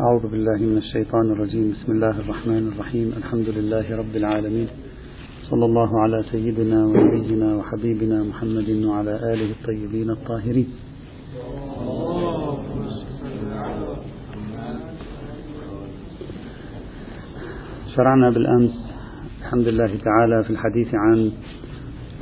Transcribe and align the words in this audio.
أعوذ 0.00 0.26
بالله 0.30 0.58
من 0.58 0.78
الشيطان 0.78 1.32
الرجيم. 1.32 1.74
بسم 1.74 1.92
الله 1.92 2.20
الرحمن 2.20 2.64
الرحيم. 2.72 3.12
الحمد 3.16 3.48
لله 3.48 3.96
رب 3.96 4.16
العالمين. 4.16 4.68
صلى 5.50 5.64
الله 5.64 6.00
على 6.02 6.22
سيدنا 6.32 6.86
ونبينا 6.86 7.56
وحبيبنا 7.56 8.22
محمد 8.22 8.70
وعلى 8.84 9.14
آله 9.32 9.50
الطيبين 9.50 10.10
الطاهرين. 10.10 10.68
شرعنا 17.96 18.30
بالأمس. 18.30 18.74
الحمد 19.42 19.68
لله 19.68 19.92
تعالى 20.04 20.44
في 20.44 20.50
الحديث 20.50 20.94
عن 20.94 21.30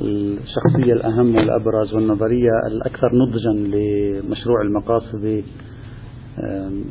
الشخصية 0.01 0.93
الأهم 0.93 1.35
والأبرز 1.35 1.93
والنظرية 1.93 2.51
الأكثر 2.67 3.09
نضجا 3.13 3.53
لمشروع 3.53 4.61
المقاصد 4.61 5.43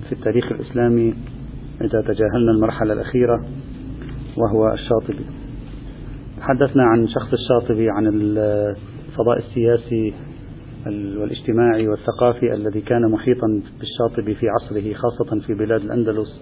في 0.08 0.12
التاريخ 0.12 0.52
الإسلامي 0.52 1.14
إذا 1.80 2.00
تجاهلنا 2.00 2.52
المرحلة 2.56 2.92
الأخيرة 2.92 3.44
وهو 4.36 4.72
الشاطبي. 4.72 5.26
تحدثنا 6.38 6.82
عن 6.82 7.08
شخص 7.08 7.32
الشاطبي 7.32 7.90
عن 7.90 8.06
الفضاء 8.06 9.38
السياسي 9.38 10.14
والاجتماعي 10.86 11.88
والثقافي 11.88 12.54
الذي 12.54 12.80
كان 12.80 13.10
محيطا 13.10 13.62
بالشاطبي 13.78 14.34
في 14.34 14.46
عصره 14.48 14.92
خاصة 14.92 15.46
في 15.46 15.54
بلاد 15.54 15.80
الأندلس. 15.80 16.40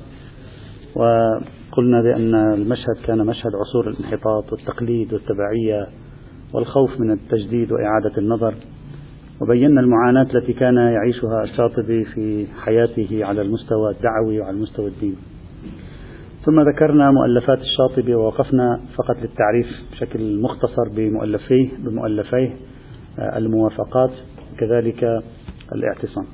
وقلنا 0.95 2.03
بأن 2.03 2.35
المشهد 2.35 2.97
كان 3.07 3.27
مشهد 3.27 3.53
عصور 3.55 3.89
الانحطاط 3.91 4.53
والتقليد 4.53 5.13
والتبعية 5.13 5.87
والخوف 6.53 7.01
من 7.01 7.11
التجديد 7.11 7.73
وإعادة 7.73 8.19
النظر. 8.19 8.55
وبينا 9.45 9.81
المعاناة 9.81 10.27
التي 10.35 10.53
كان 10.53 10.77
يعيشها 10.77 11.43
الشاطبي 11.43 12.05
في 12.05 12.47
حياته 12.65 13.25
على 13.25 13.43
المستوى 13.43 13.91
الدعوي 13.91 14.41
وعلى 14.41 14.57
المستوى 14.57 14.87
الديني. 14.87 15.17
ثم 16.45 16.61
ذكرنا 16.61 17.11
مؤلفات 17.11 17.59
الشاطبي 17.59 18.15
ووقفنا 18.15 18.81
فقط 18.97 19.17
للتعريف 19.23 19.67
بشكل 19.93 20.41
مختصر 20.41 20.89
بمؤلفيه 20.97 21.69
بمؤلفيه 21.79 22.57
آه، 23.19 23.39
الموافقات 23.39 24.11
كذلك 24.59 25.05
الاعتصام. 25.73 26.27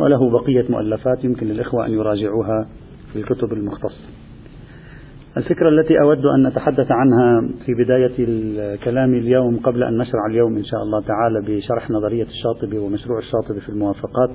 وله 0.00 0.30
بقية 0.30 0.64
مؤلفات 0.68 1.24
يمكن 1.24 1.46
للإخوة 1.46 1.86
أن 1.86 1.92
يراجعوها 1.92 2.68
في 3.12 3.18
الكتب 3.18 3.52
المختصة. 3.52 4.23
الفكرة 5.36 5.68
التي 5.68 5.94
أود 6.00 6.26
أن 6.26 6.46
نتحدث 6.46 6.86
عنها 6.90 7.48
في 7.66 7.74
بداية 7.74 8.12
الكلام 8.18 9.14
اليوم 9.14 9.56
قبل 9.56 9.82
أن 9.82 9.98
نشرع 9.98 10.26
اليوم 10.30 10.56
إن 10.56 10.64
شاء 10.64 10.82
الله 10.82 11.00
تعالى 11.00 11.40
بشرح 11.40 11.90
نظرية 11.90 12.26
الشاطبي 12.26 12.78
ومشروع 12.78 13.18
الشاطبي 13.18 13.60
في 13.60 13.68
الموافقات 13.68 14.30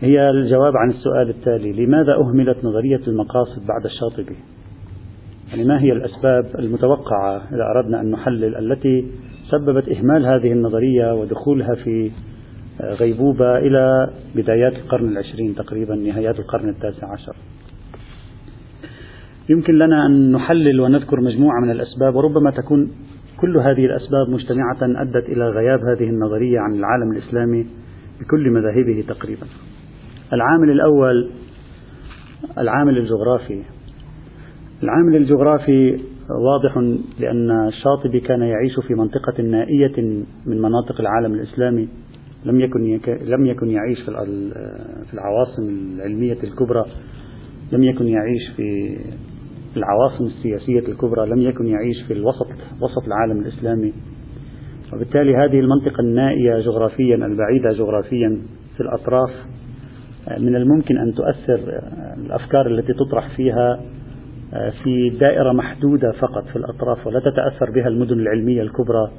هي 0.00 0.30
الجواب 0.30 0.72
عن 0.76 0.90
السؤال 0.90 1.28
التالي 1.28 1.72
لماذا 1.72 2.14
أهملت 2.14 2.64
نظرية 2.64 3.00
المقاصد 3.08 3.66
بعد 3.66 3.84
الشاطبي؟ 3.84 4.36
يعني 5.50 5.64
ما 5.64 5.80
هي 5.82 5.92
الأسباب 5.92 6.46
المتوقعة 6.58 7.36
إذا 7.36 7.64
أردنا 7.76 8.00
أن 8.00 8.10
نحلل 8.10 8.56
التي 8.56 9.04
سببت 9.50 9.88
إهمال 9.88 10.26
هذه 10.26 10.52
النظرية 10.52 11.14
ودخولها 11.14 11.74
في 11.74 12.10
غيبوبة 12.82 13.58
إلى 13.58 14.10
بدايات 14.34 14.72
القرن 14.72 15.08
العشرين 15.08 15.54
تقريبا 15.54 15.94
نهايات 15.94 16.38
القرن 16.38 16.68
التاسع 16.68 17.12
عشر؟ 17.12 17.36
يمكن 19.48 19.74
لنا 19.74 20.06
أن 20.06 20.32
نحلل 20.32 20.80
ونذكر 20.80 21.20
مجموعة 21.20 21.60
من 21.60 21.70
الأسباب 21.70 22.14
وربما 22.14 22.50
تكون 22.50 22.90
كل 23.40 23.56
هذه 23.56 23.86
الأسباب 23.86 24.28
مجتمعة 24.28 24.78
أدت 24.82 25.28
إلى 25.28 25.48
غياب 25.48 25.80
هذه 25.80 26.10
النظرية 26.10 26.58
عن 26.60 26.74
العالم 26.74 27.12
الإسلامي 27.12 27.66
بكل 28.20 28.50
مذاهبه 28.50 29.04
تقريبا. 29.08 29.46
العامل 30.32 30.70
الأول 30.70 31.30
العامل 32.58 32.98
الجغرافي. 32.98 33.62
العامل 34.82 35.16
الجغرافي 35.16 36.00
واضح 36.30 36.78
لأن 37.20 37.50
الشاطبي 37.68 38.20
كان 38.20 38.40
يعيش 38.40 38.72
في 38.88 38.94
منطقة 38.94 39.42
نائية 39.42 40.02
من 40.46 40.62
مناطق 40.62 41.00
العالم 41.00 41.34
الإسلامي 41.34 41.88
لم 42.44 42.60
يكن 42.60 43.00
لم 43.24 43.46
يكن 43.46 43.70
يعيش 43.70 44.00
في 44.02 45.14
العواصم 45.14 45.68
العلمية 45.96 46.36
الكبرى 46.44 46.84
لم 47.72 47.82
يكن 47.82 48.08
يعيش 48.08 48.42
في 48.56 48.96
العواصم 49.76 50.24
السياسية 50.24 50.88
الكبرى 50.88 51.26
لم 51.26 51.38
يكن 51.38 51.66
يعيش 51.66 52.02
في 52.08 52.12
الوسط 52.12 52.46
وسط 52.80 53.06
العالم 53.06 53.40
الإسلامي. 53.40 53.92
وبالتالي 54.92 55.36
هذه 55.36 55.60
المنطقة 55.60 56.00
النائية 56.00 56.58
جغرافيا 56.60 57.14
البعيدة 57.14 57.72
جغرافيا 57.72 58.38
في 58.76 58.80
الأطراف 58.82 59.30
من 60.38 60.56
الممكن 60.56 60.98
أن 60.98 61.14
تؤثر 61.14 61.80
الأفكار 62.16 62.66
التي 62.66 62.92
تطرح 62.92 63.36
فيها 63.36 63.80
في 64.82 65.10
دائرة 65.20 65.52
محدودة 65.52 66.12
فقط 66.12 66.44
في 66.52 66.56
الأطراف 66.56 67.06
ولا 67.06 67.20
تتأثر 67.20 67.70
بها 67.70 67.88
المدن 67.88 68.20
العلمية 68.20 68.62
الكبرى 68.62 69.10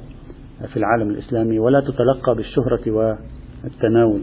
في 0.72 0.76
العالم 0.76 1.10
الإسلامي 1.10 1.58
ولا 1.58 1.80
تتلقى 1.80 2.34
بالشهرة 2.36 3.16
والتناول. 3.64 4.20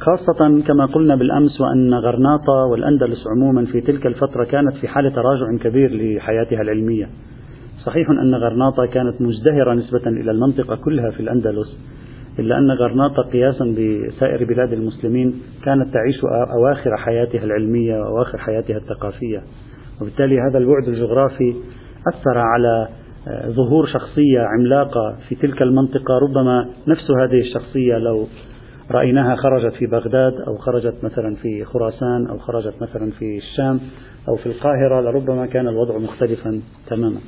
خاصة 0.00 0.62
كما 0.66 0.86
قلنا 0.86 1.16
بالأمس 1.16 1.60
وأن 1.60 1.94
غرناطة 1.94 2.52
والأندلس 2.52 3.24
عموما 3.36 3.64
في 3.64 3.80
تلك 3.80 4.06
الفترة 4.06 4.44
كانت 4.44 4.76
في 4.80 4.88
حالة 4.88 5.10
تراجع 5.10 5.56
كبير 5.62 5.90
لحياتها 5.92 6.62
العلمية. 6.62 7.08
صحيح 7.84 8.10
أن 8.10 8.34
غرناطة 8.34 8.86
كانت 8.86 9.20
مزدهرة 9.20 9.74
نسبة 9.74 10.06
إلى 10.06 10.30
المنطقة 10.30 10.76
كلها 10.76 11.10
في 11.10 11.20
الأندلس 11.20 11.78
إلا 12.38 12.58
أن 12.58 12.70
غرناطة 12.70 13.22
قياسا 13.22 13.64
بسائر 13.64 14.44
بلاد 14.44 14.72
المسلمين 14.72 15.34
كانت 15.64 15.94
تعيش 15.94 16.20
أواخر 16.58 16.96
حياتها 16.96 17.44
العلمية 17.44 18.00
وأواخر 18.00 18.38
حياتها 18.38 18.76
الثقافية. 18.76 19.42
وبالتالي 20.00 20.40
هذا 20.40 20.58
البعد 20.58 20.88
الجغرافي 20.88 21.54
أثر 22.08 22.38
على 22.38 22.88
آه، 23.28 23.48
ظهور 23.48 23.86
شخصية 23.86 24.40
عملاقة 24.40 25.16
في 25.28 25.34
تلك 25.34 25.62
المنطقة 25.62 26.18
ربما 26.18 26.68
نفس 26.88 27.10
هذه 27.10 27.40
الشخصية 27.40 27.98
لو 27.98 28.26
رأيناها 28.90 29.36
خرجت 29.36 29.74
في 29.74 29.86
بغداد 29.86 30.32
أو 30.46 30.56
خرجت 30.56 31.04
مثلا 31.04 31.34
في 31.34 31.64
خراسان 31.64 32.26
أو 32.30 32.38
خرجت 32.38 32.74
مثلا 32.82 33.10
في 33.10 33.38
الشام 33.38 33.80
أو 34.28 34.36
في 34.36 34.46
القاهرة 34.46 35.00
لربما 35.00 35.46
كان 35.46 35.68
الوضع 35.68 35.98
مختلفا 35.98 36.60
تماما. 36.90 37.18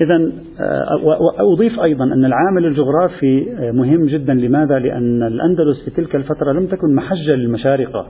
إذا 0.00 0.32
آه، 0.60 1.52
أضيف 1.54 1.80
أيضا 1.80 2.04
أن 2.04 2.24
العامل 2.24 2.66
الجغرافي 2.66 3.46
آه، 3.58 3.70
مهم 3.70 4.06
جدا. 4.06 4.34
لماذا؟ 4.34 4.78
لأن 4.78 5.22
الأندلس 5.22 5.84
في 5.84 5.90
تلك 5.90 6.16
الفترة 6.16 6.52
لم 6.52 6.66
تكن 6.66 6.94
محجة 6.94 7.34
للمشارقة. 7.34 8.06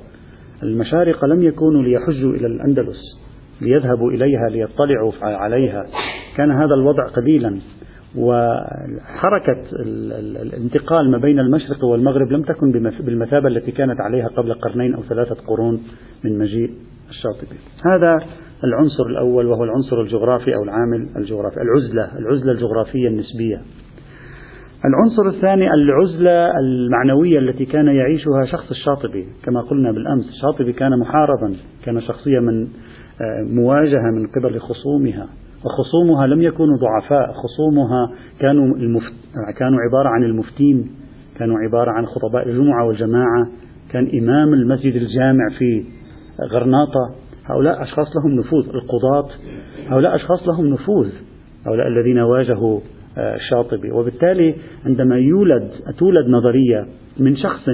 المشارقة 0.63 1.27
لم 1.27 1.43
يكونوا 1.43 1.83
ليحجوا 1.83 2.33
إلى 2.33 2.47
الأندلس 2.47 3.01
ليذهبوا 3.61 4.11
إليها 4.11 4.49
ليطلعوا 4.51 5.13
عليها. 5.23 5.87
كان 6.37 6.51
هذا 6.51 6.75
الوضع 6.75 7.07
قليلا 7.07 7.59
وحركة 8.17 9.63
الانتقال 10.43 11.11
ما 11.11 11.19
بين 11.19 11.39
المشرق 11.39 11.85
والمغرب 11.85 12.33
لم 12.33 12.43
تكن 12.43 12.73
بالمثابة 13.01 13.49
التي 13.49 13.73
كانت 13.73 14.01
عليها 14.01 14.29
قبل 14.29 14.55
قرنين 14.55 14.95
أو 14.95 15.03
ثلاثة 15.03 15.37
قرون 15.47 15.83
من 16.25 16.39
مجيء 16.39 16.71
الشاطبي. 17.11 17.57
هذا 17.87 18.19
العنصر 18.65 19.07
الأول 19.07 19.47
وهو 19.47 19.65
العنصر 19.65 20.01
الجغرافي 20.01 20.55
أو 20.55 20.63
العامل 20.63 21.09
الجغرافي 21.17 21.57
العزلة 21.63 22.19
العزلة 22.19 22.53
الجغرافية 22.53 23.09
النسبية. 23.09 23.61
العنصر 24.85 25.37
الثاني 25.37 25.75
العزلة 25.75 26.59
المعنوية 26.59 27.39
التي 27.39 27.65
كان 27.65 27.87
يعيشها 27.87 28.45
شخص 28.45 28.71
الشاطبي. 28.71 29.27
كما 29.45 29.61
قلنا 29.61 29.93
بالأمس 29.93 30.29
الشاطبي 30.29 30.73
كان 30.73 30.99
محاربا 30.99 31.57
كان 31.85 32.01
شخصية 32.01 32.39
من 32.39 32.69
آه، 33.21 33.43
مواجهة 33.43 34.11
من 34.15 34.27
قبل 34.27 34.61
خصومها. 34.61 35.27
وخصومها 35.65 36.27
لم 36.27 36.43
يكونوا 36.43 36.77
ضعفاء 36.77 37.33
خصومها 37.33 38.11
كانوا 38.41 38.77
المفت... 38.77 39.13
كانوا 39.59 39.79
عبارة 39.81 40.09
عن 40.09 40.25
المفتين 40.25 40.91
كانوا 41.39 41.59
عبارة 41.59 41.91
عن 41.91 42.07
خطباء 42.07 42.49
الجمعة 42.49 42.87
والجماعة 42.87 43.49
كان 43.91 44.19
إمام 44.23 44.55
المسجد 44.55 44.95
الجامع 44.95 45.49
في 45.59 45.85
غرناطة. 46.53 47.15
هؤلاء 47.45 47.83
أشخاص 47.83 48.07
لهم 48.17 48.39
نفوذ. 48.39 48.69
القضاة 48.69 49.29
هؤلاء 49.89 50.15
أشخاص 50.15 50.49
لهم 50.49 50.67
نفوذ. 50.67 51.09
هؤلاء 51.67 51.87
الذين 51.87 52.19
واجهوا 52.19 52.81
آه، 53.19 53.35
الشاطبي. 53.35 53.91
وبالتالي 53.91 54.55
عندما 54.87 55.19
يولد 55.19 55.71
تولد 55.99 56.29
نظرية 56.29 56.87
من 57.19 57.37
شخص 57.37 57.69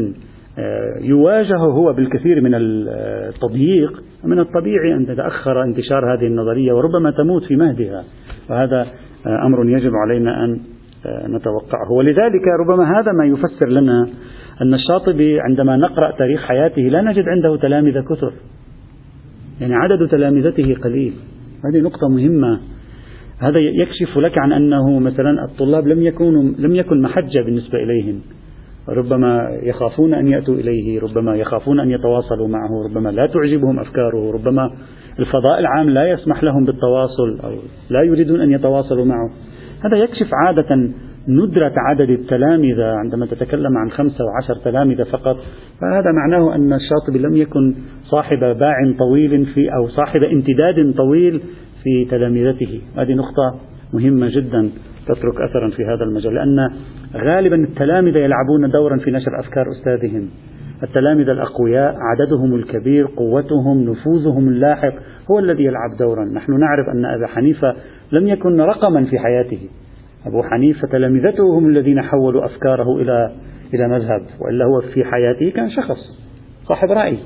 يواجه 1.00 1.56
هو 1.56 1.92
بالكثير 1.92 2.40
من 2.40 2.54
التضييق 2.54 4.02
من 4.24 4.38
الطبيعي 4.38 4.94
أن 4.94 5.06
تتأخر 5.06 5.62
انتشار 5.62 6.14
هذه 6.14 6.26
النظرية 6.26 6.72
وربما 6.72 7.10
تموت 7.10 7.44
في 7.44 7.56
مهدها. 7.56 8.04
وهذا 8.50 8.86
آه، 9.26 9.46
أمر 9.46 9.68
يجب 9.68 9.92
علينا 9.94 10.44
أن 10.44 10.60
آه، 11.06 11.26
نتوقعه. 11.26 11.92
ولذلك 11.92 12.42
ربما 12.60 13.00
هذا 13.00 13.12
ما 13.12 13.24
يفسر 13.24 13.68
لنا 13.68 14.08
أن 14.62 14.74
الشاطبي 14.74 15.40
عندما 15.40 15.76
نقرأ 15.76 16.10
تاريخ 16.18 16.40
حياته 16.40 16.82
لا 16.82 17.02
نجد 17.02 17.24
عنده 17.28 17.56
تلامذة 17.56 18.00
كثر. 18.00 18.32
يعني 19.60 19.74
عدد 19.74 20.08
تلامذته 20.08 20.74
قليل. 20.74 21.12
هذه 21.64 21.80
نقطة 21.80 22.08
مهمة. 22.08 22.60
هذا 23.38 23.60
يكشف 23.60 24.18
لك 24.18 24.38
عن 24.38 24.52
أنه 24.52 24.98
مثلا 24.98 25.44
الطلاب 25.44 25.86
لم 25.86 26.02
يكونوا 26.02 26.42
لم 26.58 26.74
يكن 26.74 27.02
محجة 27.02 27.42
بالنسبة 27.44 27.78
إليهم. 27.78 28.20
ربما 28.90 29.58
يخافون 29.62 30.14
أن 30.14 30.26
يأتوا 30.26 30.54
إليه 30.54 31.00
ربما 31.00 31.36
يخافون 31.36 31.80
أن 31.80 31.90
يتواصلوا 31.90 32.48
معه 32.48 32.84
ربما 32.84 33.08
لا 33.08 33.26
تعجبهم 33.26 33.78
أفكاره 33.78 34.32
ربما 34.32 34.70
الفضاء 35.18 35.58
العام 35.58 35.90
لا 35.90 36.10
يسمح 36.10 36.44
لهم 36.44 36.64
بالتواصل 36.64 37.38
أو 37.44 37.52
لا 37.90 38.02
يريدون 38.02 38.40
أن 38.40 38.50
يتواصلوا 38.50 39.04
معه. 39.04 39.30
هذا 39.84 39.96
يكشف 39.96 40.28
عادة 40.32 40.90
ندرة 41.28 41.72
عدد 41.76 42.10
التلامذة 42.10 42.84
عندما 42.84 43.26
تتكلم 43.26 43.78
عن 43.78 43.90
خمسة 43.90 44.24
وعشر 44.24 44.60
تلامذة 44.64 45.02
فقط. 45.02 45.36
فهذا 45.80 46.12
معناه 46.12 46.54
أن 46.54 46.72
الشاطبي 46.72 47.18
لم 47.18 47.36
يكن 47.36 47.74
صاحب 48.02 48.38
باع 48.38 48.74
طويل 48.98 49.46
في 49.46 49.74
أو 49.74 49.88
صاحب 49.88 50.22
امتداد 50.22 50.94
طويل 50.96 51.40
في 51.82 52.04
تلامذته. 52.10 52.80
هذه 52.96 53.14
نقطة 53.14 53.60
مهمة 53.94 54.28
جدا. 54.28 54.70
تترك 55.06 55.40
أثرا 55.40 55.70
في 55.70 55.84
هذا 55.84 56.04
المجال 56.04 56.34
لأن 56.34 56.70
غالبا 57.14 57.56
التلامذة 57.56 58.18
يلعبون 58.18 58.70
دورا 58.70 58.96
في 58.96 59.10
نشر 59.10 59.40
أفكار 59.40 59.66
أستاذهم. 59.70 60.28
التلامذة 60.82 61.32
الأقوياء 61.32 61.94
عددهم 62.00 62.54
الكبير 62.54 63.06
قوتهم 63.16 63.90
نفوذهم 63.90 64.48
اللاحق 64.48 64.92
هو 65.30 65.38
الذي 65.38 65.64
يلعب 65.64 65.90
دورا. 65.98 66.24
نحن 66.34 66.60
نعرف 66.60 66.88
أن 66.88 67.04
أبا 67.04 67.26
حنيفة 67.26 67.74
لم 68.12 68.28
يكن 68.28 68.60
رقما 68.60 69.04
في 69.04 69.18
حياته. 69.18 69.68
أبو 70.26 70.42
حنيفة 70.42 70.88
تلامذته 70.88 71.58
هم 71.58 71.66
الذين 71.66 72.02
حولوا 72.02 72.44
أفكاره 72.44 72.96
إلى 73.00 73.32
إلى 73.74 73.88
مذهب 73.88 74.22
وإلا 74.40 74.64
هو 74.64 74.80
في 74.80 75.04
حياته 75.04 75.50
كان 75.50 75.70
شخص 75.70 75.98
صاحب 76.64 76.90
رأي. 76.90 77.18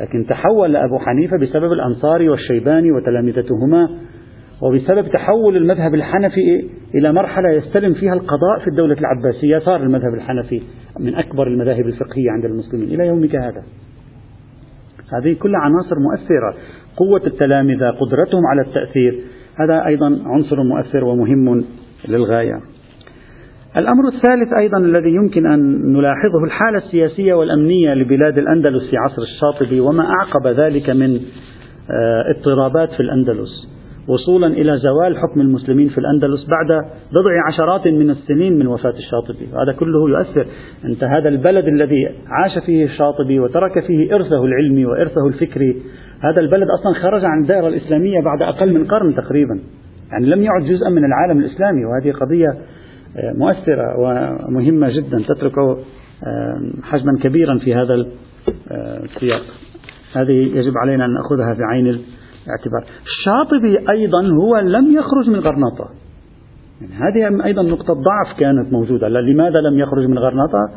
لكن 0.00 0.26
تحول 0.26 0.76
أبو 0.76 0.98
حنيفة 0.98 1.36
بسبب 1.36 1.72
الأنصاري 1.72 2.28
والشيباني 2.28 2.92
وتلامذتهما 2.92 3.88
وبسبب 4.62 5.08
تحول 5.08 5.56
المذهب 5.56 5.94
الحنفي 5.94 6.68
إلى 6.94 7.12
مرحلة 7.12 7.50
يستلم 7.50 7.94
فيها 7.94 8.12
القضاء 8.12 8.58
في 8.60 8.68
الدولة 8.68 8.96
العباسية 8.98 9.58
صار 9.58 9.82
المذهب 9.82 10.14
الحنفي 10.14 10.62
من 11.00 11.14
أكبر 11.14 11.46
المذاهب 11.46 11.86
الفقهية 11.86 12.30
عند 12.30 12.44
المسلمين 12.44 12.88
إلى 12.88 13.06
يومك 13.06 13.36
هذا. 13.36 13.62
هذه 15.12 15.36
كلها 15.38 15.60
عناصر 15.60 15.96
مؤثرة. 15.98 16.54
قوة 16.96 17.22
التلامذة 17.26 17.90
قدرتهم 17.90 18.46
على 18.46 18.62
التأثير. 18.62 19.20
هذا 19.56 19.86
أيضا 19.86 20.18
عنصر 20.24 20.62
مؤثر 20.62 21.04
ومهم 21.04 21.64
للغاية. 22.08 22.60
الأمر 23.76 24.08
الثالث 24.08 24.52
أيضا 24.58 24.78
الذي 24.78 25.10
يمكن 25.10 25.46
أن 25.46 25.92
نلاحظه 25.92 26.44
الحالة 26.44 26.78
السياسية 26.78 27.34
والأمنية 27.34 27.94
لبلاد 27.94 28.38
الأندلس 28.38 28.90
في 28.90 28.96
عصر 28.96 29.22
الشاطبي 29.22 29.80
وما 29.80 30.04
أعقب 30.10 30.46
ذلك 30.46 30.90
من 30.90 31.20
آه، 31.90 32.24
اضطرابات 32.36 32.92
في 32.92 33.00
الأندلس. 33.00 33.72
وصولا 34.08 34.46
إلى 34.46 34.78
زوال 34.78 35.18
حكم 35.18 35.40
المسلمين 35.40 35.88
في 35.88 35.98
الأندلس 35.98 36.46
بعد 36.46 36.84
بضع 37.10 37.46
عشرات 37.48 37.86
من 37.86 38.10
السنين 38.10 38.58
من 38.58 38.66
وفاة 38.66 38.94
الشاطبي. 38.98 39.46
هذا 39.62 39.72
كله 39.72 40.10
يؤثر. 40.10 40.46
أنت 40.84 41.04
هذا 41.04 41.28
البلد 41.28 41.68
الذي 41.68 42.08
عاش 42.26 42.64
فيه 42.66 42.84
الشاطبي 42.84 43.40
وترك 43.40 43.86
فيه 43.86 44.14
إرثه 44.14 44.44
العلمي 44.44 44.86
وإرثه 44.86 45.26
الفكري 45.26 45.76
هذا 46.20 46.40
البلد 46.40 46.66
أصلا 46.80 47.02
خرج 47.02 47.24
عن 47.24 47.42
الدائرة 47.42 47.68
الإسلامية 47.68 48.20
بعد 48.20 48.42
أقل 48.42 48.74
من 48.74 48.84
قرن 48.84 49.14
تقريبا. 49.14 49.60
يعني 50.12 50.26
لم 50.26 50.42
يعد 50.42 50.62
جزءا 50.62 50.90
من 50.90 51.04
العالم 51.04 51.38
الإسلامي 51.40 51.84
وهذه 51.84 52.12
قضية 52.12 52.48
آه، 53.16 53.32
مؤثرة 53.38 53.98
ومهمة 53.98 54.88
جدا 54.90 55.18
تترك 55.28 55.58
آه، 55.58 56.60
حجما 56.82 57.18
كبيرا 57.22 57.58
في 57.58 57.74
هذا 57.74 57.94
آه، 57.94 59.04
السياق. 59.04 59.42
هذه 60.14 60.32
يجب 60.32 60.72
علينا 60.82 61.04
أن 61.04 61.14
نأخذها 61.14 61.54
في 61.54 61.62
عين 61.62 61.98
الاعتبار 62.46 62.84
الشاطبي 63.06 63.90
أيضا 63.90 64.26
هو 64.26 64.58
لم 64.58 64.92
يخرج 64.92 65.30
من 65.30 65.38
غرناطة. 65.38 65.88
يعني 66.80 66.94
هذه 66.94 67.44
أيضا 67.44 67.62
نقطة 67.62 67.94
ضعف 67.94 68.38
كانت 68.38 68.72
موجودة. 68.72 69.08
لماذا 69.08 69.60
لم 69.60 69.78
يخرج 69.78 70.06
من 70.06 70.18
غرناطة؟ 70.18 70.70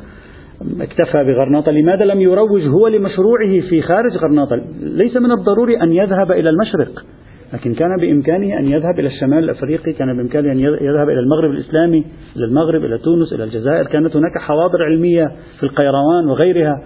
اكتفى 0.82 1.24
بغرناطة. 1.24 1.72
لماذا 1.72 2.06
لم 2.06 2.22
يروج 2.22 2.62
هو 2.68 2.88
لمشروعه 2.88 3.60
في 3.70 3.82
خارج 3.82 4.18
غرناطة؟ 4.18 4.62
ليس 4.82 5.18
من 5.18 5.32
الضروري 5.32 5.82
أن 5.82 5.92
يذهب 5.92 6.32
إلى 6.32 6.50
المشرق 6.50 7.06
لكن 7.54 7.74
كان 7.74 7.98
بإمكانه 8.02 8.60
أن 8.60 8.66
يذهب 8.66 9.00
إلى 9.00 9.08
الشمال 9.08 9.44
الأفريقي 9.44 9.94
كان 9.94 10.18
بإمكانه 10.18 10.52
أن 10.52 10.60
يذهب 10.60 11.10
إلى 11.10 11.20
المغرب 11.20 11.52
الإسلامي 11.52 12.06
إلى 12.36 12.46
المغرب 12.46 12.84
إلى 12.86 12.98
تونس 12.98 13.34
إلى 13.34 13.44
الجزائر. 13.44 13.86
كانت 13.86 14.16
هناك 14.16 14.38
حواضر 14.38 14.84
علمية 14.84 15.32
في 15.60 15.64
القيروان 15.64 16.28
وغيرها. 16.28 16.84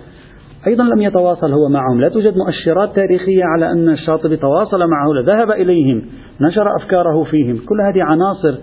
أيضا 0.68 0.84
لم 0.84 1.02
يتواصل 1.02 1.52
هو 1.52 1.70
معهم. 1.70 2.02
لا 2.02 2.10
توجد 2.10 2.38
مؤشرات 2.38 2.96
تاريخية 2.96 3.44
على 3.44 3.72
أن 3.72 3.90
الشاطبي 3.90 4.38
تواصل 4.38 4.80
معه 4.80 5.14
لذهب 5.14 5.52
إليهم 5.52 6.06
نشر 6.42 6.76
أفكاره 6.76 7.24
فيهم. 7.24 7.58
كل 7.58 7.82
هذه 7.82 8.04
عناصر 8.04 8.58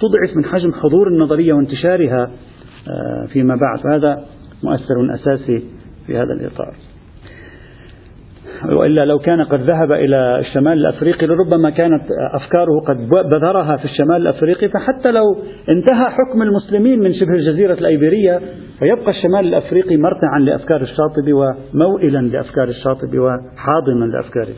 تضعف 0.00 0.36
من 0.36 0.44
حجم 0.44 0.72
حضور 0.72 1.08
النظرية 1.08 1.52
وانتشارها 1.52 2.30
آه، 2.88 3.26
فيما 3.32 3.56
بعد. 3.56 3.86
وهذا 3.86 4.24
مؤثر 4.62 5.14
أساسي 5.14 5.62
في 6.06 6.16
هذا 6.16 6.32
الإطار. 6.40 6.74
وإلا 8.68 9.04
لو 9.04 9.18
كان 9.18 9.42
قد 9.44 9.60
ذهب 9.60 9.92
إلى 9.92 10.38
الشمال 10.38 10.72
الأفريقي 10.72 11.26
لربما 11.26 11.70
كانت 11.70 12.02
أفكاره 12.34 12.80
قد 12.88 13.08
بذرها 13.08 13.76
في 13.76 13.84
الشمال 13.84 14.16
الأفريقي. 14.16 14.68
فحتى 14.68 15.10
لو 15.10 15.24
انتهى 15.76 16.10
حكم 16.10 16.42
المسلمين 16.42 17.00
من 17.00 17.14
شبه 17.14 17.34
الجزيرة 17.34 17.74
الأيبيرية 17.74 18.40
فيبقى 18.78 19.10
الشمال 19.10 19.46
الأفريقي 19.46 19.96
مرتعا 19.96 20.38
لأفكار 20.38 20.82
الشاطبي 20.82 21.32
وموئلا 21.32 22.18
لأفكار 22.18 22.68
الشاطبي 22.68 23.18
وحاضنا 23.18 24.04
لأفكاره. 24.04 24.54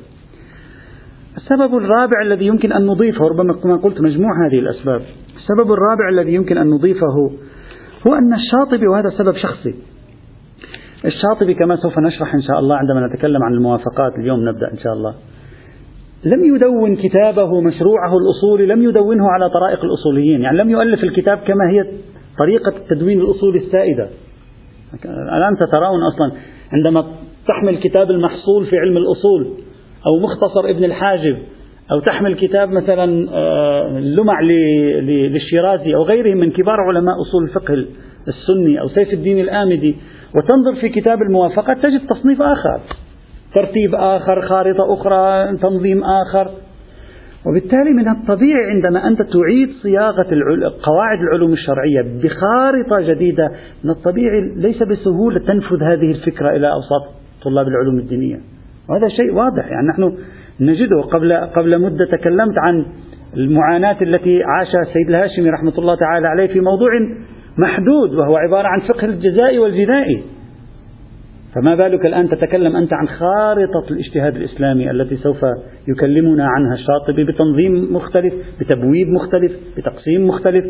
السبب 1.36 1.76
الرابع 1.76 2.22
الذي 2.22 2.46
يمكن 2.46 2.72
أن 2.72 2.86
نضيفه 2.86 3.28
ربما 3.28 3.52
كما 3.52 3.76
قلت 3.76 4.00
مجموع 4.00 4.30
هذه 4.46 4.58
الأسباب. 4.58 5.00
السبب 5.36 5.72
الرابع 5.72 6.08
الذي 6.08 6.34
يمكن 6.34 6.58
أن 6.58 6.70
نضيفه 6.70 7.30
هو 8.08 8.14
أن 8.14 8.34
الشاطبي 8.34 8.86
وهذا 8.86 9.10
سبب 9.18 9.36
شخصي 9.36 9.74
الشاطبي 11.04 11.54
كما 11.54 11.76
سوف 11.76 11.98
نشرح 11.98 12.34
إن 12.34 12.42
شاء 12.42 12.58
الله 12.58 12.76
عندما 12.76 13.06
نتكلم 13.06 13.42
عن 13.42 13.52
الموافقات 13.52 14.12
اليوم 14.18 14.48
نبدأ 14.48 14.72
إن 14.72 14.78
شاء 14.78 14.92
الله. 14.92 15.14
لم 16.24 16.54
يدون 16.54 16.96
كتابه 16.96 17.60
مشروعه 17.60 18.12
الأصولي 18.16 18.66
لم 18.66 18.82
يدونه 18.82 19.30
على 19.30 19.50
طرائق 19.50 19.84
الأصوليين. 19.84 20.42
يعني 20.42 20.58
لم 20.58 20.70
يؤلف 20.70 21.04
الكتاب 21.04 21.38
كما 21.38 21.70
هي 21.70 21.86
طريقة 22.38 22.76
التدوين 22.76 23.20
الأصولي 23.20 23.58
السائدة. 23.58 24.08
الآن 25.04 25.56
سترون 25.56 26.02
أصلا 26.02 26.32
عندما 26.72 27.04
تحمل 27.48 27.76
كتاب 27.76 28.10
المحصول 28.10 28.66
في 28.66 28.78
علم 28.78 28.96
الأصول 28.96 29.46
أو 30.10 30.18
مختصر 30.18 30.70
ابن 30.70 30.84
الحاجب 30.84 31.36
أو 31.92 32.00
تحمل 32.00 32.34
كتاب 32.34 32.68
مثلا 32.68 33.28
آه، 33.32 33.98
لمع 34.00 34.40
للشيرازي 35.02 35.94
أو 35.94 36.02
غيره 36.02 36.34
من 36.34 36.50
كبار 36.50 36.80
علماء 36.80 37.14
أصول 37.20 37.44
الفقه 37.44 37.84
السني 38.28 38.80
أو 38.80 38.88
سيف 38.88 39.12
الدين 39.12 39.40
الآمدي. 39.40 39.96
وتنظر 40.36 40.80
في 40.80 40.88
كتاب 40.88 41.22
الموافقات 41.22 41.76
تجد 41.76 42.06
تصنيف 42.06 42.42
آخر. 42.42 42.80
ترتيب 43.54 43.94
آخر 43.94 44.42
خارطة 44.42 44.94
أخرى 44.94 45.56
تنظيم 45.56 46.04
آخر. 46.04 46.50
وبالتالي 47.46 47.90
من 47.90 48.08
الطبيعي 48.08 48.70
عندما 48.70 49.08
أنت 49.08 49.18
تعيد 49.18 49.68
صياغة 49.82 50.26
قواعد 50.82 51.18
العلوم 51.20 51.52
الشرعية 51.52 52.02
بخارطة 52.02 53.14
جديدة 53.14 53.50
من 53.84 53.90
الطبيعي 53.90 54.40
ليس 54.56 54.82
بسهولة 54.82 55.38
تنفذ 55.38 55.82
هذه 55.82 56.10
الفكرة 56.10 56.56
إلى 56.56 56.72
أوساط 56.72 57.14
طلاب 57.42 57.68
العلوم 57.68 57.98
الدينية. 57.98 58.36
وهذا 58.88 59.08
شيء 59.08 59.34
واضح. 59.34 59.70
يعني 59.70 59.88
نحن 59.88 60.16
نجده 60.60 61.00
قبل 61.00 61.32
قبل 61.32 61.80
مدة 61.80 62.04
تكلمت 62.12 62.58
عن 62.58 62.86
المعاناة 63.36 63.96
التي 64.02 64.42
عاشها 64.44 64.82
السيد 64.82 65.08
الهاشمي 65.08 65.50
رحمة 65.50 65.72
الله 65.78 65.94
تعالى 65.96 66.28
عليه 66.28 66.46
في 66.46 66.60
موضوع 66.60 66.90
محدود 67.58 68.14
وهو 68.14 68.36
عبارة 68.36 68.68
عن 68.68 68.80
فقه 68.80 69.04
الجزاء 69.04 69.58
والجنائي. 69.58 70.22
فما 71.54 71.74
بالك 71.74 72.06
الآن 72.06 72.28
تتكلم 72.28 72.76
أنت 72.76 72.92
عن 72.92 73.08
خارطة 73.08 73.90
الاجتهاد 73.90 74.36
الإسلامي 74.36 74.90
التي 74.90 75.16
سوف 75.16 75.40
يكلمنا 75.88 76.46
عنها 76.46 76.74
الشاطبي 76.74 77.24
بتنظيم 77.24 77.94
مختلف 77.94 78.34
بتبويب 78.60 79.08
مختلف 79.08 79.52
بتقسيم 79.76 80.26
مختلف؟ 80.26 80.64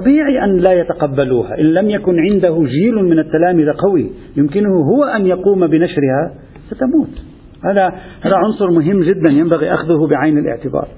طبيعي 0.00 0.44
أن 0.44 0.56
لا 0.56 0.72
يتقبلوها 0.72 1.58
إن 1.58 1.64
لم 1.64 1.90
يكن 1.90 2.18
عنده 2.18 2.62
جيل 2.64 2.94
من 2.94 3.18
التلامذة 3.18 3.74
قوي 3.78 4.10
يمكنه 4.36 4.68
هو 4.68 5.04
أن 5.04 5.26
يقوم 5.26 5.66
بنشرها 5.66 6.34
ستموت. 6.70 7.22
هذا 7.64 7.86
هذا 8.20 8.36
عنصر 8.36 8.70
مهم 8.70 9.02
جدا 9.02 9.30
ينبغي 9.30 9.74
أخذه 9.74 10.06
بعين 10.10 10.38
الاعتبار. 10.38 10.88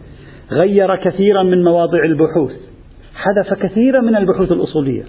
غير 0.51 0.97
كثيرا 0.97 1.43
من 1.43 1.65
مواضع 1.65 2.05
البحوث. 2.05 2.72
حذف 3.15 3.63
كثيرا 3.63 4.01
من 4.01 4.17
البحوث 4.17 4.53
الأصولية. 4.53 5.03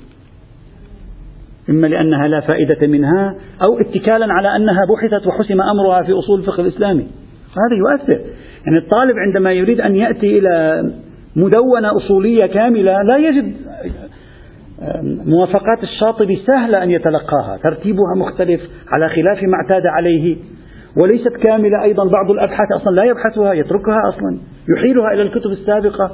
إما 1.69 1.88
لأنها 1.88 2.27
لا 2.27 2.39
فائدة 2.39 2.88
منها 2.88 3.36
أو 3.65 3.79
اتكالا 3.79 4.33
على 4.33 4.55
أنها 4.55 4.86
بحثت 4.86 5.27
وحسم 5.27 5.62
أمرها 5.62 6.03
في 6.03 6.12
أصول 6.12 6.39
الفقه 6.39 6.62
الإسلامي. 6.62 7.07
هذا 7.51 7.75
يؤثر. 7.77 8.22
يعني 8.65 8.77
الطالب 8.77 9.15
عندما 9.17 9.51
يريد 9.51 9.81
أن 9.81 9.95
يأتي 9.95 10.39
إلى 10.39 10.83
مدونة 11.36 11.98
أصولية 11.98 12.45
كاملة 12.53 13.01
لا 13.01 13.17
يجد 13.17 13.53
موافقات 15.25 15.83
الشاطبي 15.83 16.36
سهلة 16.48 16.83
أن 16.83 16.91
يتلقاها. 16.91 17.57
ترتيبها 17.63 18.15
مختلف 18.17 18.62
على 18.95 19.10
خلاف 19.10 19.43
ما 19.43 19.57
اعتاد 19.63 19.86
عليه. 19.86 20.38
وليست 20.98 21.38
كاملة 21.48 21.83
أيضا 21.83 22.03
بعض 22.03 22.31
الأبحاث 22.31 22.67
أصلا 22.81 22.95
لا 22.95 23.03
يبحثها 23.03 23.53
يتركها 23.53 23.98
أصلا 24.10 24.38
يحيلها 24.77 25.13
إلى 25.13 25.22
الكتب 25.22 25.51
السابقة. 25.51 26.12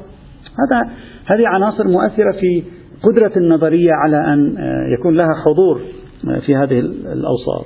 هذا 0.60 0.90
هذه 1.30 1.48
عناصر 1.48 1.88
مؤثرة 1.88 2.32
في 2.32 2.64
قدرة 3.04 3.32
النظرية 3.38 3.92
على 3.92 4.34
أن 4.34 4.56
يكون 5.00 5.16
لها 5.16 5.34
حضور 5.46 5.82
في 6.46 6.56
هذه 6.56 6.80
الأوساط. 7.14 7.66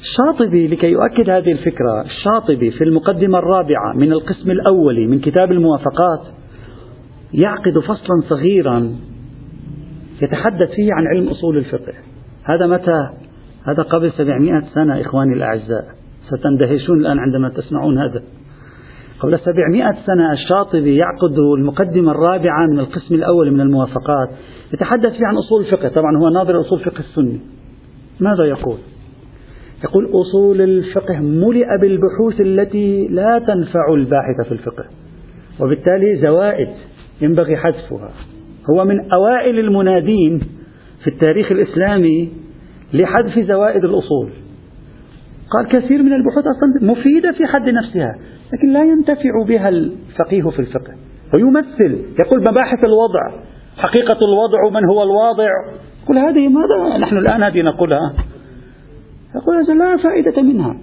الشاطبي 0.00 0.66
لكي 0.66 0.86
يؤكد 0.86 1.30
هذه 1.30 1.52
الفكرة 1.52 2.02
الشاطبي 2.02 2.70
في 2.70 2.84
المقدمة 2.84 3.38
الرابعة 3.38 3.92
من 3.96 4.12
القسم 4.12 4.50
الأول 4.50 5.08
من 5.08 5.18
كتاب 5.18 5.52
الموافقات 5.52 6.20
يعقد 7.34 7.78
فصلا 7.78 8.20
صغيرا 8.28 8.92
يتحدث 10.22 10.70
فيه 10.76 10.92
عن 10.92 11.06
علم 11.06 11.28
أصول 11.28 11.56
الفقه. 11.56 11.92
هذا 12.44 12.66
متى؟ 12.66 13.10
هذا 13.64 13.82
قبل 13.82 14.12
700 14.12 14.62
سنة 14.74 15.00
إخواني 15.00 15.34
الأعزاء. 15.34 15.84
ستندهشون 16.28 17.00
الآن 17.00 17.18
عندما 17.18 17.48
تسمعون 17.48 17.98
هذا. 17.98 18.22
قبل 19.20 19.38
700 19.38 19.92
سنة 20.06 20.32
الشاطبي 20.32 20.96
يعقد 20.96 21.38
المقدمة 21.58 22.10
الرابعة 22.10 22.66
من 22.66 22.78
القسم 22.78 23.14
الأول 23.14 23.50
من 23.50 23.60
الموافقات. 23.60 24.28
يتحدث 24.74 25.08
فيه 25.08 25.26
عن 25.26 25.36
أصول 25.36 25.60
الفقه. 25.60 25.88
طبعا 25.88 26.16
هو 26.16 26.28
ناظر 26.28 26.60
أصول 26.60 26.78
الفقه 26.78 26.98
السني. 26.98 27.40
ماذا 28.20 28.44
يقول؟ 28.44 28.78
يقول 29.84 30.08
أصول 30.12 30.60
الفقه 30.60 31.18
ملئ 31.18 31.66
بالبحوث 31.80 32.40
التي 32.40 33.08
لا 33.08 33.38
تنفع 33.38 33.94
الباحث 33.94 34.46
في 34.46 34.52
الفقه 34.52 34.84
وبالتالي 35.60 36.16
زوائد 36.16 36.68
ينبغي 37.20 37.56
حذفها. 37.56 38.10
هو 38.70 38.84
من 38.84 39.12
أوائل 39.12 39.58
المنادين 39.58 40.40
في 41.04 41.10
التاريخ 41.10 41.52
الإسلامي 41.52 42.32
لحذف 42.94 43.38
زوائد 43.38 43.84
الأصول. 43.84 44.30
قال 45.50 45.68
كثير 45.68 46.02
من 46.02 46.12
البحوث 46.12 46.44
أصلا 46.44 46.90
مفيدة 46.90 47.32
في 47.32 47.46
حد 47.46 47.68
نفسها 47.68 48.18
لكن 48.52 48.72
لا 48.72 48.82
ينتفع 48.82 49.44
بها 49.48 49.68
الفقيه 49.68 50.50
في 50.50 50.58
الفقه. 50.58 50.94
ويمثل 51.34 51.98
يقول 52.24 52.40
مباحث 52.40 52.84
الوضع. 52.84 53.30
حقيقة 53.76 54.18
الوضع 54.24 54.64
ومن 54.66 54.84
هو 54.84 55.02
الواضع؟ 55.02 55.48
يقول 56.04 56.18
هذه 56.18 56.48
ماذا؟ 56.48 56.98
نحن 56.98 57.16
الآن 57.16 57.42
هذه 57.42 57.62
نقولها. 57.62 58.14
يقول 59.34 59.78
لا 59.78 59.96
فائدة 59.96 60.42
منها. 60.42 60.76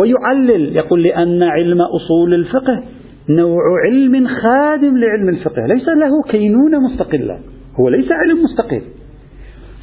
ويعلل 0.00 0.76
يقول 0.76 1.02
لأن 1.02 1.42
علم 1.42 1.80
أصول 1.82 2.34
الفقه 2.34 2.82
نوع 3.28 3.62
علم 3.84 4.28
خادم 4.28 4.98
لعلم 4.98 5.28
الفقه. 5.28 5.66
ليس 5.66 5.88
له 5.88 6.22
كينونة 6.30 6.78
مستقلة. 6.80 7.38
هو 7.80 7.88
ليس 7.88 8.08
علم 8.12 8.42
مستقل. 8.44 8.82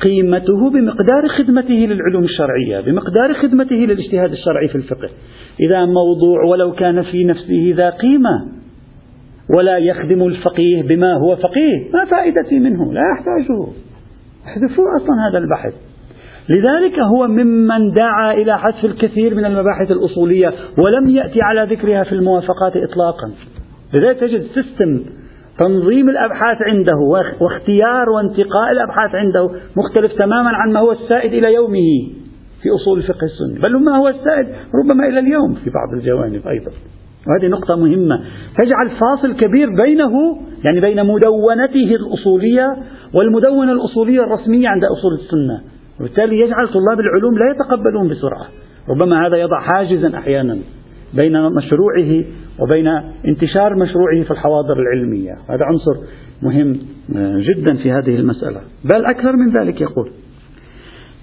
قيمته 0.06 0.70
بمقدار 0.70 1.28
خدمته 1.38 1.74
للعلوم 1.74 2.24
الشرعية 2.24 2.80
بمقدار 2.80 3.34
خدمته 3.34 3.76
للاجتهاد 3.76 4.32
الشرعي 4.32 4.68
في 4.68 4.76
الفقه. 4.76 5.10
إذا 5.60 5.86
موضوع 5.86 6.44
ولو 6.44 6.72
كان 6.72 7.02
في 7.02 7.24
نفسه 7.24 7.74
ذا 7.78 7.90
قيمة 7.90 8.46
ولا 9.58 9.78
يخدم 9.78 10.28
الفقيه 10.28 10.84
بما 10.84 11.14
هو 11.14 11.36
فقيه 11.36 11.92
ما 11.94 12.06
فائدتي 12.06 12.60
منه 12.60 12.94
لا 12.94 13.02
أحتاجه 13.18 13.68
احذفوا 14.46 14.86
أصلا 14.98 15.30
هذا 15.30 15.38
البحث. 15.38 15.74
لذلك 16.50 17.00
هو 17.00 17.28
ممن 17.28 17.92
دعا 17.94 18.34
إلى 18.34 18.60
حذف 18.60 18.86
الكثير 18.86 19.36
من 19.36 19.46
المباحث 19.46 19.92
الأصولية 19.92 20.54
ولم 20.78 21.10
يأتي 21.10 21.42
على 21.42 21.76
ذكرها 21.76 22.04
في 22.04 22.12
الموافقات 22.12 22.74
إطلاقا. 22.90 23.32
لذلك 24.00 24.20
تجد 24.20 24.42
system 24.54 25.04
تنظيم 25.60 26.10
الأبحاث 26.10 26.58
عنده 26.62 26.98
واختيار 27.40 28.10
وانتقاء 28.10 28.72
الأبحاث 28.72 29.16
عنده 29.16 29.50
مختلف 29.78 30.14
تماما 30.14 30.50
عن 30.50 30.74
ما 30.74 30.80
هو 30.80 30.92
السائد 30.92 31.34
إلى 31.34 31.54
يومه 31.54 32.12
في 32.62 32.70
أصول 32.82 32.98
الفقه 32.98 33.26
السني. 33.26 33.60
بل 33.60 33.84
ما 33.84 33.98
هو 33.98 34.08
السائد 34.08 34.48
ربما 34.84 35.08
إلى 35.08 35.20
اليوم 35.20 35.54
في 35.54 35.70
بعض 35.70 36.00
الجوانب 36.00 36.48
أيضا. 36.48 36.72
وهذه 37.28 37.52
نقطة 37.52 37.76
مهمة. 37.76 38.20
تجعل 38.58 38.90
فاصل 38.90 39.36
كبير 39.36 39.70
بينه 39.70 40.12
يعني 40.64 40.82
بين 40.82 41.06
مدونته 41.06 41.96
الأصولية 41.96 42.76
والمدونة 43.14 43.72
الأصولية 43.72 44.24
الرسمية 44.24 44.70
عند 44.70 44.84
أصول 44.84 45.14
السنة. 45.14 45.62
وبالتالي 46.00 46.40
يجعل 46.40 46.68
طلاب 46.68 47.00
العلوم 47.00 47.38
لا 47.38 47.52
يتقبلون 47.52 48.08
بسرعة. 48.08 48.46
ربما 48.90 49.28
هذا 49.28 49.38
يضع 49.38 49.60
حاجزا 49.60 50.18
أحيانا. 50.18 50.58
بين 51.22 51.42
مشروعه 51.42 52.24
وبين 52.60 52.88
انتشار 53.28 53.76
مشروعه 53.76 54.24
في 54.24 54.32
الحواضر 54.32 54.80
العلمية. 54.80 55.32
هذا 55.50 55.66
عنصر 55.66 56.02
مهم 56.42 56.78
جدا 57.40 57.76
في 57.76 57.92
هذه 57.92 58.16
المسألة. 58.16 58.62
بل 58.84 59.06
أكثر 59.06 59.32
من 59.36 59.54
ذلك 59.60 59.82
يقول 59.82 60.12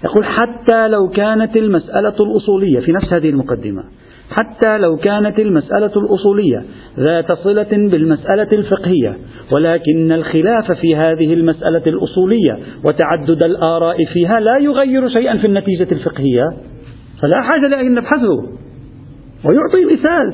يقول 0.03 0.25
حتى 0.25 0.87
لو 0.87 1.09
كانت 1.09 1.57
المسألة 1.57 2.15
الأصولية 2.19 2.79
في 2.79 2.91
نفس 2.91 3.13
هذه 3.13 3.29
المقدمة 3.29 3.83
حتى 4.29 4.77
لو 4.77 4.97
كانت 4.97 5.39
المسألة 5.39 5.91
الأصولية 5.95 6.63
ذات 6.99 7.31
صلة 7.31 7.67
بالمسألة 7.71 8.47
الفقهية 8.51 9.17
ولكن 9.51 10.11
الخلاف 10.11 10.71
في 10.71 10.95
هذه 10.95 11.33
المسألة 11.33 11.83
الأصولية 11.87 12.59
وتعدد 12.83 13.43
الآراء 13.43 14.05
فيها 14.13 14.39
لا 14.39 14.57
يغير 14.57 15.09
شيئا 15.09 15.37
في 15.37 15.47
النتيجة 15.47 15.87
الفقهية 15.91 16.43
فلا 17.21 17.41
حاجة 17.41 17.67
لأن 17.67 17.93
نبحثه. 17.93 18.63
ويعطي 19.45 19.93
مثال. 19.93 20.33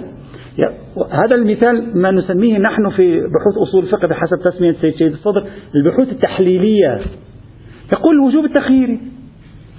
هذا 0.97 1.35
المثال 1.35 1.97
ما 1.97 2.11
نسميه 2.11 2.57
نحن 2.57 2.89
في 2.89 3.19
بحوث 3.19 3.67
أصول 3.67 3.83
الفقه 3.83 4.07
بحسب 4.07 4.37
تسمية 4.45 4.75
سيد 4.81 4.95
شهيد 4.95 5.11
الصدر 5.11 5.45
البحوث 5.75 6.09
التحليلية. 6.09 7.01
يقول 7.97 8.15
الوجوب 8.15 8.45
التخييري 8.45 8.99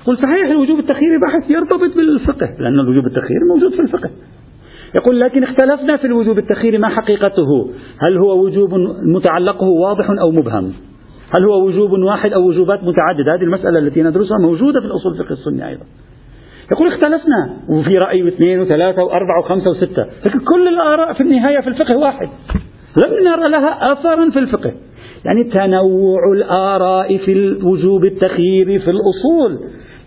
يقول 0.03 0.17
صحيح 0.17 0.51
الوجوب 0.51 0.79
التخييري 0.79 1.19
بحث 1.27 1.51
يرتبط 1.51 1.97
بالفقه 1.97 2.49
لأن 2.59 2.81
الوجوب 2.81 3.07
التخييري 3.07 3.45
موجود 3.55 3.75
في 3.75 3.81
الفقه. 3.81 4.11
يقول 4.95 5.19
لكن 5.19 5.43
اختلفنا 5.43 5.97
في 5.97 6.07
الوجوب 6.07 6.39
التخييري 6.39 6.79
ما 6.79 6.89
حقيقته؟ 6.89 7.71
هل 7.99 8.19
هو 8.19 8.45
وجوب 8.45 8.71
متعلقه 9.17 9.67
واضح 9.67 10.11
أو 10.11 10.31
مبهم؟ 10.31 10.73
هل 11.39 11.45
هو 11.45 11.67
وجوب 11.67 11.91
واحد 11.91 12.33
أو 12.33 12.49
وجوبات 12.49 12.85
متعددة؟ 12.85 13.35
هذه 13.35 13.43
المسألة 13.43 13.79
التي 13.79 14.03
ندرسها 14.03 14.39
موجودة 14.39 14.81
في 14.81 14.87
الأصول 14.87 15.13
الفقه 15.13 15.33
السني 15.33 15.69
أيضا. 15.69 15.83
يقول 16.73 16.89
اختلفنا. 16.89 17.57
وفي 17.69 17.99
رأي 17.99 18.23
واثنين 18.23 18.61
وثلاثة 18.61 19.05
وأربعة 19.05 19.39
وخمسة 19.39 19.71
وستة. 19.71 20.07
لكن 20.27 20.39
كل 20.39 20.69
الآراء 20.69 21.13
في 21.13 21.21
النهاية 21.21 21.61
في 21.61 21.69
الفقه 21.69 21.99
واحد. 21.99 22.29
لم 22.97 23.29
نرى 23.29 23.49
لها 23.49 23.93
أثرا 23.93 24.31
في 24.31 24.39
الفقه. 24.39 24.73
يعني 25.25 25.45
تنوع 25.45 26.21
الآراء 26.37 27.17
في 27.17 27.33
الوجوب 27.33 28.05
التخييري 28.05 28.79
في 28.79 28.91
الأصول. 28.91 29.59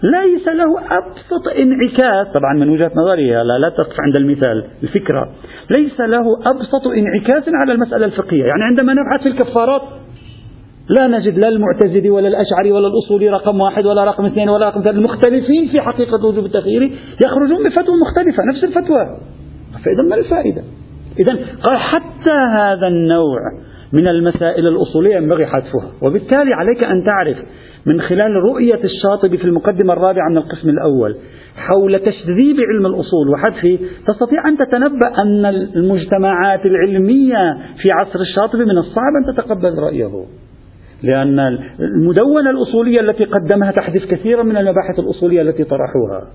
ليس 0.04 0.48
له 0.48 0.80
أبسط 0.80 1.48
انعكاس. 1.60 2.34
طبعا 2.34 2.54
من 2.54 2.70
وجهة 2.70 2.92
نظري 2.96 3.30
لا, 3.32 3.60
لا 3.60 3.70
تقف 3.70 3.96
عند 4.00 4.18
المثال 4.18 4.66
الفكرة. 4.84 5.30
ليس 5.78 6.00
له 6.00 6.26
أبسط 6.46 6.88
انعكاس 6.88 7.44
على 7.48 7.74
المسألة 7.74 8.06
الفقهية. 8.06 8.46
يعني 8.46 8.64
عندما 8.64 8.94
نبحث 8.94 9.24
في 9.24 9.30
الكفارات 9.30 9.82
لا 10.90 11.08
نجد 11.08 11.38
لا 11.38 11.48
المعتزلي 11.48 12.10
ولا 12.10 12.28
الأشعري 12.28 12.72
ولا 12.72 12.88
الأصولي 12.88 13.30
رقم 13.30 13.62
واحد 13.62 13.86
ولا 13.86 14.04
رقم 14.04 14.26
اثنين 14.26 14.50
ولا 14.50 14.68
رقم 14.68 14.82
ثلاثة 14.82 14.98
المختلفين 14.98 15.68
في 15.68 15.82
حقيقة 15.82 16.26
وجوب 16.26 16.46
التخيير 16.46 16.92
يخرجون 17.26 17.64
بفتوى 17.64 17.96
مختلفة 18.02 18.44
نفس 18.50 18.64
الفتوى. 18.64 19.06
فإذا 19.74 20.10
ما 20.10 20.16
الفائدة؟ 20.16 20.62
إذا 21.20 21.34
قال 21.64 21.78
حتى 21.78 22.34
هذا 22.52 22.88
النوع 22.88 23.40
من 23.94 24.08
المسائل 24.08 24.68
الأصولية 24.68 25.16
ينبغي 25.16 25.46
حذفها 25.46 25.92
وبالتالي 26.02 26.54
عليك 26.54 26.84
أن 26.84 27.06
تعرف 27.06 27.38
من 27.86 28.02
خلال 28.02 28.32
رؤية 28.32 28.80
الشاطبي 28.84 29.38
في 29.38 29.46
المقدمة 29.46 29.94
الرابعة 29.94 30.30
من 30.30 30.38
القسم 30.38 30.70
الأول 30.70 31.16
حول 31.56 32.00
تشذيب 32.00 32.56
علم 32.60 32.86
الأصول 32.86 33.30
وحذفه 33.34 33.80
تستطيع 34.08 34.48
أن 34.48 34.58
تتنبأ 34.58 35.08
أن 35.18 35.46
المجتمعات 35.76 36.66
العلمية 36.66 37.58
في 37.82 37.92
عصر 37.92 38.20
الشاطبي 38.20 38.66
من 38.66 38.78
الصعب 38.78 39.14
أن 39.26 39.34
تتقبل 39.34 39.80
رأيه. 39.80 40.26
لأن 41.04 41.40
المدونة 41.80 42.50
الأصولية 42.50 43.00
التي 43.00 43.26
قدمها 43.26 43.72
تحذف 43.72 44.06
كثيرا 44.06 44.44
من 44.44 44.58
المباحث 44.58 45.00
الأصولية 45.00 45.42
التي 45.42 45.64
طرحوها. 45.64 46.28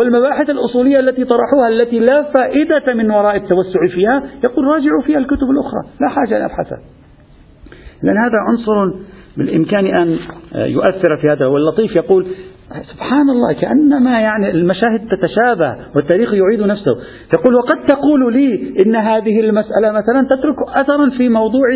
والمباحث 0.00 0.50
الأصولية 0.50 1.00
التي 1.00 1.24
طرحوها 1.24 1.68
التي 1.68 1.98
لا 1.98 2.22
فائدة 2.22 2.94
من 2.94 3.10
وراء 3.10 3.36
التوسع 3.36 3.86
فيها 3.94 4.22
يقول 4.44 4.64
راجعوا 4.64 5.02
فيها 5.06 5.18
الكتب 5.18 5.50
الأخرى. 5.50 5.82
لا 6.00 6.08
حاجة 6.08 6.36
أن 6.36 6.42
أبحثها 6.42 6.78
لأن 8.02 8.16
هذا 8.16 8.36
عنصر 8.48 8.98
بالإمكان 9.38 9.86
أن 9.86 10.18
يؤثر 10.54 11.16
في 11.20 11.28
هذا. 11.28 11.46
واللطيف 11.46 11.96
يقول 11.96 12.26
سبحان 12.92 13.30
الله 13.30 13.52
كأنما 13.52 14.20
يعني 14.20 14.50
المشاهد 14.50 15.00
تتشابه 15.10 15.76
والتاريخ 15.96 16.34
يعيد 16.34 16.60
نفسه. 16.60 16.96
يقول 17.38 17.54
وقد 17.54 17.86
تقول 17.88 18.32
لي 18.32 18.74
إن 18.82 18.96
هذه 18.96 19.40
المسألة 19.40 19.92
مثلا 19.92 20.26
تترك 20.30 20.56
أثرا 20.68 21.10
في 21.10 21.28
موضوع 21.28 21.66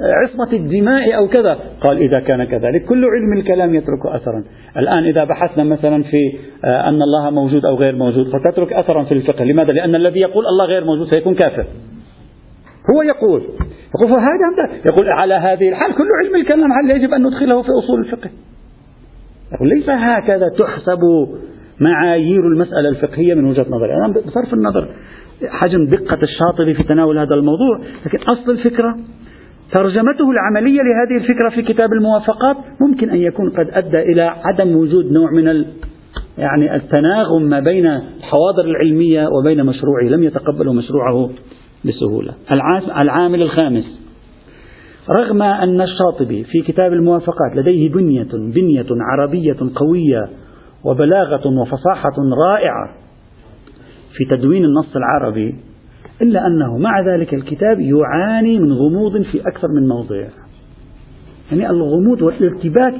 عصمة 0.00 0.52
الدماء 0.52 1.16
أو 1.16 1.28
كذا. 1.28 1.58
قال 1.80 1.98
إذا 1.98 2.20
كان 2.20 2.44
كذلك. 2.44 2.84
كل 2.84 3.04
علم 3.04 3.32
الكلام 3.38 3.74
يترك 3.74 4.06
أثرا. 4.06 4.44
الآن 4.76 5.04
إذا 5.04 5.24
بحثنا 5.24 5.64
مثلا 5.64 6.02
في 6.02 6.38
أن 6.64 7.02
الله 7.02 7.30
موجود 7.30 7.64
أو 7.64 7.74
غير 7.74 7.96
موجود 7.96 8.26
فتترك 8.26 8.72
أثرا 8.72 9.04
في 9.04 9.12
الفقه. 9.12 9.44
لماذا؟ 9.44 9.72
لأن 9.72 9.94
الذي 9.94 10.20
يقول 10.20 10.44
الله 10.46 10.64
غير 10.64 10.84
موجود 10.84 11.14
سيكون 11.14 11.34
كافر. 11.34 11.64
هو 12.90 13.02
يقول 13.02 13.42
يقول 13.94 14.08
فهذا 14.08 14.80
يقول 14.90 15.08
على 15.08 15.34
هذه 15.34 15.68
الحال 15.68 15.94
كل 15.94 16.08
علم 16.24 16.36
الكلام 16.36 16.72
هل 16.72 16.90
يجب 16.90 17.14
أن 17.14 17.26
ندخله 17.26 17.62
في 17.62 17.68
أصول 17.84 18.00
الفقه؟ 18.00 18.30
يقول 19.54 19.68
ليس 19.68 19.88
هكذا 19.88 20.48
تحسب 20.58 21.00
معايير 21.80 22.40
المسألة 22.40 22.88
الفقهية 22.88 23.34
من 23.34 23.44
وجهة 23.44 23.66
نظري. 23.70 23.94
أنا 23.94 24.08
بصرف 24.08 24.54
النظر 24.54 24.88
حجم 25.48 25.86
دقة 25.86 26.18
الشاطبي 26.22 26.74
في 26.74 26.82
تناول 26.82 27.18
هذا 27.18 27.34
الموضوع 27.34 27.80
لكن 28.06 28.18
أصل 28.18 28.50
الفكرة 28.50 28.96
ترجمته 29.74 30.30
العملية 30.30 30.80
لهذه 30.82 31.22
الفكرة 31.22 31.50
في 31.50 31.62
كتاب 31.62 31.92
الموافقات 31.92 32.56
ممكن 32.80 33.10
أن 33.10 33.16
يكون 33.16 33.50
قد 33.50 33.70
أدى 33.72 33.98
إلى 33.98 34.22
عدم 34.22 34.76
وجود 34.76 35.12
نوع 35.12 35.30
من 35.30 35.48
ال 35.48 35.66
يعني 36.38 36.76
التناغم 36.76 37.42
ما 37.42 37.60
بين 37.60 37.86
الحواضر 37.86 38.64
العلمية 38.64 39.28
وبين 39.28 39.66
مشروعه. 39.66 40.02
لم 40.02 40.22
يتقبلوا 40.22 40.74
مشروعه 40.74 41.30
بسهولة. 41.84 42.34
العامل 42.98 43.42
الخامس. 43.42 44.00
رغم 45.18 45.42
أن 45.42 45.80
الشاطبي 45.80 46.44
في 46.44 46.62
كتاب 46.62 46.92
الموافقات 46.92 47.56
لديه 47.56 47.88
بنية 47.88 48.28
بنية 48.32 48.86
عربية 48.90 49.56
قوية 49.74 50.28
وبلاغة 50.84 51.60
وفصاحة 51.60 52.14
رائعة 52.46 52.94
في 54.16 54.24
تدوين 54.36 54.64
النص 54.64 54.96
العربي 54.96 55.54
إلا 56.22 56.46
أنه 56.46 56.78
مع 56.78 57.00
ذلك 57.00 57.34
الكتاب 57.34 57.80
يعاني 57.80 58.58
من 58.58 58.72
غموض 58.72 59.22
في 59.22 59.40
أكثر 59.40 59.68
من 59.76 59.88
موضع. 59.88 60.26
يعني 61.52 61.70
الغموض 61.70 62.22
والارتباك 62.22 62.94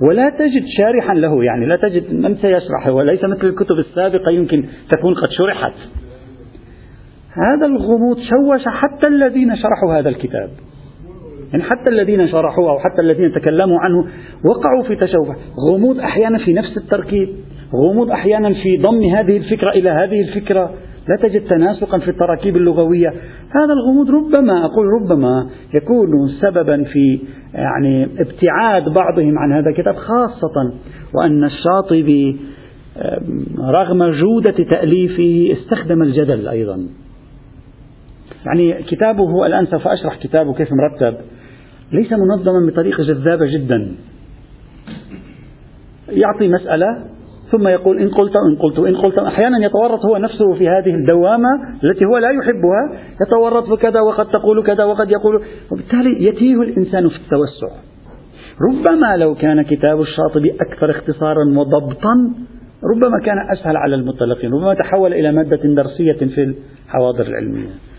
ولا 0.00 0.30
تجد 0.38 0.64
شارحا 0.76 1.14
له 1.14 1.44
يعني 1.44 1.66
لا 1.66 1.76
تجد 1.76 2.14
من 2.14 2.36
سيشرحه 2.36 2.92
وليس 2.92 3.24
مثل 3.24 3.46
الكتب 3.46 3.78
السابقة 3.78 4.30
يمكن 4.30 4.64
تكون 4.96 5.14
قد 5.14 5.28
شرحت. 5.30 5.72
هذا 7.36 7.66
الغموض 7.66 8.16
شوش 8.16 8.62
حتى 8.66 9.08
الذين 9.08 9.56
شرحوا 9.56 9.98
هذا 9.98 10.08
الكتاب. 10.08 10.50
يعني 11.52 11.62
حتى 11.64 11.90
الذين 11.90 12.28
شرحوه 12.28 12.70
أو 12.70 12.78
حتى 12.78 13.02
الذين 13.02 13.32
تكلموا 13.32 13.80
عنه 13.80 14.06
وقعوا 14.44 14.82
في 14.88 14.96
تشوه. 14.96 15.36
غموض 15.70 15.98
أحيانا 15.98 16.38
في 16.38 16.52
نفس 16.52 16.76
التركيب. 16.76 17.28
غموض 17.74 18.10
أحيانا 18.10 18.48
في 18.48 18.76
ضم 18.76 19.02
هذه 19.02 19.36
الفكرة 19.36 19.70
إلى 19.70 19.90
هذه 19.90 20.20
الفكرة. 20.20 20.70
لا 21.08 21.28
تجد 21.28 21.40
تناسقا 21.48 21.98
في 21.98 22.08
التراكيب 22.08 22.56
اللغوية. 22.56 23.08
هذا 23.50 23.72
الغموض 23.72 24.10
ربما 24.10 24.64
أقول 24.64 24.86
ربما 25.02 25.46
يكون 25.74 26.08
سببا 26.40 26.84
في 26.84 27.20
يعني 27.54 28.04
ابتعاد 28.04 28.88
بعضهم 28.94 29.38
عن 29.38 29.52
هذا 29.52 29.70
الكتاب 29.70 29.94
خاصة 29.94 30.72
وأن 31.14 31.44
الشاطبي 31.44 32.36
رغم 33.60 34.10
جودة 34.10 34.64
تأليفه 34.70 35.52
استخدم 35.52 36.02
الجدل 36.02 36.48
أيضا. 36.48 36.78
يعني 38.46 38.82
كتابه 38.82 39.46
الآن 39.46 39.66
سوف 39.66 39.88
أشرح 39.88 40.16
كتابه 40.16 40.54
كيف 40.54 40.68
مرتب. 40.72 41.16
ليس 41.92 42.12
منظما 42.12 42.66
بطريقة 42.66 43.02
جذابة 43.02 43.46
جدا. 43.46 43.88
يعطي 46.08 46.48
مسألة 46.48 46.86
ثم 47.52 47.68
يقول 47.68 47.98
إن 47.98 48.08
قلت 48.08 48.32
إن 48.36 48.56
قلت 48.56 48.78
إن 48.78 48.96
قلت. 48.96 49.18
أحيانا 49.18 49.66
يتورط 49.66 50.06
هو 50.06 50.16
نفسه 50.16 50.54
في 50.54 50.68
هذه 50.68 50.94
الدوامة 50.94 51.48
التي 51.84 52.04
هو 52.04 52.18
لا 52.18 52.30
يحبها. 52.30 53.00
يتورط 53.26 53.70
بكذا 53.70 54.00
وقد 54.00 54.26
تقول 54.26 54.62
كذا 54.62 54.84
وقد 54.84 55.10
يقول. 55.10 55.42
وبالتالي 55.72 56.24
يتيه 56.24 56.62
الإنسان 56.62 57.08
في 57.08 57.16
التوسع. 57.16 57.76
ربما 58.70 59.16
لو 59.16 59.34
كان 59.34 59.62
كتاب 59.62 60.00
الشاطبي 60.00 60.52
أكثر 60.60 60.90
اختصارا 60.90 61.44
وضبطا 61.56 62.14
ربما 62.94 63.18
كان 63.24 63.36
أسهل 63.52 63.76
على 63.76 63.94
المطلقين. 63.94 64.52
ربما 64.52 64.74
تحول 64.74 65.12
إلى 65.12 65.32
مادة 65.32 65.56
درسية 65.56 66.34
في 66.34 66.54
الحواضر 66.86 67.26
العلمية. 67.26 67.93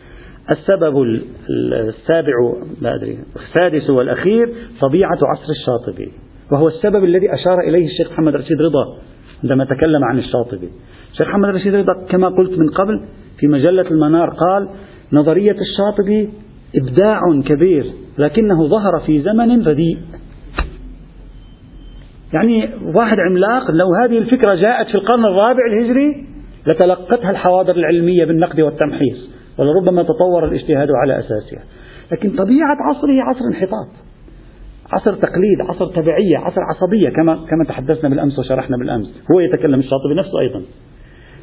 السبب 0.51 1.21
السابع 1.49 2.33
لا 2.81 2.95
أدري 2.95 3.19
السادس 3.35 3.89
والأخير 3.89 4.53
طبيعة 4.81 5.19
عصر 5.23 5.49
الشاطبي 5.49 6.11
وهو 6.51 6.67
السبب 6.67 7.03
الذي 7.03 7.33
أشار 7.33 7.59
إليه 7.59 7.85
الشيخ 7.85 8.11
محمد 8.11 8.35
رشيد 8.35 8.61
رضا 8.61 8.97
عندما 9.43 9.65
تكلم 9.65 10.03
عن 10.03 10.19
الشاطبي. 10.19 10.69
الشيخ 11.11 11.27
محمد 11.27 11.49
رشيد 11.49 11.75
رضا 11.75 12.05
كما 12.09 12.27
قلت 12.29 12.59
من 12.59 12.69
قبل 12.69 13.05
في 13.39 13.47
مجلة 13.47 13.91
المنار 13.91 14.29
قال 14.29 14.69
نظرية 15.13 15.55
الشاطبي 15.61 16.29
إبداع 16.75 17.19
كبير 17.45 17.85
لكنه 18.17 18.67
ظهر 18.67 18.99
في 19.05 19.21
زمن 19.21 19.67
رديء. 19.67 19.97
يعني 22.33 22.69
واحد 22.95 23.17
عملاق 23.19 23.71
لو 23.71 23.87
هذه 24.03 24.17
الفكرة 24.17 24.55
جاءت 24.55 24.87
في 24.87 24.95
القرن 24.95 25.25
الرابع 25.25 25.65
الهجري 25.73 26.25
لتلقتها 26.67 27.31
الحواضر 27.31 27.75
العلمية 27.75 28.25
بالنقد 28.25 28.62
والتمحيص. 28.62 29.35
ولربما 29.58 30.04
تطور 30.04 30.46
الاجتهاد 30.46 30.88
على 30.91 31.20
أساسها. 31.20 31.63
لكن 32.12 32.30
طبيعة 32.30 32.78
عصره 32.82 33.22
عصر 33.22 33.46
انحطاط 33.52 33.88
عصر 34.91 35.13
تقليد 35.13 35.62
عصر 35.70 35.88
تبعية 35.88 36.38
عصر 36.38 36.62
عصبية 36.62 37.10
كما 37.10 37.36
كما 37.36 37.63
تحدثنا 37.68 38.10
بالأمس 38.10 38.39
وشرحنا 38.39 38.78
بالأمس. 38.78 39.08
هو 39.32 39.39
يتكلم 39.39 39.80
الشاطبي 39.80 40.15
نفسه 40.18 40.39
أيضا. 40.39 40.62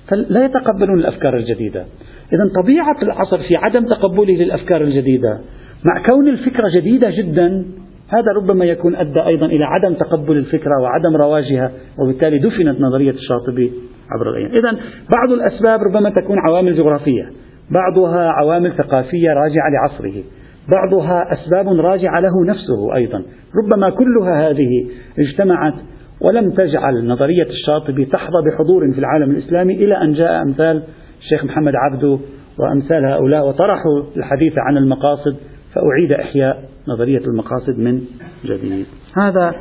فلا 0.09 0.45
يتقبلون 0.45 0.99
الأفكار 0.99 1.37
الجديدة. 1.37 1.85
إذا 2.33 2.63
طبيعة 2.63 3.03
العصر 3.03 3.39
في 3.39 3.57
عدم 3.57 3.85
تقبله 3.85 4.35
للأفكار 4.35 4.83
الجديدة 4.83 5.39
مع 5.85 6.03
كون 6.11 6.29
الفكرة 6.29 6.69
جديدة 6.75 7.11
جدا 7.11 7.65
هذا 8.09 8.33
ربما 8.37 8.65
يكون 8.65 8.97
أدى 8.97 9.21
أيضا 9.27 9.47
إلى 9.47 9.65
عدم 9.65 9.95
تقبل 9.95 10.37
الفكرة 10.37 10.83
وعدم 10.83 11.17
رواجها 11.17 11.73
وبالتالي 11.99 12.39
دفنت 12.39 12.81
نظرية 12.81 13.11
الشاطبي 13.11 13.73
عبر 14.11 14.31
الأيام. 14.31 14.51
إذا 14.51 14.81
بعض 15.17 15.33
الأسباب 15.33 15.81
ربما 15.81 16.11
تكون 16.11 16.37
عوامل 16.49 16.77
جغرافية. 16.77 17.31
بعضها 17.71 18.29
عوامل 18.29 18.73
ثقافية 18.73 19.31
راجعة 19.31 19.71
لعصره. 19.71 20.23
بعضها 20.69 21.33
أسباب 21.33 21.69
راجعة 21.69 22.21
له 22.21 22.45
نفسه 22.47 22.95
أيضا. 22.95 23.25
ربما 23.65 23.91
كلها 23.91 24.51
هذه 24.51 24.89
اجتمعت 25.19 25.75
ولم 26.21 26.51
تجعل 26.51 27.07
نظرية 27.07 27.47
الشاطبي 27.47 28.05
تحظى 28.05 28.43
بحضور 28.47 28.93
في 28.93 28.99
العالم 28.99 29.31
الإسلامي 29.31 29.75
إلى 29.75 30.03
أن 30.03 30.13
جاء 30.13 30.43
أمثال 30.43 30.83
الشيخ 31.21 31.45
محمد 31.45 31.73
عبده 31.75 32.19
وأمثال 32.59 33.05
هؤلاء 33.05 33.49
وطرحوا 33.49 34.03
الحديث 34.17 34.53
عن 34.57 34.77
المقاصد 34.77 35.37
فأعيد 35.75 36.13
إحياء 36.13 36.63
نظرية 36.89 37.19
المقاصد 37.19 37.79
من 37.79 38.01
جديد. 38.45 38.87
هذا 39.17 39.55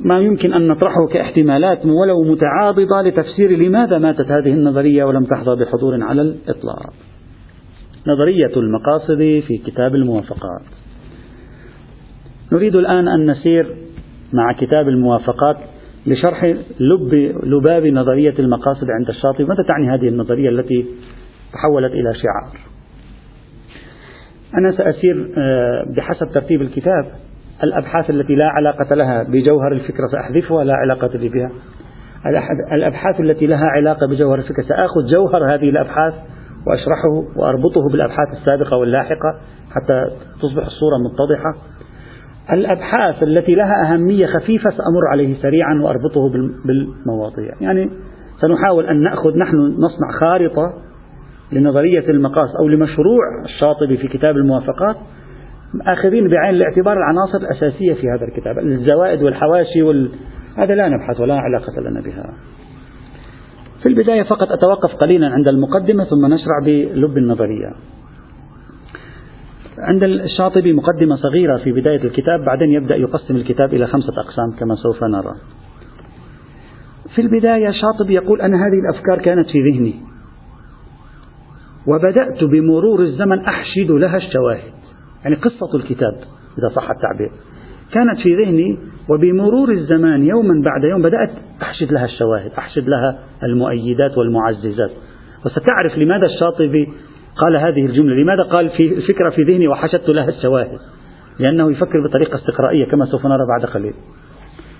ما 0.00 0.20
يمكن 0.20 0.52
أن 0.52 0.68
نطرحه 0.68 1.06
كاحتمالات 1.12 1.86
ولو 1.86 2.22
متعاضدة 2.22 3.02
لتفسير 3.02 3.50
لماذا 3.50 3.98
ماتت 3.98 4.30
هذه 4.30 4.52
النظرية 4.52 5.04
ولم 5.04 5.24
تحظى 5.24 5.64
بحضور 5.64 6.02
على 6.02 6.22
الإطلاق. 6.22 6.92
نظرية 8.06 8.56
المقاصد 8.56 9.18
في 9.18 9.60
كتاب 9.66 9.94
الموافقات. 9.94 10.62
نريد 12.52 12.76
الآن 12.76 13.08
أن 13.08 13.30
نسير 13.30 13.76
مع 14.32 14.52
كتاب 14.52 14.88
الموافقات 14.88 15.56
لشرح 16.06 16.44
لب 16.80 17.14
لباب 17.42 17.86
نظرية 17.86 18.34
المقاصد 18.38 18.86
عند 18.98 19.08
الشاطبي. 19.08 19.44
ماذا 19.44 19.62
تعني 19.62 19.90
هذه 19.90 20.08
النظرية 20.08 20.48
التي 20.48 20.86
تحولت 21.52 21.92
إلى 21.92 22.14
شعار؟ 22.14 22.58
أنا 24.58 24.72
سأسير 24.72 25.32
آه، 25.38 25.84
بحسب 25.96 26.26
ترتيب 26.34 26.62
الكتاب. 26.62 27.23
الأبحاث 27.62 28.10
التي 28.10 28.34
لا 28.34 28.48
علاقة 28.48 28.96
لها 28.96 29.22
بجوهر 29.22 29.72
الفكرة 29.72 30.06
سأحذفها 30.12 30.64
لا 30.64 30.74
علاقة 30.74 31.06
لي 31.06 31.28
بها. 31.28 31.50
الأبحاث 32.72 33.20
التي 33.20 33.46
لها 33.46 33.66
علاقة 33.66 34.06
بجوهر 34.06 34.38
الفكرة 34.38 34.62
سآخذ 34.62 35.06
جوهر 35.10 35.54
هذه 35.54 35.70
الأبحاث 35.70 36.14
وأشرحه 36.66 37.36
وأربطه 37.36 37.88
بالأبحاث 37.92 38.28
السابقة 38.40 38.76
واللاحقة 38.76 39.34
حتى 39.70 40.04
تصبح 40.42 40.66
الصورة 40.66 40.98
متضحة. 40.98 41.54
الأبحاث 42.52 43.22
التي 43.22 43.54
لها 43.54 43.92
أهمية 43.92 44.26
خفيفة 44.26 44.70
سأمر 44.70 45.08
عليه 45.12 45.42
سريعا 45.42 45.80
وأربطه 45.82 46.30
بالمواضيع. 46.64 47.54
يعني 47.60 47.90
سنحاول 48.40 48.86
أن 48.86 49.02
نأخذ 49.02 49.38
نحن 49.38 49.56
نصنع 49.56 50.10
خارطة 50.20 50.72
لنظرية 51.52 52.10
المقاس 52.10 52.48
أو 52.60 52.68
لمشروع 52.68 53.22
الشاطبي 53.44 53.96
في 53.96 54.08
كتاب 54.08 54.36
الموافقات 54.36 54.96
آخذين 55.82 56.28
بعين 56.28 56.54
الاعتبار 56.54 56.96
العناصر 56.96 57.38
الأساسية 57.38 57.94
في 57.94 58.06
هذا 58.08 58.26
الكتاب. 58.28 58.58
الزوائد 58.58 59.22
والحواشي 59.22 59.82
وال... 59.82 60.10
هذا 60.56 60.74
لا 60.74 60.88
نبحث 60.88 61.20
ولا 61.20 61.34
علاقة 61.34 61.80
لنا 61.80 62.00
بها. 62.00 62.34
في 63.82 63.88
البداية 63.88 64.22
فقط 64.22 64.48
أتوقف 64.52 64.94
قليلا 64.94 65.26
عند 65.26 65.48
المقدمة 65.48 66.04
ثم 66.04 66.26
نشرع 66.26 66.58
بلب 66.64 67.18
النظرية. 67.18 67.74
عند 69.78 70.02
الشاطبي 70.02 70.72
مقدمة 70.72 71.16
صغيرة 71.16 71.56
في 71.56 71.72
بداية 71.72 72.04
الكتاب 72.04 72.44
بعدين 72.44 72.68
يبدأ 72.72 72.96
يقسم 72.96 73.36
الكتاب 73.36 73.74
إلى 73.74 73.86
خمسة 73.86 74.12
أقسام 74.18 74.58
كما 74.58 74.74
سوف 74.74 75.04
نرى. 75.04 75.34
في 77.14 77.20
البداية 77.20 77.70
شاطبي 77.70 78.14
يقول 78.14 78.40
أن 78.40 78.54
هذه 78.54 78.80
الأفكار 78.90 79.18
كانت 79.18 79.46
في 79.48 79.58
ذهني 79.70 79.94
وبدأت 81.86 82.44
بمرور 82.44 83.02
الزمن 83.02 83.38
أحشد 83.38 83.90
لها 83.90 84.16
الشواهد. 84.16 84.83
يعني 85.24 85.36
قصة 85.36 85.76
الكتاب 85.76 86.14
إذا 86.58 86.68
صح 86.74 86.90
التعبير. 86.90 87.30
كانت 87.92 88.20
في 88.22 88.44
ذهني 88.44 88.78
وبمرور 89.08 89.70
الزمان 89.70 90.24
يوما 90.24 90.62
بعد 90.64 90.84
يوم 90.84 91.02
بدأت 91.02 91.30
أحشد 91.62 91.92
لها 91.92 92.04
الشواهد 92.04 92.50
أحشد 92.58 92.88
لها 92.88 93.18
المؤيدات 93.42 94.18
والمعززات. 94.18 94.90
وستعرف 95.46 95.98
لماذا 95.98 96.26
الشاطبي 96.26 96.88
قال 97.36 97.56
هذه 97.56 97.86
الجملة 97.86 98.14
لماذا 98.14 98.42
قال 98.42 98.70
في 98.70 98.94
الفكرة 98.94 99.30
في 99.30 99.42
ذهني 99.42 99.68
وحشدت 99.68 100.08
لها 100.08 100.28
الشواهد؟ 100.28 100.78
لأنه 101.40 101.72
يفكر 101.72 102.06
بطريقة 102.08 102.34
استقرائية 102.34 102.84
كما 102.84 103.06
سوف 103.06 103.26
نرى 103.26 103.46
بعد 103.48 103.70
قليل. 103.70 103.94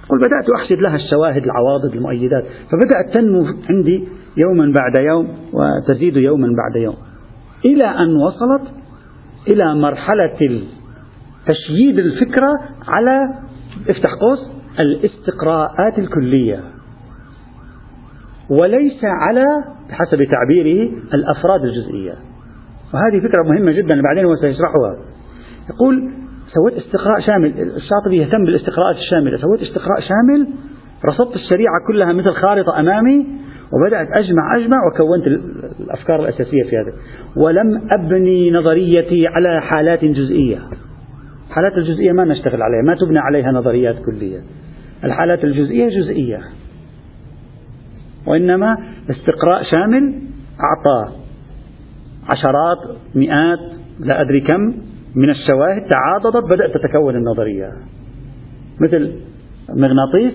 قل 0.09 0.19
بدأت 0.19 0.51
أحشد 0.61 0.79
لها 0.87 0.97
الشواهد 0.97 1.45
العواضد 1.45 1.95
المؤيدات. 1.95 2.45
فبدأت 2.45 3.15
تنمو 3.15 3.47
عندي 3.71 4.09
يوما 4.47 4.73
بعد 4.77 4.93
يوم 5.01 5.29
وتزيد 5.53 6.17
يوما 6.17 6.47
بعد 6.47 6.83
يوم. 6.83 6.97
إلى 7.65 7.87
أن 7.87 8.17
وصلت 8.17 8.84
إلى 9.49 9.75
مرحلة 9.75 10.63
تشييد 11.47 11.99
الفكرة 11.99 12.53
على 12.89 13.21
افتح 13.89 14.11
قوس 14.21 14.39
الاستقراءات 14.81 15.99
الكلية. 15.99 16.61
وليس 18.51 19.05
على 19.05 19.45
بحسب 19.89 20.25
تعبيره 20.25 20.93
الأفراد 21.15 21.65
الجزئية. 21.65 22.15
وهذه 22.95 23.21
فكرة 23.21 23.43
مهمة 23.53 23.73
جدا 23.73 24.03
بعدين 24.03 24.25
هو 24.25 24.37
سيشرحها. 24.37 24.97
يقول 25.71 26.13
سويت 26.55 26.85
استقراء 26.85 27.21
شامل. 27.27 27.61
الشاطبي 27.61 28.17
يهتم 28.17 28.45
بالاستقراءات 28.45 28.97
الشاملة. 28.97 29.37
سويت 29.37 29.63
استقراء 29.63 30.01
شامل 30.01 30.49
رصدت 31.05 31.37
الشريعة 31.37 31.75
كلها 31.89 32.13
مثل 32.13 32.33
خارطة 32.33 32.81
أمامي 32.81 33.27
وبدأت 33.73 34.09
أجمع 34.13 34.57
أجمع 34.57 34.79
وكونت 34.87 35.27
الأفكار 35.81 36.21
الأساسية 36.21 36.63
في 36.63 36.77
هذا. 36.77 36.93
ولم 37.37 37.89
أبني 37.99 38.51
نظريتي 38.51 39.27
على 39.27 39.61
حالات 39.61 40.05
جزئية. 40.05 40.59
الحالات 41.49 41.73
الجزئية 41.79 42.13
ما 42.13 42.25
نشتغل 42.25 42.63
عليها 42.63 42.83
ما 42.83 42.95
تبنى 42.95 43.19
عليها 43.19 43.53
نظريات 43.53 43.97
كلية. 44.07 44.41
الحالات 45.05 45.45
الجزئية 45.45 45.89
جزئية. 45.89 46.41
وإنما 48.27 48.77
استقراء 49.11 49.63
شامل 49.63 50.15
أعطى 50.61 51.13
عشرات 52.35 52.97
مئات 53.15 53.59
لا 54.01 54.21
أدري 54.21 54.41
كم 54.41 54.75
من 55.15 55.31
الشواهد 55.31 55.83
تعاضدت 55.91 56.51
بدأت 56.51 56.71
تتكون 56.75 57.17
النظرية. 57.17 57.71
مثل 58.81 59.13
مغناطيس 59.69 60.33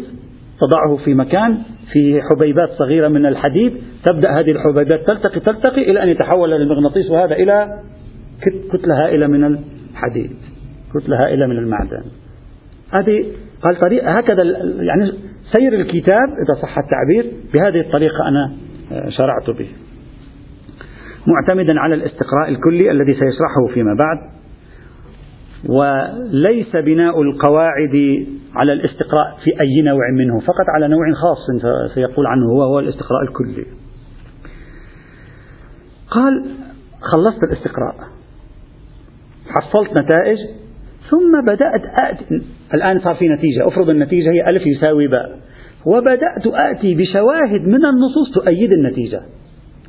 تضعه 0.62 1.06
في 1.06 1.14
مكان 1.14 1.58
في 1.94 2.22
حبيبات 2.22 2.70
صغيرة 2.70 3.08
من 3.08 3.26
الحديد 3.26 3.74
تبدأ 4.06 4.32
هذه 4.32 4.52
الحبيبات 4.52 5.08
تلتقي 5.08 5.40
تلتقي 5.40 5.92
إلى 5.92 6.04
أن 6.04 6.10
يتحول 6.10 6.54
المغناطيس 6.54 7.10
وهذا 7.10 7.36
إلى 7.36 7.80
كتلة 8.74 9.06
هائلة 9.06 9.28
من 9.28 9.44
الحديد 9.46 10.32
كتلة 10.94 11.24
هائلة 11.24 11.48
من 11.48 11.58
المعدن. 11.58 12.04
هذه 12.92 13.26
قال 13.62 13.80
طريقة 13.80 14.18
هكذا 14.18 14.38
يعني 14.80 15.12
سير 15.58 15.74
الكتاب 15.74 16.30
إذا 16.30 16.62
صح 16.62 16.76
التعبير 16.78 17.34
بهذه 17.54 17.80
الطريقة 17.80 18.28
أنا 18.28 18.54
آه، 18.92 19.10
شرعت 19.10 19.50
به. 19.50 19.68
معتمدا 21.28 21.80
على 21.80 21.96
الاستقراء 21.96 22.50
الكلي 22.50 22.92
الذي 22.92 23.14
سيشرحه 23.14 23.74
فيما 23.74 23.94
بعد. 24.00 24.39
وليس 25.68 26.76
بناء 26.76 27.22
القواعد 27.22 28.26
على 28.56 28.74
الاستقراء 28.74 29.38
في 29.44 29.62
أي 29.62 29.82
نوع 29.82 30.12
منه 30.14 30.40
فقط 30.40 30.66
على 30.76 30.88
نوع 30.88 31.14
خاص 31.14 31.62
سيقول 31.94 32.28
عنه 32.28 32.46
هو 32.46 32.64
هو 32.64 32.80
الاستقراء 32.80 33.24
الكلي. 33.24 33.66
قال 36.12 36.46
خلصت 37.02 37.44
الاستقراء 37.44 37.96
حصلت 39.48 39.92
نتائج 39.92 40.38
ثم 41.10 41.42
بدأت 41.42 41.82
أتي. 42.02 42.42
الآن 42.74 43.00
صار 43.00 43.16
في 43.16 43.30
نتيجة 43.30 43.68
أفرض 43.68 43.90
النتيجة 43.90 44.32
هي 44.32 44.50
ألف 44.50 44.68
يساوي 44.68 45.08
باء. 45.08 45.40
وبدأت 45.86 46.48
آتي 46.48 46.96
بشواهد 46.96 47.62
من 47.62 47.86
النصوص 47.86 48.34
تؤيد 48.36 48.72
النتيجة. 48.72 49.22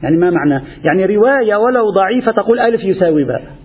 يعني 0.02 0.16
ما 0.16 0.30
معنى؟ 0.30 0.64
يعني 0.84 1.16
رواية 1.16 1.56
ولو 1.56 1.90
ضعيفة 1.90 2.32
تقول 2.32 2.58
ألف 2.58 2.84
يساوي 2.84 3.24
باء. 3.24 3.59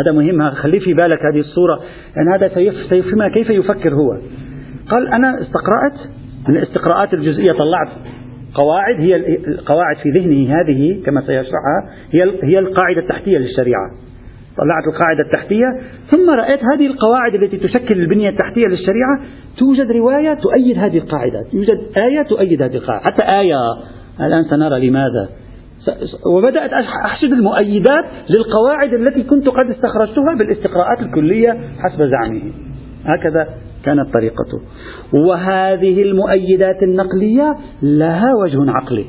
هذا 0.00 0.12
مهم 0.12 0.50
خليه 0.50 0.80
في 0.80 0.94
بالك 0.94 1.20
هذه 1.32 1.40
الصورة. 1.40 1.80
يعني 2.16 2.30
هذا 2.30 2.48
سيفهمها 2.88 3.28
كيف 3.28 3.50
يفكر 3.50 3.94
هو؟ 3.94 4.18
قال 4.88 5.08
أنا 5.08 5.40
استقرأت 5.40 6.10
من 6.48 6.56
الاستقراءات 6.56 7.14
الجزئية 7.14 7.52
طلعت 7.52 7.88
قواعد 8.54 9.00
هي 9.00 9.16
القواعد 9.48 9.96
في 10.02 10.10
ذهنه 10.10 10.60
هذه 10.60 11.02
كما 11.06 11.20
سيشرحها 11.20 11.88
هي 12.10 12.32
هي 12.42 12.58
القاعدة 12.58 13.00
التحتية 13.00 13.38
للشريعة. 13.38 13.90
طلعت 14.62 14.94
القاعدة 14.94 15.18
التحتية 15.24 15.66
ثم 16.10 16.30
رأيت 16.30 16.60
هذه 16.74 16.86
القواعد 16.86 17.34
التي 17.34 17.56
تشكل 17.56 18.00
البنية 18.00 18.28
التحتية 18.28 18.66
للشريعة 18.66 19.20
توجد 19.58 19.90
رواية 19.90 20.34
تؤيد 20.34 20.78
هذه 20.78 20.98
القاعدة 20.98 21.42
توجد 21.52 21.80
آية 21.96 22.22
تؤيد 22.22 22.62
هذه 22.62 22.76
القاعدة 22.76 23.04
حتى 23.04 23.22
آية. 23.22 23.56
الآن 24.20 24.44
سنرى 24.44 24.88
لماذا. 24.88 25.28
وبدأت 26.26 26.72
أحشد 27.04 27.32
المؤيدات 27.32 28.04
للقواعد 28.30 28.92
التي 28.92 29.22
كنت 29.22 29.48
قد 29.48 29.70
استخرجتها 29.70 30.34
بالاستقراءات 30.38 31.00
الكلية 31.00 31.60
حسب 31.78 32.02
زعمه. 32.02 32.42
هكذا 33.04 33.48
كانت 33.84 34.14
طريقته. 34.14 34.60
وهذه 35.12 36.02
المؤيدات 36.02 36.82
النقلية 36.82 37.54
لها 37.82 38.34
وجه 38.42 38.70
عقلي. 38.70 39.04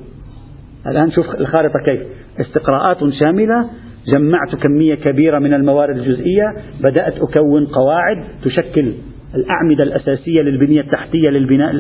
الآن 0.88 1.12
شوف 1.12 1.36
الخارطة 1.36 1.80
كيف. 1.86 2.02
استقراءات 2.40 2.98
شاملة. 3.24 3.70
جمعت 4.16 4.56
كمية 4.56 4.96
كبيرة 4.96 5.40
من 5.40 5.54
الموارد 5.54 5.98
الجزئية. 5.98 6.46
بدأت 6.84 7.14
أكون 7.14 7.66
قواعد 7.66 8.24
تشكل 8.46 8.94
الأعمدة 9.36 9.84
الأساسية 9.84 10.42
للبنية 10.42 10.82
التحتية 10.82 11.30
للبناء 11.30 11.72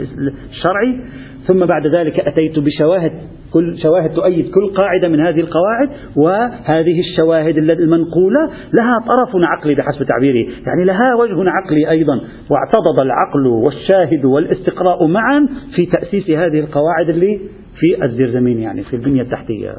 الشرعي. 0.52 1.00
ثم 1.48 1.66
بعد 1.66 1.88
ذلك 1.88 2.20
أتيت 2.20 2.60
بشواهد 2.60 3.12
كل 3.54 3.78
شواهد 3.82 4.14
تؤيد 4.14 4.52
كل 4.52 4.74
قاعدة 4.74 5.08
من 5.08 5.20
هذه 5.20 5.40
القواعد 5.40 5.90
وهذه 6.16 7.00
الشواهد 7.00 7.58
المنقولة 7.58 8.46
لها 8.74 9.00
طرف 9.08 9.30
عقلي 9.36 9.76
بحسب 9.76 10.04
تعبيره 10.04 10.52
يعني 10.68 10.86
لها 10.86 11.16
وجه 11.16 11.50
عقلي 11.50 11.90
أيضا. 11.90 12.22
واعتضد 12.50 13.02
العقل 13.02 13.48
والشاهد 13.48 14.26
والاستقراء 14.26 15.08
معا 15.08 15.48
في 15.76 15.86
تأسيس 15.86 16.30
هذه 16.30 16.60
القواعد 16.60 17.10
اللي 17.10 17.40
في 17.80 18.06
الزرزمين 18.06 18.60
يعني 18.60 18.84
في 18.84 18.96
البنية 18.96 19.22
التحتية. 19.22 19.74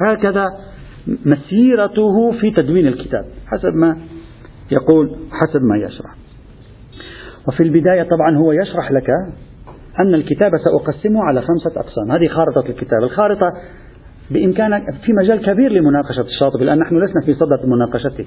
هكذا 0.00 0.46
مسيرته 1.06 2.32
في 2.40 2.50
تدوين 2.50 2.86
الكتاب 2.86 3.24
حسب 3.46 3.74
ما 3.74 3.96
يقول 4.70 5.10
حسب 5.30 5.62
ما 5.62 5.76
يشرح. 5.76 6.14
وفي 7.48 7.62
البداية 7.62 8.02
طبعا 8.02 8.36
هو 8.36 8.52
يشرح 8.52 8.92
لك 8.92 9.06
أن 10.00 10.14
الكتاب 10.14 10.50
سأقسمه 10.64 11.24
على 11.24 11.40
خمسة 11.40 11.80
أقسام. 11.80 12.10
هذه 12.10 12.28
خارطة 12.28 12.68
الكتاب. 12.68 13.02
الخارطة 13.02 13.46
بإمكانك 14.30 14.82
في 15.06 15.12
مجال 15.12 15.42
كبير 15.42 15.72
لمناقشة 15.72 16.20
الشاطبي 16.20 16.64
لأن 16.64 16.78
نحن 16.78 16.96
لسنا 16.96 17.22
في 17.26 17.34
صدد 17.34 17.66
مناقشته. 17.66 18.26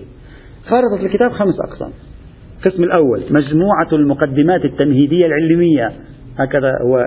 خارطة 0.68 1.06
الكتاب 1.06 1.32
خمس 1.32 1.56
أقسام. 1.70 1.92
القسم 2.58 2.84
الأول 2.84 3.24
مجموعة 3.30 3.88
المقدمات 3.94 4.66
التمهيدية 4.66 5.26
العلمية. 5.26 5.92
هكذا 6.40 6.72
هو 6.86 7.00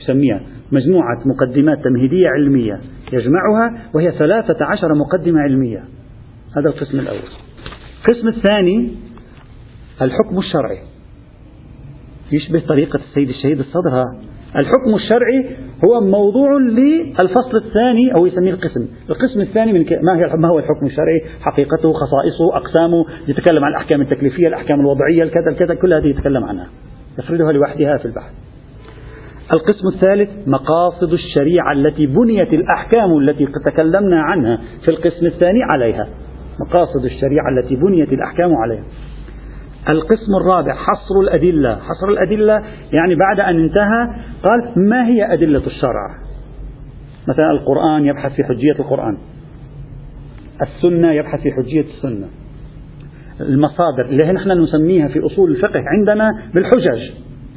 يسميها. 0.00 0.40
مجموعة 0.72 1.18
مقدمات 1.26 1.78
تمهيدية 1.84 2.28
علمية 2.28 2.80
يجمعها 3.12 3.78
وهي 3.94 4.10
ثلاثة 4.10 4.64
عشر 4.64 4.94
مقدمة 4.94 5.40
علمية. 5.40 5.84
هذا 6.56 6.68
القسم 6.68 6.98
الأول. 6.98 7.28
القسم 8.08 8.28
الثاني 8.28 8.94
الحكم 10.02 10.38
الشرعي. 10.38 10.91
يشبه 12.32 12.62
طريقة 12.68 12.98
السيد 13.08 13.28
الشهيد 13.28 13.58
الصدر. 13.58 14.04
الحكم 14.60 14.94
الشرعي 14.94 15.56
هو 15.84 16.00
موضوع 16.00 16.58
للفصل 16.58 17.56
الثاني 17.56 18.14
أو 18.14 18.26
يسميه 18.26 18.50
القسم. 18.50 18.88
القسم 19.10 19.40
الثاني 19.40 19.72
من 19.72 19.84
ما, 20.02 20.16
هي 20.16 20.36
ما 20.36 20.48
هو 20.48 20.58
الحكم 20.58 20.86
الشرعي؟ 20.86 21.22
حقيقته 21.40 21.92
خصائصه 21.92 22.56
أقسامه. 22.56 23.04
يتكلم 23.28 23.64
عن 23.64 23.70
الأحكام 23.70 24.00
التكليفية 24.00 24.48
الأحكام 24.48 24.80
الوضعية 24.80 25.22
الكذا 25.22 25.50
الكذا. 25.50 25.74
كل 25.74 25.92
هذه 25.92 26.06
يتكلم 26.06 26.44
عنها. 26.44 26.66
يفردها 27.18 27.52
لوحدها 27.52 27.96
في 27.96 28.04
البحث. 28.04 28.32
القسم 29.54 29.88
الثالث 29.88 30.48
مقاصد 30.48 31.12
الشريعة 31.12 31.72
التي 31.72 32.06
بنيت 32.06 32.52
الأحكام 32.52 33.18
التي 33.18 33.46
تكلمنا 33.66 34.22
عنها 34.22 34.58
في 34.84 34.90
القسم 34.90 35.26
الثاني 35.26 35.60
عليها. 35.72 36.08
مقاصد 36.60 37.04
الشريعة 37.04 37.48
التي 37.58 37.76
بنيت 37.76 38.12
الأحكام 38.12 38.54
عليها. 38.54 38.84
القسم 39.88 40.34
الرابع 40.40 40.74
حصر 40.74 41.20
الأدلة. 41.20 41.74
حصر 41.74 42.08
الأدلة 42.08 42.62
يعني 42.92 43.14
بعد 43.14 43.40
أن 43.40 43.60
انتهى 43.60 44.24
قال 44.42 44.88
ما 44.88 45.06
هي 45.06 45.32
أدلة 45.32 45.66
الشرع؟ 45.66 46.18
مثلا 47.28 47.50
القرآن 47.50 48.06
يبحث 48.06 48.32
في 48.32 48.44
حجية 48.44 48.72
القرآن. 48.78 49.18
السنة 50.62 51.12
يبحث 51.12 51.40
في 51.40 51.50
حجية 51.52 51.84
السنة. 51.96 52.28
المصادر 53.40 54.04
اللي 54.04 54.32
نحن 54.32 54.50
نسميها 54.50 55.08
في 55.08 55.26
أصول 55.26 55.50
الفقه 55.50 55.82
عندنا 55.86 56.30
بالحجج. 56.54 57.10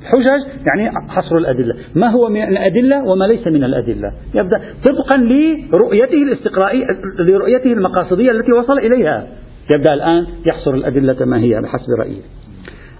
حجج 0.03 0.65
يعني 0.69 0.91
حصر 1.09 1.37
الأدلة. 1.37 1.75
ما 1.95 2.07
هو 2.07 2.29
من 2.29 2.43
الأدلة 2.43 3.03
وما 3.03 3.25
ليس 3.25 3.47
من 3.47 3.63
الأدلة؟ 3.63 4.11
يبدأ 4.35 4.61
طبقا 4.85 5.17
لرؤيته 5.17 6.23
الاستقرائية 6.23 6.85
لرؤيته 7.19 7.73
المقاصدية 7.73 8.31
التي 8.31 8.51
وصل 8.51 8.77
إليها. 8.77 9.27
يبدأ 9.73 9.93
الآن 9.93 10.27
يحصر 10.45 10.73
الأدلة 10.73 11.25
ما 11.25 11.39
هي 11.39 11.61
بحسب 11.61 11.89
رأيه 11.99 12.21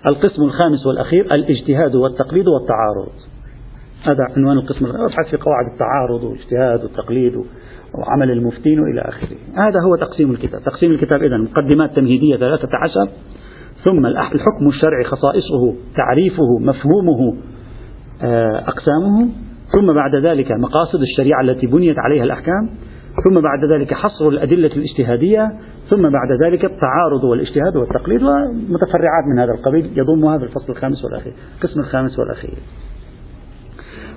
القسم 0.07 0.43
الخامس 0.43 0.85
والأخير 0.85 1.25
الاجتهاد 1.25 1.95
والتقليد 1.95 2.47
والتعارض. 2.47 3.11
هذا 4.03 4.27
عنوان 4.37 4.57
القسم 4.57 4.85
أبحث 4.85 5.29
في 5.29 5.37
قواعد 5.37 5.65
التعارض 5.73 6.23
والاجتهاد 6.23 6.83
والتقليد 6.83 7.35
وعمل 7.99 8.31
المفتين 8.31 8.79
وإلى 8.79 9.01
آخره. 9.01 9.37
هذا 9.55 9.79
هو 9.79 9.95
تقسيم 9.95 10.31
الكتاب. 10.31 10.61
تقسيم 10.61 10.91
الكتاب 10.91 11.23
إذا 11.23 11.37
مقدمات 11.37 11.95
تمهيدية 11.95 12.37
ثلاثة 12.37 12.69
عشر. 12.73 13.11
ثم 13.83 14.05
الحكم 14.05 14.67
الشرعي 14.67 15.03
خصائصه 15.03 15.75
تعريفه 15.95 16.59
مفهومه 16.59 17.35
آه، 18.23 18.63
أقسامه. 18.67 19.29
ثم 19.73 19.93
بعد 19.93 20.15
ذلك 20.15 20.51
مقاصد 20.51 21.01
الشريعة 21.01 21.41
التي 21.41 21.67
بنيت 21.67 21.95
عليها 21.99 22.23
الأحكام. 22.23 22.69
ثم 23.23 23.41
بعد 23.41 23.73
ذلك 23.73 23.93
حصر 23.93 24.27
الأدلة 24.27 24.71
الاجتهادية. 24.75 25.51
ثم 25.89 26.09
بعد 26.09 26.31
ذلك 26.43 26.65
التعارض 26.65 27.23
والاجتهاد 27.23 27.75
والتقليد 27.75 28.23
ومتفرعات 28.23 29.23
من 29.33 29.39
هذا 29.39 29.51
القبيل 29.51 29.91
يضم 29.97 30.25
هذا 30.25 30.43
الفصل 30.43 30.69
الخامس 30.69 31.05
والأخير 31.05 31.33
القسم 31.55 31.79
الخامس 31.79 32.19
والأخير. 32.19 32.57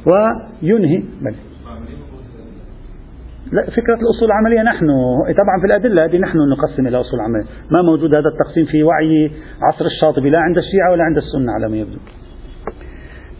وينهي 0.07 1.02
بل 1.22 1.35
لا 3.52 3.62
فكرة 3.70 3.94
الأصول 3.94 4.28
العملية 4.28 4.62
نحن 4.62 4.87
طبعا 5.37 5.61
في 5.61 5.66
الأدلة 5.66 6.04
هذه 6.04 6.18
نحن 6.18 6.38
نقسم 6.38 6.87
إلى 6.87 7.00
أصول 7.00 7.20
عملية. 7.20 7.46
ما 7.70 7.83
موجود 7.83 8.14
هذا 8.14 8.28
التقسيم 8.28 8.64
في 8.64 8.83
وعي 8.83 9.31
عصر 9.62 9.85
الشاطبي 9.85 10.31
لا 10.31 10.38
عند 10.38 10.59
الشيعة 10.59 10.92
ولا 10.92 11.04
عند 11.04 11.16
السنة 11.16 11.52
على 11.52 11.68
ما 11.68 11.76
يبدو. 11.76 11.98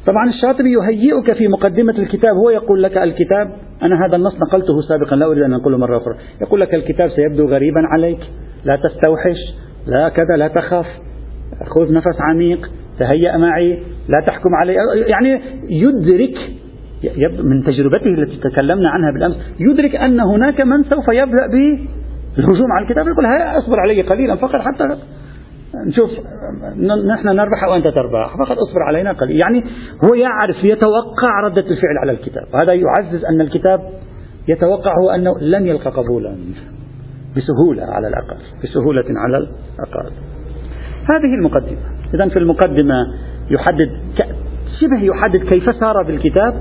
طبعا 0.07 0.29
الشاطبي 0.29 0.73
يهيئك 0.73 1.33
في 1.33 1.49
مقدمة 1.49 1.99
الكتاب 1.99 2.35
هو 2.37 2.51
يقول 2.51 2.83
لك 2.83 2.99
الكتاب 2.99 3.51
أنا 3.83 4.07
هذا 4.07 4.17
النص 4.17 4.35
نقلته 4.35 4.81
سابقا 4.89 5.17
لا 5.17 5.27
أريد 5.27 5.43
أن 5.43 5.53
أنقله 5.53 5.79
مرة 5.79 5.97
أخرى. 5.97 6.15
يقول 6.43 6.61
لك 6.61 6.75
الكتاب 6.75 7.11
سيبدو 7.11 7.47
غريبا 7.47 7.81
عليك 7.93 8.21
لا 8.65 8.77
تستوحش 8.77 9.39
لا 9.87 10.09
كذا 10.09 10.37
لا 10.37 10.49
تخف 10.49 10.87
خذ 11.67 11.93
نفس 11.93 12.21
عميق 12.21 12.71
تهيأ 12.99 13.37
معي 13.37 13.83
لا 14.09 14.25
تحكم 14.27 14.55
علي. 14.55 14.77
يعني 15.07 15.41
يدرك 15.71 16.39
من 17.45 17.63
تجربته 17.63 18.07
التي 18.07 18.37
تكلمنا 18.37 18.89
عنها 18.91 19.13
بالأمس 19.13 19.37
يدرك 19.61 19.97
أن 19.97 20.21
هناك 20.21 20.61
من 20.61 20.83
سوف 20.83 21.09
يبدأ 21.09 21.47
بالهجوم 21.47 22.73
على 22.73 22.87
الكتاب. 22.87 23.09
يقول 23.09 23.27
هيا 23.27 23.59
أصبر 23.59 23.81
علي 23.81 24.03
قليلا 24.03 24.37
فقط 24.37 24.61
حتى 24.61 24.85
نشوف 25.87 26.11
نحن 27.07 27.29
نربح 27.29 27.65
وأنت 27.69 27.87
تربح 27.87 28.37
فقط 28.37 28.59
اصبر 28.59 28.83
علينا 28.83 29.13
قليلا. 29.13 29.41
يعني 29.45 29.65
هو 30.05 30.15
يعرف 30.15 30.65
يتوقع 30.65 31.41
ردة 31.45 31.61
الفعل 31.61 31.99
على 32.01 32.13
الكتاب. 32.13 32.45
هذا 32.63 32.75
يعزز 32.75 33.25
أن 33.25 33.41
الكتاب 33.41 33.81
يتوقع 34.49 34.93
هو 35.03 35.11
أنه 35.11 35.39
لن 35.41 35.67
يلقى 35.67 35.91
قبولا 35.91 36.37
بسهولة 37.37 37.85
على 37.85 38.09
الأقل 38.09 38.37
بسهولة 38.65 39.05
على 39.09 39.37
الأقل. 39.37 40.13
هذه 41.09 41.35
المقدمة. 41.35 41.79
إذا 42.15 42.29
في 42.29 42.39
المقدمة 42.39 43.07
يحدد 43.51 43.91
شبه 44.81 45.03
يحدد 45.03 45.53
كيف 45.53 45.65
سار 45.81 46.03
بالكتاب 46.03 46.55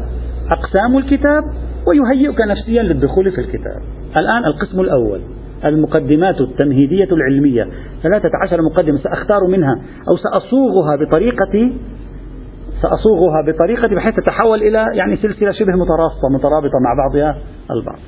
أقسام 0.51 0.97
الكتاب 0.97 1.43
ويهيئك 1.88 2.41
نفسيا 2.49 2.84
للدخول 2.84 3.32
في 3.32 3.41
الكتاب. 3.41 3.82
الآن 4.19 4.45
القسم 4.45 4.80
الأول. 4.82 5.21
المقدمات 5.65 6.41
التمهيدية 6.41 7.08
العلمية. 7.12 7.67
ثلاثة 8.04 8.30
عشر 8.43 8.62
مقدمة 8.62 8.98
سأختار 8.98 9.48
منها 9.48 9.82
أو 10.10 10.17
سأصوغها 10.17 10.96
بطريقة 10.96 11.72
سأصوغها 12.82 13.41
بطريقة 13.48 13.88
بحيث 13.88 14.15
تتحول 14.15 14.63
إلى 14.63 14.86
يعني 14.93 15.17
سلسلة 15.17 15.52
شبه 15.52 15.74
متراصة 15.74 16.30
مترابطة 16.34 16.80
مع 16.84 16.93
بعضها 17.04 17.38
البعض. 17.72 18.00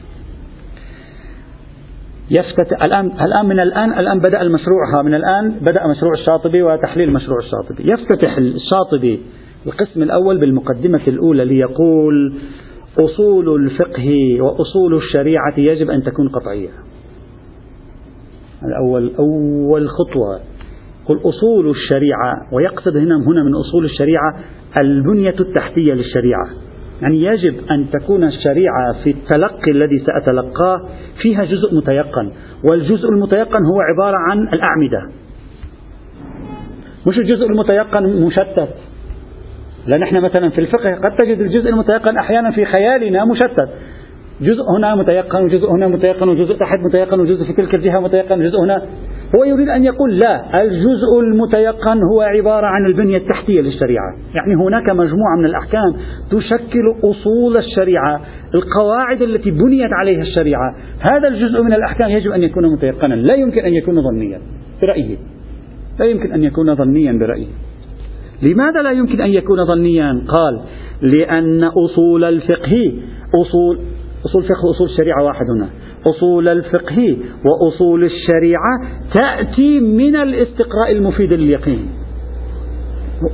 يفتتح 2.31 2.83
الآن 2.83 3.11
الآن 3.21 3.45
من 3.45 3.59
الآن 3.59 3.99
الآن 3.99 4.19
بدأ 4.19 4.41
المشروع 4.41 5.01
من 5.01 5.13
الآن 5.13 5.49
بدأ 5.49 5.87
مشروع 5.87 6.13
الشاطبي 6.13 6.61
وتحليل 6.61 7.13
مشروع 7.13 7.37
الشاطبي. 7.39 7.91
يفتتح 7.91 8.37
الشاطبي 8.37 9.21
القسم 9.67 10.03
الأول 10.03 10.39
بالمقدمة 10.39 11.01
الأولى 11.07 11.45
ليقول 11.45 12.33
أصول 12.99 13.63
الفقه 13.63 14.37
وأصول 14.41 14.97
الشريعة 14.97 15.53
يجب 15.57 15.89
أن 15.89 16.03
تكون 16.03 16.29
قطعية. 16.29 16.69
الأول 18.65 19.11
أول 19.19 19.89
خطوة. 19.89 20.39
قل 21.05 21.19
أصول 21.25 21.69
الشريعة 21.69 22.33
ويقصد 22.53 22.97
هنا 22.97 23.15
هنا 23.15 23.43
من 23.43 23.55
أصول 23.55 23.85
الشريعة 23.85 24.39
البنية 24.81 25.35
التحتية 25.39 25.93
للشريعة. 25.93 26.47
يعني 27.01 27.23
يجب 27.23 27.55
أن 27.71 27.85
تكون 27.91 28.23
الشريعة 28.23 29.03
في 29.03 29.09
التلقي 29.09 29.71
الذي 29.71 29.99
سأتلقاه 30.05 30.89
فيها 31.21 31.45
جزء 31.45 31.75
متيقن 31.75 32.31
والجزء 32.69 33.09
المتيقن 33.09 33.65
هو 33.65 33.81
عبارة 33.81 34.17
عن 34.17 34.37
الأعمدة. 34.37 35.11
مش 37.07 37.17
الجزء 37.17 37.45
المتيقن 37.45 38.03
مشتت. 38.03 38.73
لا 39.87 39.97
نحن 39.97 40.21
مثلا 40.21 40.49
في 40.49 40.61
الفقه 40.61 40.95
قد 40.95 41.15
تجد 41.15 41.39
الجزء 41.39 41.69
المتيقن 41.69 42.17
أحيانا 42.17 42.51
في 42.51 42.65
خيالنا 42.65 43.25
مشتت. 43.25 43.69
جزء 44.41 44.63
هنا 44.77 44.95
متيقن 44.95 45.43
وجزء 45.43 45.71
هنا 45.71 45.87
متيقن 45.87 46.29
وجزء 46.29 46.53
تحت 46.53 46.79
متيقن 46.79 47.19
وجزء 47.19 47.43
في 47.43 47.53
تلك 47.53 47.75
الجهة 47.75 47.99
متيقن 47.99 48.39
وجزء 48.39 48.57
هنا. 48.59 48.81
هو 49.35 49.43
يريد 49.43 49.69
أن 49.69 49.83
يقول 49.83 50.19
لا 50.19 50.61
الجزء 50.61 51.19
المتيقن 51.19 51.99
هو 52.13 52.21
عبارة 52.21 52.67
عن 52.67 52.85
البنية 52.85 53.17
التحتية 53.17 53.61
للشريعة. 53.61 54.15
يعني 54.33 54.55
هناك 54.55 54.91
مجموعة 54.91 55.35
من 55.39 55.45
الأحكام 55.45 55.93
تشكل 56.31 56.93
أصول 57.03 57.57
الشريعة 57.57 58.21
القواعد 58.55 59.21
التي 59.21 59.51
بنيت 59.51 59.93
عليها 59.93 60.21
الشريعة. 60.21 60.75
هذا 61.11 61.27
الجزء 61.27 61.61
من 61.61 61.73
الأحكام 61.73 62.09
يجب 62.09 62.31
أن 62.31 62.43
يكون 62.43 62.73
متيقنا. 62.73 63.15
لا 63.15 63.35
يمكن 63.35 63.61
أن 63.61 63.73
يكون 63.73 64.01
ظنيا 64.01 64.39
برأيه 64.81 65.17
لا 65.99 66.05
يمكن 66.05 66.31
أن 66.33 66.43
يكون 66.43 66.75
ظنيا 66.75 67.13
برأيه 67.19 67.47
لماذا 68.41 68.81
لا 68.81 68.91
يمكن 68.91 69.21
أن 69.21 69.29
يكون 69.29 69.65
ظنيا؟ 69.65 70.21
قال 70.27 70.59
لأن 71.01 71.63
أصول 71.63 72.23
الفقه 72.23 72.93
أصول 73.41 73.79
أصول 74.25 74.43
الفقه 74.43 74.65
وأصول 74.67 74.89
الشريعة 74.89 75.23
واحد 75.23 75.45
هنا. 75.55 75.69
أصول 76.05 76.47
الفقه 76.47 77.17
وأصول 77.45 78.03
الشريعة 78.03 78.81
تأتي 79.13 79.79
من 79.79 80.15
الاستقراء 80.15 80.91
المفيد 80.91 81.33
لليقين. 81.33 81.89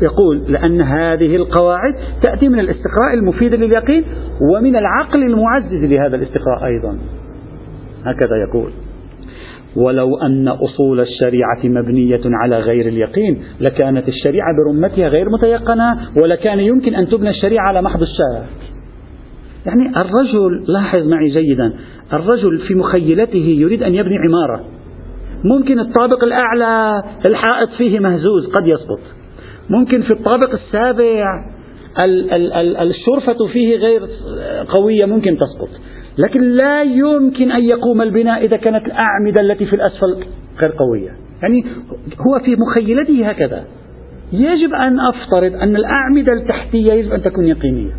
يقول 0.01 0.41
لأن 0.47 0.81
هذه 0.81 1.35
القواعد 1.35 1.93
تأتي 2.23 2.49
من 2.49 2.59
الاستقراء 2.59 3.13
المفيد 3.13 3.53
لليقين 3.55 4.03
ومن 4.53 4.75
العقل 4.75 5.23
المعزز 5.23 5.83
لهذا 5.83 6.15
الاستقراء 6.15 6.65
أيضا. 6.65 6.97
هكذا 8.05 8.35
يقول. 8.49 8.71
ولو 9.75 10.17
أن 10.17 10.47
أصول 10.47 10.99
الشريعة 10.99 11.59
مبنية 11.63 12.21
على 12.25 12.59
غير 12.59 12.87
اليقين 12.87 13.43
لكانت 13.59 14.07
الشريعة 14.07 14.47
برمتها 14.57 15.07
غير 15.07 15.29
متيقنة 15.29 15.97
ولكان 16.21 16.59
يمكن 16.59 16.95
أن 16.95 17.07
تبنى 17.07 17.29
الشريعة 17.29 17.67
على 17.67 17.81
محض 17.81 18.01
الشك 18.01 18.74
يعني 19.65 19.89
الرجل 19.97 20.65
لاحظ 20.67 21.07
معي 21.07 21.29
جيدا 21.29 21.73
الرجل 22.13 22.59
في 22.67 22.75
مخيلته 22.75 23.55
يريد 23.59 23.83
أن 23.83 23.95
يبني 23.95 24.17
عمارة. 24.17 24.65
ممكن 25.43 25.79
الطابق 25.79 26.25
الأعلى 26.25 27.03
الحائط 27.27 27.69
فيه 27.77 27.99
مهزوز 27.99 28.45
قد 28.47 28.67
يسقط. 28.67 28.99
ممكن 29.69 30.01
في 30.01 30.13
الطابق 30.13 30.53
السابع 30.53 31.45
الشرفة 32.81 33.47
فيه 33.53 33.77
غير 33.77 34.01
قوية 34.77 35.05
ممكن 35.05 35.37
تسقط. 35.37 35.69
لكن 36.17 36.41
لا 36.41 36.83
يمكن 36.83 37.51
أن 37.51 37.63
يقوم 37.63 38.01
البناء 38.01 38.45
إذا 38.45 38.57
كانت 38.57 38.85
الأعمدة 38.85 39.41
التي 39.41 39.65
في 39.65 39.75
الأسفل 39.75 40.25
غير 40.59 40.71
قوية. 40.71 41.11
يعني 41.41 41.65
هو 42.27 42.39
في 42.45 42.55
مخيلته 42.55 43.29
هكذا. 43.29 43.63
يجب 44.33 44.73
أن 44.73 44.99
أفترض 44.99 45.55
أن 45.55 45.75
الأعمدة 45.75 46.33
التحتية 46.33 46.93
يجب 46.93 47.11
أن 47.11 47.21
تكون 47.21 47.45
يقينية. 47.45 47.91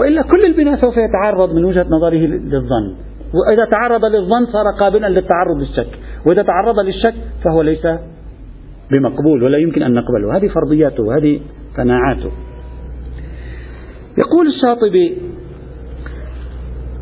وإلا 0.00 0.22
كل 0.22 0.40
البناء 0.46 0.80
سوف 0.80 0.96
يتعرض 0.96 1.54
من 1.54 1.64
وجهة 1.64 1.86
نظره 1.90 2.26
للظن. 2.26 2.94
وإذا 3.34 3.70
تعرض 3.72 4.04
للظن 4.04 4.46
صار 4.46 4.64
قابلا 4.80 5.08
للتعرض 5.08 5.56
للشك. 5.56 5.98
وإذا 6.26 6.42
تعرض 6.42 6.78
للشك 6.78 7.14
فهو 7.44 7.62
ليس 7.62 7.86
بمقبول 8.92 9.42
ولا 9.42 9.58
يمكن 9.58 9.82
أن 9.82 9.94
نقبله. 9.94 10.36
هذه 10.36 10.48
فرضياته 10.48 11.16
هذه 11.16 11.40
قناعاته. 11.78 12.30
يقول 14.18 14.46
الشاطبي 14.46 15.18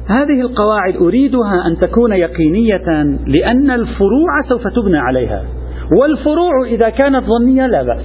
هذه 0.09 0.41
القواعد 0.41 0.97
أريدها 0.97 1.67
أن 1.67 1.77
تكون 1.79 2.13
يقينية 2.13 3.03
لأن 3.27 3.71
الفروع 3.71 4.43
سوف 4.49 4.63
تبنى 4.77 4.99
عليها. 4.99 5.45
والفروع 6.01 6.67
إذا 6.67 6.89
كانت 6.89 7.25
ظنية 7.25 7.67
لا 7.67 7.83
بأس. 7.83 8.05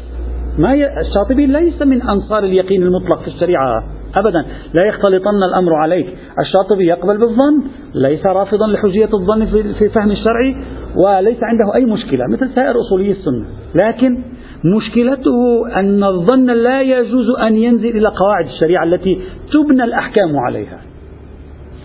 ما. 0.60 0.73
الشاطبي 0.73 1.45
ليس 1.45 1.82
من 1.82 2.01
أنصار 2.01 2.43
اليقين 2.43 2.84
المطلق 2.84 3.21
في 3.21 3.27
الشريعة. 3.27 3.84
أبدا. 4.15 4.45
لا 4.74 4.86
يختلطن 4.86 5.43
الأمر 5.50 5.74
عليك. 5.74 6.08
الشاطبي 6.39 6.86
يقبل 6.86 7.17
بالظن 7.17 7.63
ليس 7.95 8.26
رافضا 8.26 8.67
لحجية 8.67 9.10
الظن 9.13 9.45
في 9.80 9.89
فهم 9.89 10.12
الشرع 10.12 10.56
وليس 10.95 11.38
عنده 11.43 11.76
أي 11.76 11.86
مشكلة 11.86 12.26
مثل 12.28 12.50
سائر 12.56 12.76
أصولي 12.80 13.12
السنة. 13.12 13.45
لكن 13.84 14.17
مشكلته 14.65 15.67
أن 15.76 16.04
الظن 16.04 16.45
لا 16.45 16.82
يجوز 16.82 17.26
أن 17.47 17.58
ينزل 17.58 17.89
إلى 17.89 18.08
قواعد 18.08 18.45
الشريعة 18.45 18.84
التي 18.84 19.21
تبنى 19.54 19.84
الأحكام 19.84 20.38
عليها. 20.38 20.80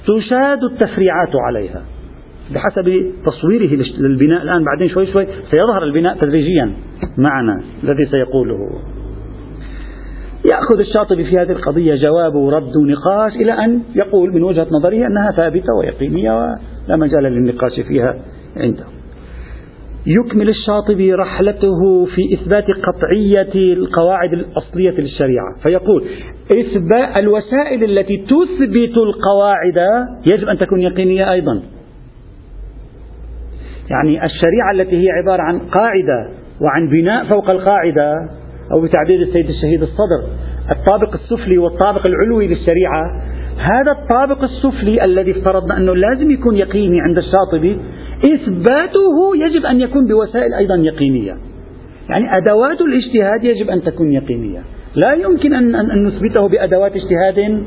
تشاد 0.07 0.65
التفريعات 0.65 1.33
عليها. 1.47 1.83
بحسب 2.55 3.13
تصويره 3.27 3.85
للبناء 3.99 4.43
الآن 4.43 4.65
بعدين 4.65 4.89
شوي 4.89 5.07
شوي 5.13 5.27
سيظهر 5.27 5.83
البناء 5.83 6.17
تدريجيا 6.17 6.73
معنا 7.19 7.63
الذي 7.85 8.07
سيقوله. 8.07 8.59
يأخذ 10.51 10.79
الشاطبي 10.79 11.25
في 11.25 11.39
هذه 11.39 11.53
القضية 11.53 11.95
جواب 11.95 12.35
ورد 12.35 12.77
ونقاش 12.77 13.33
إلى 13.33 13.53
أن 13.53 13.83
يقول 13.95 14.33
من 14.35 14.43
وجهة 14.43 14.67
نظره 14.81 15.07
أنها 15.07 15.31
ثابتة 15.37 15.75
ويقينية 15.79 16.33
ولا 16.33 16.97
مجال 16.97 17.23
للنقاش 17.23 17.81
فيها 17.89 18.15
عنده. 18.57 18.85
يكمل 20.07 20.49
الشاطبي 20.49 21.15
رحلته 21.15 22.05
في 22.15 22.35
إثبات 22.35 22.65
قطعية 22.65 23.75
القواعد 23.75 24.33
الأصلية 24.33 24.91
للشريعة 24.91 25.57
فيقول 25.63 26.05
إثبات 26.51 27.17
الوسائل 27.17 27.85
التي 27.85 28.17
تثبت 28.17 28.97
القواعد 28.97 30.07
يجب 30.33 30.49
أن 30.49 30.59
تكون 30.59 30.81
يقينية 30.81 31.33
أيضا. 31.33 31.63
يعني 33.91 34.25
الشريعة 34.25 34.71
التي 34.75 34.97
هي 34.97 35.11
عبارة 35.11 35.43
عن 35.43 35.59
قاعدة 35.59 36.31
وعن 36.61 36.89
بناء 36.89 37.25
فوق 37.25 37.51
القاعدة 37.51 38.13
أو 38.73 38.81
بتعبير 38.81 39.23
السيد 39.23 39.49
الشهيد 39.49 39.83
الصدر 39.83 40.23
الطابق 40.71 41.15
السفلي 41.15 41.59
والطابق 41.59 42.09
العلوي 42.09 42.47
للشريعة. 42.47 43.23
هذا 43.57 43.93
الطابق 43.93 44.43
السفلي 44.43 45.05
الذي 45.05 45.31
افترضنا 45.31 45.77
أنه 45.77 45.95
لازم 45.95 46.31
يكون 46.31 46.57
يقيني 46.57 47.01
عند 47.01 47.19
الشاطبي 47.19 47.79
إثباته 48.35 49.37
يجب 49.47 49.67
أن 49.67 49.81
يكون 49.81 50.07
بوسائل 50.07 50.55
أيضا 50.55 50.75
يقينية. 50.75 51.37
يعني 52.09 52.37
أدوات 52.37 52.81
الاجتهاد 52.81 53.45
يجب 53.45 53.71
أن 53.71 53.83
تكون 53.83 54.13
يقينية. 54.13 54.63
لا 54.95 55.13
يمكن 55.13 55.55
أن, 55.55 55.75
أن 55.75 56.05
نثبته 56.05 56.49
بأدوات 56.49 56.93
اجتهاد 56.93 57.65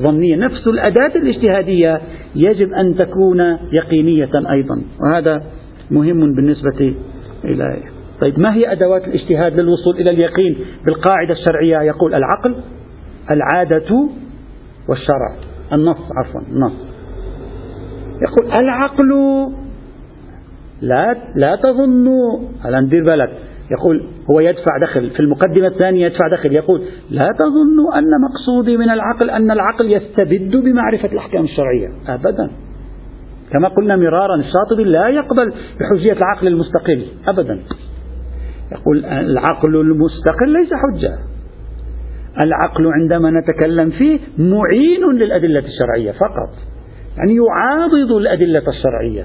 ظنية. 0.00 0.36
نفس 0.36 0.66
الأداة 0.66 1.20
الاجتهادية 1.20 2.00
يجب 2.36 2.72
أن 2.72 2.96
تكون 2.96 3.40
يقينية 3.72 4.30
أيضا. 4.50 4.82
وهذا 5.02 5.42
مهم 5.90 6.34
بالنسبة 6.34 6.94
إلى 7.44 7.95
طيب 8.20 8.40
ما 8.40 8.54
هي 8.54 8.72
أدوات 8.72 9.04
الاجتهاد 9.04 9.60
للوصول 9.60 9.96
إلى 9.96 10.10
اليقين 10.10 10.58
بالقاعدة 10.86 11.32
الشرعية؟ 11.32 11.82
يقول 11.82 12.14
العقل 12.14 12.56
العادة 13.32 14.08
والشرع. 14.88 15.34
النص 15.72 15.98
عفوا 16.16 16.40
النص. 16.40 16.72
يقول 18.22 18.52
العقل 18.60 19.12
لا 20.80 21.16
لا 21.36 21.56
تظنوا 21.56 22.38
هلا 22.64 22.80
ندير 22.80 23.04
بالك. 23.04 23.30
يقول 23.70 24.08
هو 24.30 24.40
يدفع 24.40 24.78
دخل 24.82 25.10
في 25.10 25.20
المقدمة 25.20 25.66
الثانية 25.66 26.06
يدفع 26.06 26.28
دخل. 26.32 26.52
يقول 26.52 26.82
لا 27.10 27.28
تظنوا 27.38 27.98
أن 27.98 28.10
مقصودي 28.28 28.76
من 28.76 28.90
العقل 28.90 29.30
أن 29.30 29.50
العقل 29.50 29.92
يستبد 29.92 30.56
بمعرفة 30.56 31.12
الأحكام 31.12 31.44
الشرعية. 31.44 31.88
أبدا. 32.08 32.50
كما 33.52 33.68
قلنا 33.68 33.96
مرارا 33.96 34.34
الشاطبي 34.36 34.84
لا 34.84 35.08
يقبل 35.08 35.52
بحجية 35.80 36.12
العقل 36.12 36.46
المستقل. 36.46 37.06
أبدا. 37.28 37.60
يقول 38.72 39.04
العقل 39.04 39.76
المستقل 39.76 40.48
ليس 40.48 40.68
حجة. 40.74 41.18
العقل 42.44 42.86
عندما 42.86 43.30
نتكلم 43.30 43.90
فيه 43.90 44.18
معين 44.38 45.18
للأدلة 45.18 45.64
الشرعية 45.66 46.12
فقط. 46.12 46.50
يعني 47.16 47.36
يعاضد 47.36 48.10
الأدلة 48.10 48.62
الشرعية. 48.68 49.24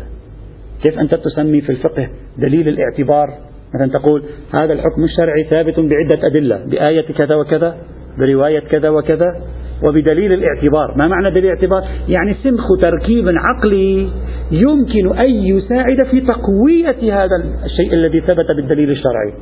كيف 0.83 0.99
أنت 0.99 1.15
تسمي 1.15 1.61
في 1.61 1.69
الفقه 1.69 2.09
دليل 2.37 2.67
الاعتبار؟ 2.67 3.27
مثلا 3.75 3.99
تقول 3.99 4.23
هذا 4.61 4.73
الحكم 4.73 5.03
الشرعي 5.03 5.43
ثابت 5.49 5.79
بعدة 5.79 6.27
أدلة 6.27 6.65
بآية 6.65 7.13
كذا 7.13 7.35
وكذا 7.35 7.77
برواية 8.17 8.59
كذا 8.59 8.89
وكذا. 8.89 9.41
وبدليل 9.83 10.33
الاعتبار. 10.33 10.93
ما 10.97 11.07
معنى 11.07 11.31
دليل 11.31 11.45
الاعتبار 11.45 11.83
يعني 12.07 12.35
سنخ 12.43 12.63
تركيب 12.81 13.25
عقلي 13.27 14.09
يمكن 14.51 15.17
أن 15.19 15.29
يساعد 15.29 15.97
في 16.11 16.21
تقوية 16.21 17.23
هذا 17.23 17.35
الشيء 17.65 17.93
الذي 17.93 18.21
ثبت 18.21 18.45
بالدليل 18.55 18.89
الشرعي. 18.91 19.33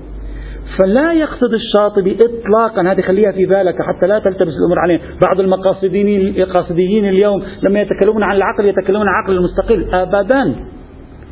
فلا 0.79 1.13
يقصد 1.13 1.53
الشاطبي 1.53 2.17
اطلاقا 2.21 2.91
هذه 2.91 3.01
خليها 3.01 3.31
في 3.31 3.45
بالك 3.45 3.75
حتى 3.81 4.07
لا 4.07 4.19
تلتبس 4.19 4.53
الأمور 4.59 4.79
عليه، 4.79 4.99
بعض 5.27 5.39
المقاصدين 5.39 6.35
القاصديين 6.37 7.09
اليوم 7.09 7.43
لما 7.63 7.81
يتكلمون 7.81 8.23
عن 8.23 8.35
العقل 8.35 8.65
يتكلمون 8.65 9.07
عن 9.07 9.13
العقل 9.13 9.37
المستقل. 9.37 9.93
ابدا. 9.93 10.55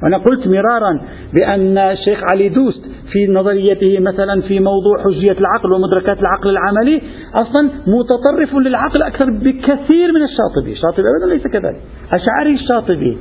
وأنا 0.03 0.17
قلت 0.17 0.47
مرارا 0.47 1.01
بأن 1.33 1.77
الشيخ 1.77 2.19
علي 2.33 2.49
دوست 2.49 2.85
في 3.11 3.27
نظريته 3.27 3.99
مثلا 3.99 4.41
في 4.41 4.59
موضوع 4.59 5.03
حجية 5.03 5.37
العقل 5.39 5.73
ومدركات 5.73 6.19
العقل 6.19 6.49
العملي 6.49 7.01
أصلا 7.33 7.69
متطرف 7.87 8.55
للعقل 8.55 9.03
أكثر 9.03 9.25
بكثير 9.29 10.11
من 10.11 10.23
الشاطبي. 10.23 10.71
الشاطبي 10.71 11.01
أبدا 11.01 11.33
ليس 11.33 11.47
كذلك. 11.47 11.81
أشعري 12.15 12.55
الشاطبي. 12.55 13.17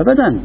أبدا. 0.00 0.40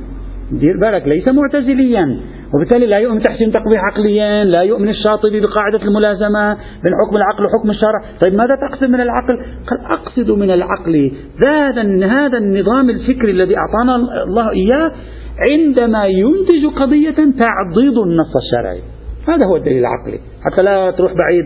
دير 0.52 0.74
بالك 0.82 1.08
ليس 1.08 1.28
معتزليا. 1.28 2.19
وبالتالي 2.54 2.86
لا 2.86 2.98
يؤمن 2.98 3.22
تحسين 3.22 3.52
تقبيح 3.52 3.82
عقليا 3.84 4.43
لا 4.43 4.62
يؤمن 4.62 4.89
الشاطبي 4.89 5.39
بقاعدة 5.39 5.82
الملازمة 5.82 6.54
بين 6.54 6.93
حكم 7.06 7.17
العقل 7.17 7.45
وحكم 7.45 7.69
الشرع. 7.69 8.02
طيب 8.22 8.34
ماذا 8.34 8.56
تقصد 8.69 8.89
من 8.89 9.02
العقل؟ 9.02 9.36
قال 9.67 9.80
أقصد 9.91 10.32
من 10.32 10.52
العقل 10.52 11.12
هذا 11.45 12.06
هذا 12.06 12.38
النظام 12.38 12.89
الفكري 12.89 13.32
الذي 13.32 13.56
أعطانا 13.58 13.95
الله 14.24 14.52
إياه 14.52 14.91
عندما 15.39 16.06
ينتج 16.06 16.65
قضية 16.75 17.15
تعضيد 17.15 17.97
النص 17.97 18.34
الشرعي. 18.36 18.82
هذا 19.28 19.45
هو 19.45 19.56
الدليل 19.56 19.80
العقلي. 19.80 20.19
حتى 20.45 20.63
لا 20.63 20.91
تروح 20.91 21.13
بعيد 21.13 21.45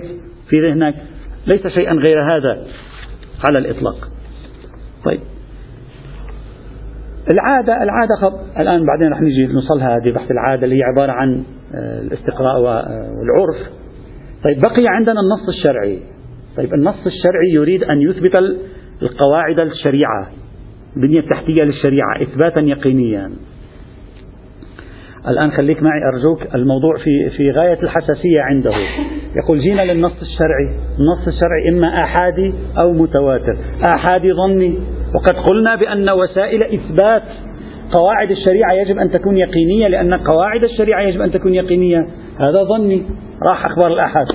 في 0.50 0.62
ذهنك. 0.62 0.96
ليس 1.54 1.68
شيئا 1.68 1.94
غير 1.94 2.22
هذا 2.22 2.66
على 3.50 3.58
الإطلاق. 3.58 4.10
طيب. 5.06 5.20
العادة 7.32 7.84
العادة 7.84 8.16
خب 8.22 8.60
الآن 8.60 8.86
بعدين 8.86 9.12
رح 9.12 9.22
نجي 9.22 9.48
نوصلها 9.48 9.98
هذه 9.98 10.12
بحث 10.12 10.32
العادة 10.32 10.64
اللي 10.64 10.76
هي 10.76 10.84
عبارة 10.84 11.12
عن 11.12 11.44
آه، 11.76 12.02
الاستقراء 12.02 12.62
والعرف. 12.62 13.70
طيب 14.44 14.62
بقي 14.62 14.88
عندنا 14.88 15.20
النص 15.22 15.50
الشرعي. 15.50 16.00
طيب 16.58 16.74
النص 16.74 17.06
الشرعي 17.06 17.50
يريد 17.54 17.84
أن 17.84 18.02
يثبت 18.02 18.36
القواعد 19.02 19.62
الشريعة 19.62 20.30
البنية 20.98 21.20
التحتية 21.20 21.64
للشريعة 21.64 22.22
إثباتا 22.22 22.60
يقينيا. 22.60 23.32
الآن 25.28 25.52
خليك 25.52 25.84
معي 25.84 26.02
أرجوك 26.14 26.56
الموضوع 26.56 26.98
في 26.98 27.30
في 27.38 27.52
غاية 27.52 27.80
الحساسية 27.84 28.42
عنده. 28.42 28.72
يقول 29.44 29.60
جينا 29.60 29.82
للنص 29.82 30.22
الشرعي. 30.22 30.68
النص 31.00 31.28
الشرعي 31.28 31.70
إما 31.70 32.04
آحادي 32.04 32.54
أو 32.78 32.94
متواتر. 32.94 33.58
آحادي 33.96 34.34
ظني. 34.34 34.80
وقد 35.16 35.36
قلنا 35.50 35.76
بأن 35.76 36.10
وسائل 36.10 36.64
إثبات 36.64 37.24
قواعد 37.92 38.32
الشريعة 38.32 38.74
يجب 38.74 38.98
أن 38.98 39.12
تكون 39.12 39.38
يقينية 39.38 39.88
لأن 39.88 40.14
قواعد 40.14 40.64
الشريعة 40.64 41.02
يجب 41.02 41.22
أن 41.22 41.32
تكون 41.32 41.54
يقينية. 41.54 42.08
هذا 42.40 42.64
ظني. 42.64 43.04
راح 43.48 43.66
أخبار 43.66 43.94
الآحاد. 43.94 44.28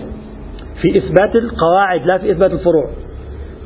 في 0.83 0.99
إثبات 0.99 1.37
القواعد 1.37 2.01
لا 2.11 2.19
في 2.19 2.31
إثبات 2.31 2.53
الفروع. 2.53 2.91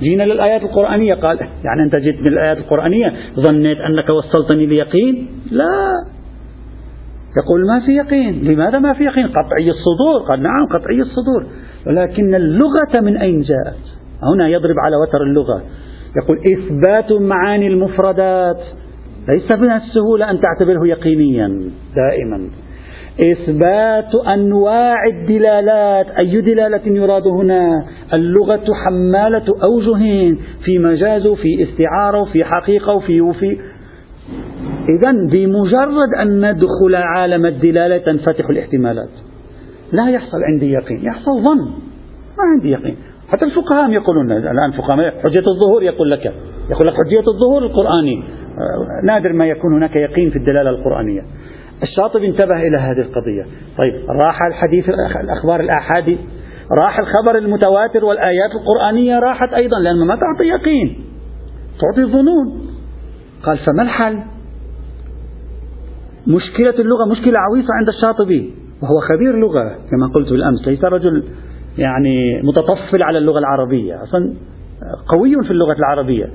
جينا 0.00 0.22
للآيات 0.22 0.62
القرآنية. 0.62 1.14
قال 1.14 1.38
يعني 1.38 1.82
أنت 1.84 1.96
جيت 1.96 2.20
من 2.20 2.26
الآيات 2.26 2.58
القرآنية. 2.58 3.12
ظنيت 3.40 3.78
أنك 3.78 4.10
وصلتني 4.10 4.66
ليقين؟ 4.66 5.28
لا. 5.50 5.90
يقول 7.36 7.66
ما 7.66 7.80
في 7.86 7.92
يقين. 7.92 8.44
لماذا 8.44 8.78
ما 8.78 8.92
في 8.92 9.04
يقين؟ 9.04 9.26
قطعي 9.26 9.70
الصدور. 9.70 10.28
قال 10.28 10.42
نعم 10.42 10.66
قطعي 10.66 11.00
الصدور. 11.00 11.46
ولكن 11.86 12.34
اللغة 12.34 13.00
من 13.02 13.16
أين 13.16 13.40
جاءت؟ 13.40 13.78
هنا 14.34 14.48
يضرب 14.48 14.76
على 14.84 14.96
وتر 14.96 15.22
اللغة. 15.22 15.62
يقول 16.16 16.38
إثبات 16.52 17.12
معاني 17.12 17.66
المفردات. 17.66 18.60
ليس 19.34 19.58
من 19.58 19.70
السهولة 19.70 20.30
أن 20.30 20.40
تعتبره 20.40 20.86
يقينيا 20.86 21.48
دائما. 21.96 22.48
إثبات 23.32 24.14
أنواع 24.14 25.06
الدلالات. 25.06 26.06
أي 26.18 26.40
دلالة 26.40 26.86
يراد 26.86 27.26
هنا؟ 27.26 27.84
اللغة 28.12 28.64
حمالة 28.84 29.44
أوجه 29.62 30.36
في 30.64 30.78
مجاز 30.78 31.28
في 31.28 31.62
استعارة 31.62 32.24
في 32.24 32.44
حقيقة 32.44 32.92
وفي 32.92 33.20
وفي 33.20 33.58
إذا 34.88 35.12
بمجرد 35.12 36.14
أن 36.20 36.50
ندخل 36.50 36.94
عالم 36.94 37.46
الدلالة 37.46 37.98
تنفتح 37.98 38.50
الاحتمالات. 38.50 39.10
لا 39.92 40.10
يحصل 40.10 40.42
عندي 40.52 40.72
يقين. 40.72 41.04
يحصل 41.04 41.42
ظن. 41.44 41.64
ما 42.38 42.44
عندي 42.54 42.70
يقين. 42.70 42.96
حتى 43.28 43.44
الفقهاء 43.44 43.90
يقولون 43.90 44.32
الآن 44.32 44.72
فقهاء 44.72 45.20
حجة 45.22 45.42
الظهور 45.46 45.82
يقول 45.82 46.10
لك 46.10 46.32
يقول 46.70 46.86
لك 46.86 46.94
حجية 46.94 47.24
الظهور 47.34 47.62
القرآني 47.62 48.24
نادر 49.04 49.32
ما 49.32 49.46
يكون 49.46 49.74
هناك 49.74 49.96
يقين 49.96 50.30
في 50.30 50.36
الدلالة 50.36 50.70
القرآنية. 50.70 51.22
الشاطبي 51.82 52.26
انتبه 52.26 52.56
إلى 52.56 52.78
هذه 52.78 53.00
القضية. 53.00 53.46
طيب 53.78 53.94
راح 54.24 54.42
الحديث 54.42 54.88
الأخبار 55.24 55.60
الآحادي 55.60 56.18
راح 56.80 56.98
الخبر 56.98 57.38
المتواتر 57.38 58.04
والآيات 58.04 58.50
القرآنية 58.60 59.18
راحت 59.18 59.52
أيضا 59.54 59.78
لأن 59.78 60.06
ما 60.06 60.16
تعطي 60.16 60.44
يقين. 60.44 61.04
تعطي 61.80 62.12
ظنون. 62.12 62.66
قال 63.42 63.58
فما 63.58 63.82
الحل؟ 63.82 64.18
مشكلة 66.26 66.74
اللغة 66.78 67.04
مشكلة 67.04 67.32
عويصة 67.36 67.68
عند 67.78 67.88
الشاطبي 67.88 68.54
وهو 68.82 69.00
خبير 69.00 69.36
لغة 69.36 69.64
كما 69.90 70.06
قلت 70.14 70.30
بالأمس 70.30 70.68
ليس 70.68 70.84
رجل 70.84 71.24
يعني 71.78 72.42
متطفل 72.42 73.02
على 73.02 73.18
اللغة 73.18 73.38
العربية 73.38 74.02
أصلا 74.02 74.34
قوي 75.08 75.34
في 75.44 75.50
اللغة 75.50 75.76
العربية. 75.78 76.28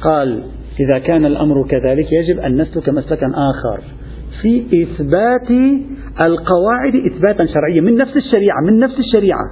قال 0.00 0.42
إذا 0.80 0.98
كان 0.98 1.24
الأمر 1.24 1.66
كذلك 1.68 2.12
يجب 2.12 2.40
أن 2.40 2.60
نسلك 2.60 2.88
مسلكا 2.88 3.26
آخر 3.26 3.80
في 4.42 4.82
إثبات 4.82 5.50
القواعد 6.24 6.94
إثباتا 7.12 7.46
شرعيا 7.46 7.80
من 7.80 7.96
نفس 7.96 8.16
الشريعة 8.16 8.60
من 8.66 8.78
نفس 8.78 8.94
الشريعة. 8.98 9.50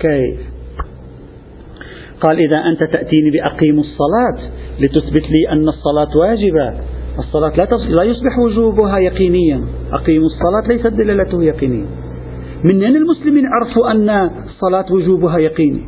كيف 0.00 0.40
قال 2.20 2.38
إذا 2.38 2.60
أنت 2.70 2.94
تأتيني 2.94 3.30
بأقيم 3.30 3.78
الصلاة 3.78 4.50
لتثبت 4.80 5.22
لي 5.22 5.52
أن 5.52 5.68
الصلاة 5.68 6.16
واجبة. 6.16 6.74
الصلاة 7.18 7.56
لا, 7.56 7.64
لا 7.98 8.04
يصبح 8.04 8.38
وجوبها 8.38 8.98
يقينيا. 8.98 9.60
أقيموا 9.92 10.26
الصلاة 10.26 10.68
ليست 10.76 10.86
دلالته 10.96 11.42
يقينية 11.44 11.86
من 12.64 12.82
أين 12.84 12.96
المسلمين 12.96 13.44
عرفوا 13.46 13.90
أن 13.90 14.30
الصلاة 14.44 14.92
وجوبها 14.92 15.38
يقيني 15.38 15.80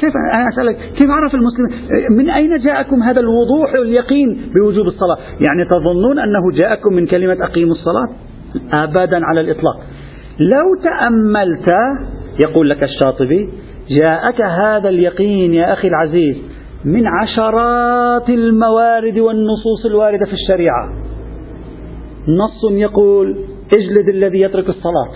كيف 0.00 0.12
أنا 0.34 0.48
أسألك 0.48 0.76
كيف 0.76 1.10
عرف 1.10 1.34
المسلم؟ 1.34 1.88
من 2.16 2.30
أين 2.30 2.58
جاءكم 2.64 3.02
هذا 3.02 3.20
الوضوح 3.20 3.70
واليقين 3.78 4.40
بوجوب 4.54 4.86
الصلاة؟ 4.86 5.16
يعني 5.18 5.64
تظنون 5.70 6.18
أنه 6.18 6.50
جاءكم 6.54 6.92
من 6.94 7.06
كلمة 7.06 7.44
أقيموا 7.44 7.74
الصلاة؟ 7.74 8.08
أبدا 8.84 9.20
على 9.26 9.40
الإطلاق. 9.40 9.76
لو 10.38 10.82
تأملت 10.84 11.68
يقول 12.44 12.70
لك 12.70 12.84
الشاطبي 12.84 13.48
جاءك 14.00 14.40
هذا 14.40 14.88
اليقين 14.88 15.54
يا 15.54 15.72
أخي 15.72 15.88
العزيز 15.88 16.36
من 16.84 17.06
عشرات 17.06 18.28
الموارد 18.28 19.18
والنصوص 19.18 19.86
الواردة 19.86 20.26
في 20.26 20.32
الشريعة. 20.32 20.92
نص 22.28 22.72
يقول 22.72 23.36
اجلد 23.78 24.08
الذي 24.08 24.40
يترك 24.40 24.68
الصلاة. 24.68 25.10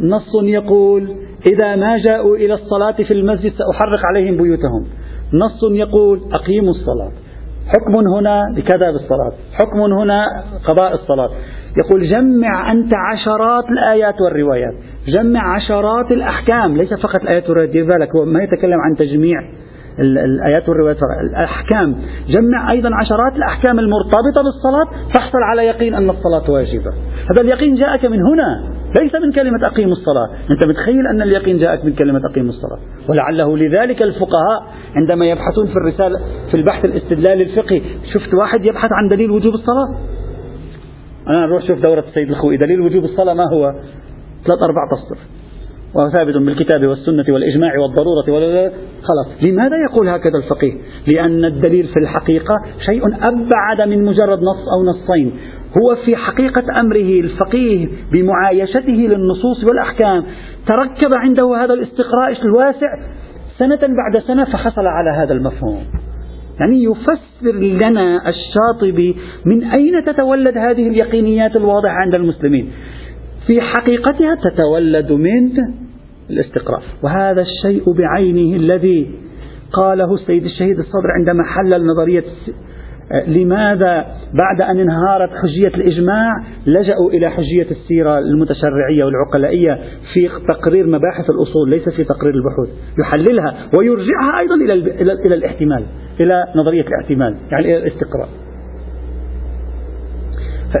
نص 0.00 0.42
يقول 0.42 1.16
إذا 1.52 1.76
ما 1.76 1.98
جاءوا 1.98 2.36
إلى 2.36 2.54
الصلاة 2.54 2.92
في 2.92 3.10
المسجد 3.10 3.52
سأحرق 3.52 4.06
عليهم 4.06 4.36
بيوتهم. 4.36 4.86
نص 5.32 5.72
يقول 5.72 6.20
أقيموا 6.32 6.70
الصلاة. 6.70 7.12
حكم 7.66 8.08
هنا 8.16 8.42
بكذا 8.56 8.90
بالصلاة 8.90 9.32
حكم 9.52 9.80
هنا 9.80 10.24
قضاء 10.68 10.94
الصلاة. 10.94 11.30
يقول 11.84 12.10
جمع 12.10 12.72
أنت 12.72 12.92
عشرات 13.12 13.64
الآيات 13.64 14.20
والروايات. 14.20 14.74
جمع 15.08 15.54
عشرات 15.56 16.10
الأحكام. 16.10 16.76
ليس 16.76 16.94
فقط 16.94 17.20
الآيات 17.22 17.48
والروايات. 17.48 17.72
بالك 17.86 18.16
هو 18.16 18.24
ما 18.24 18.42
يتكلم 18.42 18.80
عن 18.80 18.96
تجميع. 18.96 19.40
الآيات 19.98 20.68
والروايات 20.68 20.98
الأحكام. 21.30 21.96
جمع 22.28 22.70
أيضا 22.70 22.90
عشرات 22.94 23.36
الأحكام 23.36 23.78
المرتبطة 23.78 24.42
بالصلاة. 24.44 25.08
فاحصل 25.14 25.38
على 25.42 25.66
يقين 25.66 25.94
أن 25.94 26.10
الصلاة 26.10 26.50
واجبة. 26.50 26.90
هذا 27.30 27.42
اليقين 27.42 27.74
جاءك 27.74 28.04
من 28.04 28.18
هنا. 28.22 28.70
ليس 29.00 29.14
من 29.14 29.32
كلمة 29.32 29.58
أقيم 29.66 29.92
الصلاة. 29.92 30.28
أنت 30.50 30.66
متخيل 30.66 31.06
أن 31.06 31.22
اليقين 31.22 31.58
جاءك 31.58 31.84
من 31.84 31.92
كلمة 31.92 32.20
أقيم 32.30 32.48
الصلاة. 32.48 32.78
ولعله 33.08 33.56
لذلك 33.56 34.02
الفقهاء 34.02 34.62
عندما 34.96 35.26
يبحثون 35.26 35.66
في 35.66 35.76
الرسالة 35.76 36.20
في 36.50 36.56
البحث 36.56 36.84
الاستدلال 36.84 37.40
الفقهي 37.40 37.82
شفت 38.14 38.34
واحد 38.34 38.64
يبحث 38.64 38.90
عن 38.92 39.08
دليل 39.08 39.30
وجوب 39.30 39.54
الصلاة؟ 39.54 39.98
أنا 41.28 41.44
أروح 41.44 41.66
شوف 41.66 41.80
دورة 41.80 42.04
السيد 42.08 42.30
الخوئي 42.30 42.56
دليل 42.56 42.80
وجوب 42.80 43.04
الصلاة 43.04 43.34
ما 43.34 43.44
هو؟ 43.52 43.74
ثلاث 44.46 44.62
أربع 44.62 44.80
تصدر. 44.90 45.39
وهو 45.94 46.10
ثابت 46.10 46.36
بالكتاب 46.36 46.86
والسنة 46.86 47.24
والإجماع 47.28 47.78
والضرورة 47.78 48.72
خلاص. 49.02 49.42
لماذا 49.42 49.76
يقول 49.90 50.08
هكذا 50.08 50.38
الفقيه؟ 50.38 50.72
لأن 51.14 51.44
الدليل 51.44 51.86
في 51.86 52.00
الحقيقة 52.02 52.54
شيء 52.86 53.02
أبعد 53.22 53.88
من 53.88 54.04
مجرد 54.04 54.38
نص 54.38 54.68
أو 54.74 54.82
نصين. 54.84 55.32
هو 55.78 55.96
في 56.04 56.16
حقيقة 56.16 56.80
أمره 56.80 57.20
الفقيه 57.20 57.88
بمعايشته 58.12 58.92
للنصوص 58.92 59.64
والأحكام. 59.64 60.24
تركب 60.66 61.10
عنده 61.16 61.64
هذا 61.64 61.74
الاستقراء 61.74 62.42
الواسع؟ 62.44 62.88
سنة 63.58 63.80
بعد 63.80 64.22
سنة 64.26 64.44
فحصل 64.44 64.86
على 64.86 65.10
هذا 65.10 65.32
المفهوم. 65.32 65.84
يعني 66.60 66.84
يفسر 66.84 67.58
لنا 67.86 68.28
الشاطبي 68.28 69.16
من 69.46 69.64
أين 69.64 70.04
تتولد 70.06 70.58
هذه 70.58 70.88
اليقينيات 70.88 71.56
الواضحة 71.56 71.94
عند 71.94 72.14
المسلمين. 72.14 72.72
في 73.46 73.60
حقيقتها 73.60 74.34
تتولد 74.44 75.12
من 75.12 75.50
الاستقراء 76.30 76.82
وهذا 77.02 77.40
الشيء 77.40 77.92
بعينه 77.92 78.56
الذي 78.56 79.10
قاله 79.72 80.14
السيد 80.14 80.44
الشهيد 80.44 80.78
الصدر 80.78 81.10
عندما 81.18 81.44
حلل 81.44 81.86
نظرية 81.86 82.24
لماذا 83.26 84.06
بعد 84.34 84.60
أن 84.60 84.80
انهارت 84.80 85.30
حجية 85.30 85.76
الإجماع 85.82 86.44
لجأوا 86.66 87.10
إلى 87.10 87.30
حجية 87.30 87.66
السيرة 87.70 88.18
المتشرعية 88.18 89.04
والعقلائية 89.04 89.78
في 90.14 90.28
تقرير 90.48 90.86
مباحث 90.86 91.30
الأصول 91.30 91.70
ليس 91.70 91.88
في 91.88 92.04
تقرير 92.04 92.34
البحوث. 92.34 92.68
يحللها 92.98 93.68
ويرجعها 93.78 94.38
أيضا 94.38 94.54
إلى, 94.54 94.72
إلى, 94.72 95.34
الاحتمال 95.34 95.84
إلى 96.20 96.44
نظرية 96.56 96.84
الاحتمال 96.86 97.36
يعني 97.50 97.64
إلى 97.64 97.76
الاستقراء 97.76 98.28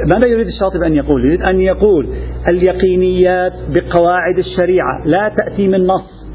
ماذا 0.06 0.28
يريد 0.28 0.46
الشاطبي 0.46 0.86
أن 0.86 0.94
يقول؟ 0.94 1.24
يريد 1.24 1.42
أن 1.42 1.60
يقول 1.60 2.08
اليقينيات 2.50 3.52
بقواعد 3.74 4.38
الشريعة 4.38 5.06
لا 5.06 5.32
تأتي 5.38 5.68
من 5.68 5.86
نص 5.86 6.26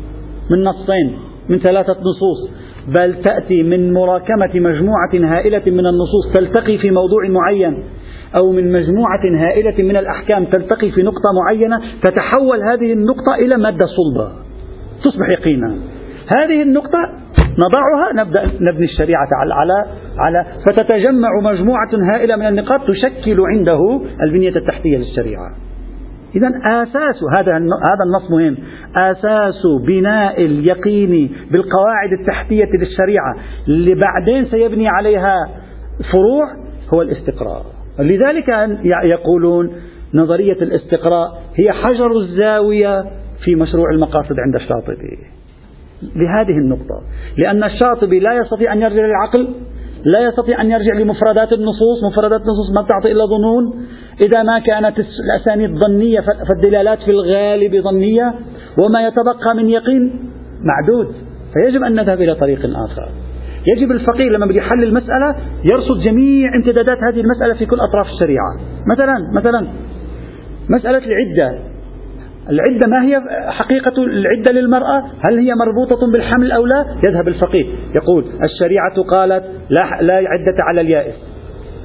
من 0.52 0.64
نصين 0.64 1.18
من 1.50 1.60
ثلاثة 1.60 1.94
نصوص 1.94 2.52
بل 2.88 3.22
تأتي 3.22 3.64
من 3.64 3.94
مراكمة 3.94 4.52
مجموعة 4.56 5.14
هائلة 5.14 5.62
من 5.68 5.86
النصوص 5.88 6.34
تلتقي 6.34 6.78
في 6.78 6.92
موضوع 6.92 7.28
معين 7.28 7.84
أو 8.36 8.52
من 8.52 8.72
مجموعة 8.72 9.22
هائلة 9.40 9.84
من 9.84 9.98
الأحكام 9.98 10.46
تلتقي 10.46 10.92
في 10.92 11.04
نقطة 11.04 11.30
معينة 11.44 11.80
تتحول 12.02 12.62
هذه 12.72 12.94
النقطة 12.94 13.36
إلى 13.40 13.58
مادة 13.58 13.88
صلبة 13.88 14.32
تصبح 15.04 15.30
يقينا 15.30 15.76
هذه 16.38 16.62
النقطة 16.62 17.00
نضعها 17.40 18.24
نبدأ 18.24 18.46
نبني 18.62 18.86
الشريعة 18.86 19.28
على 19.42 19.54
على 19.54 19.86
على 20.18 20.46
فتتجمع 20.68 21.30
مجموعة 21.44 21.90
هائلة 22.14 22.36
من 22.36 22.48
النقاط 22.48 22.82
تشكل 22.88 23.42
عنده 23.42 24.02
البنية 24.24 24.56
التحتية 24.56 24.98
للشريعة. 24.98 25.52
إذا 26.36 26.52
أساس 26.66 27.16
هذا 27.38 27.54
هذا 27.54 28.04
النص 28.06 28.32
مهم. 28.32 28.58
أساس 28.96 29.62
بناء 29.88 30.46
اليقين 30.46 31.32
بالقواعد 31.52 32.14
التحتية 32.20 32.70
للشريعة 32.80 33.36
اللي 33.68 33.96
بعدين 33.96 34.46
سيبني 34.46 34.88
عليها 34.88 35.36
فروع 36.12 36.46
هو 36.94 37.02
الاستقراء 37.02 37.66
لذلك 38.00 38.50
يقولون 39.04 39.72
نظرية 40.14 40.54
الاستقراء 40.62 41.42
هي 41.56 41.72
حجر 41.72 42.12
الزاوية 42.12 43.04
في 43.46 43.56
مشروع 43.56 43.90
المقاصد 43.90 44.36
عند 44.40 44.56
الشاطبي. 44.56 45.35
لهذه 46.16 46.58
النقطة. 46.58 47.02
لأن 47.38 47.64
الشاطبي 47.64 48.20
لا 48.20 48.34
يستطيع 48.34 48.74
أن 48.74 48.82
يرجع 48.82 49.06
للعقل 49.06 49.48
لا 50.06 50.20
يستطيع 50.28 50.62
أن 50.62 50.72
يرجع 50.72 50.94
لمفردات 50.94 51.54
النصوص. 51.54 52.04
مفردات 52.12 52.42
النصوص 52.42 52.70
ما 52.76 52.88
تعطي 52.90 53.12
إلا 53.12 53.26
ظنون. 53.26 53.86
إذا 54.26 54.44
ما 54.44 54.60
كانت 54.60 54.96
الأسانيد 55.00 55.70
ظنية 55.88 56.20
فالدلالات 56.20 57.00
في 57.00 57.12
الغالب 57.12 57.82
ظنية. 57.82 58.34
وما 58.78 59.08
يتبقى 59.08 59.56
من 59.56 59.70
يقين 59.70 60.32
معدود. 60.64 61.16
فيجب 61.54 61.84
أن 61.84 61.96
نذهب 61.96 62.22
إلى 62.22 62.36
طريق 62.36 62.60
آخر. 62.60 63.10
يجب 63.76 63.92
الفقيه 63.92 64.30
لما 64.30 64.46
بده 64.46 64.56
يحل 64.56 64.84
المسألة 64.84 65.36
يرصد 65.72 66.04
جميع 66.04 66.56
امتدادات 66.56 66.98
هذه 67.12 67.22
المسألة 67.22 67.54
في 67.54 67.66
كل 67.66 67.78
أطراف 67.80 68.08
الشريعة. 68.08 68.56
مثلا 68.88 69.16
مثلا 69.34 69.68
مسألة 70.70 71.02
العدة. 71.06 71.75
العدة 72.50 72.88
ما 72.88 73.06
هي 73.06 73.22
حقيقة 73.52 74.04
العدة 74.04 74.52
للمرأة؟ 74.52 75.04
هل 75.30 75.40
هي 75.40 75.56
مربوطة 75.56 76.12
بالحمل 76.12 76.52
أو 76.52 76.66
لا؟ 76.66 76.86
يذهب 77.08 77.28
الفقيه 77.28 77.66
يقول 77.96 78.26
الشريعة 78.44 79.02
قالت 79.02 79.44
لا, 79.70 80.02
لا 80.02 80.14
عدة 80.14 80.56
على 80.62 80.82
اليائس. 80.82 81.16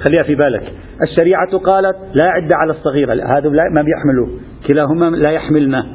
خليها 0.06 0.22
في 0.22 0.34
بالك. 0.34 0.72
الشريعة 1.02 1.58
قالت 1.58 1.96
لا 2.14 2.24
عدة 2.24 2.56
على 2.56 2.70
الصغيرة 2.72 3.12
هذا 3.12 3.48
ما 3.50 3.82
بيحملوا 3.82 4.28
كلاهما 4.68 5.16
لا 5.16 5.30
يحملنا 5.30 5.86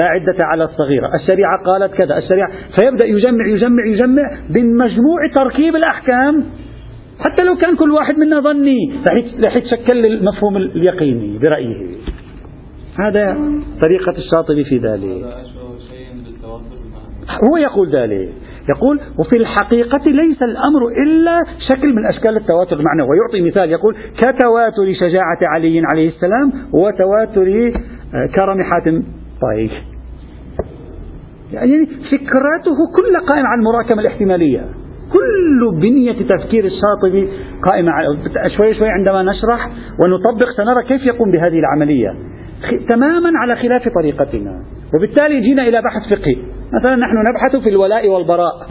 لا 0.00 0.04
عدة 0.04 0.36
على 0.42 0.64
الصغيرة 0.64 1.10
الشريعة 1.14 1.52
قالت 1.66 1.94
كذا. 1.94 2.18
الشريعة 2.18 2.48
فيبدأ 2.80 3.06
يجمع 3.06 3.46
يجمع 3.46 3.86
يجمع 3.86 4.30
بمجموع 4.50 5.26
تركيب 5.34 5.76
الأحكام. 5.76 6.44
حتى 7.18 7.42
لو 7.42 7.56
كان 7.56 7.76
كل 7.76 7.90
واحد 7.90 8.18
منا 8.18 8.40
ظني. 8.40 8.92
رح 9.46 9.56
يتشكل 9.56 10.02
المفهوم 10.06 10.56
اليقيني 10.56 11.38
برأيه. 11.38 11.76
هذا 12.98 13.36
طريقة 13.80 14.12
الشاطبي 14.18 14.64
في 14.64 14.78
ذلك. 14.78 15.24
هو 17.44 17.56
يقول 17.56 17.88
ذلك. 17.90 18.32
يقول 18.68 19.00
وفي 19.18 19.36
الحقيقة 19.36 20.10
ليس 20.10 20.42
الأمر 20.42 20.88
إلا 20.88 21.40
شكل 21.68 21.94
من 21.94 22.06
أشكال 22.06 22.36
التواتر 22.36 22.76
المعنوي 22.76 23.08
ويعطي 23.08 23.48
مثال 23.50 23.70
يقول 23.70 23.96
كتواتر 24.16 24.94
شجاعة 25.00 25.38
علي 25.42 25.82
عليه 25.92 26.08
السلام 26.08 26.52
وتواتر 26.72 27.72
آه، 28.14 28.26
كرم 28.34 28.62
حاتم 28.62 29.02
طيب 29.42 29.70
يعني 31.52 31.86
فكرته 31.86 32.76
كلها 32.96 33.20
قائمة 33.28 33.48
على 33.48 33.58
المراكمة 33.58 34.00
الاحتمالية. 34.00 34.64
كل 35.12 35.80
بنية 35.82 36.12
تفكير 36.12 36.64
الشاطبي 36.64 37.28
قائمة 37.70 37.92
على 37.92 38.06
شوي 38.56 38.74
شوي 38.74 38.88
عندما 38.88 39.22
نشرح 39.22 39.68
ونطبق 40.04 40.48
سنرى 40.56 40.84
كيف 40.88 41.06
يقوم 41.06 41.30
بهذه 41.30 41.58
العملية. 41.58 42.14
تماما 42.88 43.38
على 43.38 43.56
خلاف 43.56 43.88
طريقتنا. 43.88 44.62
وبالتالي 44.96 45.40
جينا 45.40 45.62
إلى 45.62 45.82
بحث 45.82 46.18
فقهي. 46.18 46.36
مثلا 46.80 46.96
نحن 46.96 47.16
نبحث 47.30 47.62
في 47.62 47.68
الولاء 47.68 48.08
والبراء. 48.08 48.66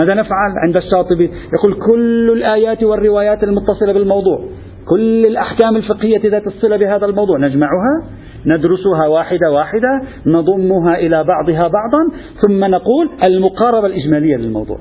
ماذا 0.00 0.14
نفعل 0.14 0.52
عند 0.66 0.76
الشاطبي؟ 0.76 1.30
يقول 1.54 1.74
كل 1.90 2.30
الآيات 2.32 2.82
والروايات 2.82 3.44
المتصلة 3.44 3.92
بالموضوع. 3.92 4.44
كل 4.88 5.26
الأحكام 5.26 5.76
الفقهية 5.76 6.30
ذات 6.30 6.46
الصلة 6.46 6.76
بهذا 6.76 7.06
الموضوع. 7.06 7.38
نجمعها 7.38 8.02
ندرسها 8.46 9.06
واحدة 9.06 9.52
واحدة 9.52 10.02
نضمها 10.26 10.98
إلى 10.98 11.24
بعضها 11.24 11.68
بعضا 11.68 12.16
ثم 12.46 12.64
نقول 12.64 13.10
المقاربة 13.28 13.86
الإجمالية 13.86 14.36
للموضوع. 14.36 14.78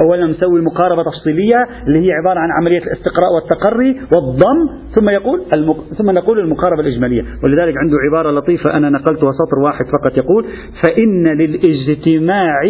أولا 0.00 0.26
نسوي 0.26 0.60
مقاربة 0.60 1.02
تفصيلية 1.02 1.66
اللي 1.86 2.06
هي 2.06 2.12
عبارة 2.12 2.38
عن 2.38 2.48
عملية 2.60 2.78
الاستقراء 2.78 3.34
والتقري 3.34 4.00
والضم 4.14 4.78
ثم 4.94 5.08
يقول 5.08 5.42
المق... 5.52 5.84
ثم 5.98 6.10
نقول 6.10 6.38
المقاربة 6.38 6.80
الإجمالية. 6.80 7.22
ولذلك 7.44 7.74
عنده 7.76 7.96
عبارة 8.08 8.30
لطيفة 8.30 8.76
أنا 8.76 8.90
نقلتها 8.90 9.32
سطر 9.32 9.58
واحد 9.64 9.84
فقط 9.86 10.24
يقول 10.24 10.44
فإن 10.82 11.28
للاجتماع 11.28 12.60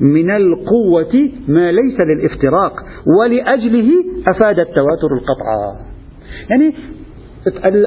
من 0.00 0.30
القوة 0.30 1.30
ما 1.48 1.72
ليس 1.72 1.96
للافتراق 2.04 2.72
ولأجله 3.18 3.90
أفاد 4.36 4.58
التواتر 4.58 5.12
القطع 5.12 5.82
يعني 6.50 6.74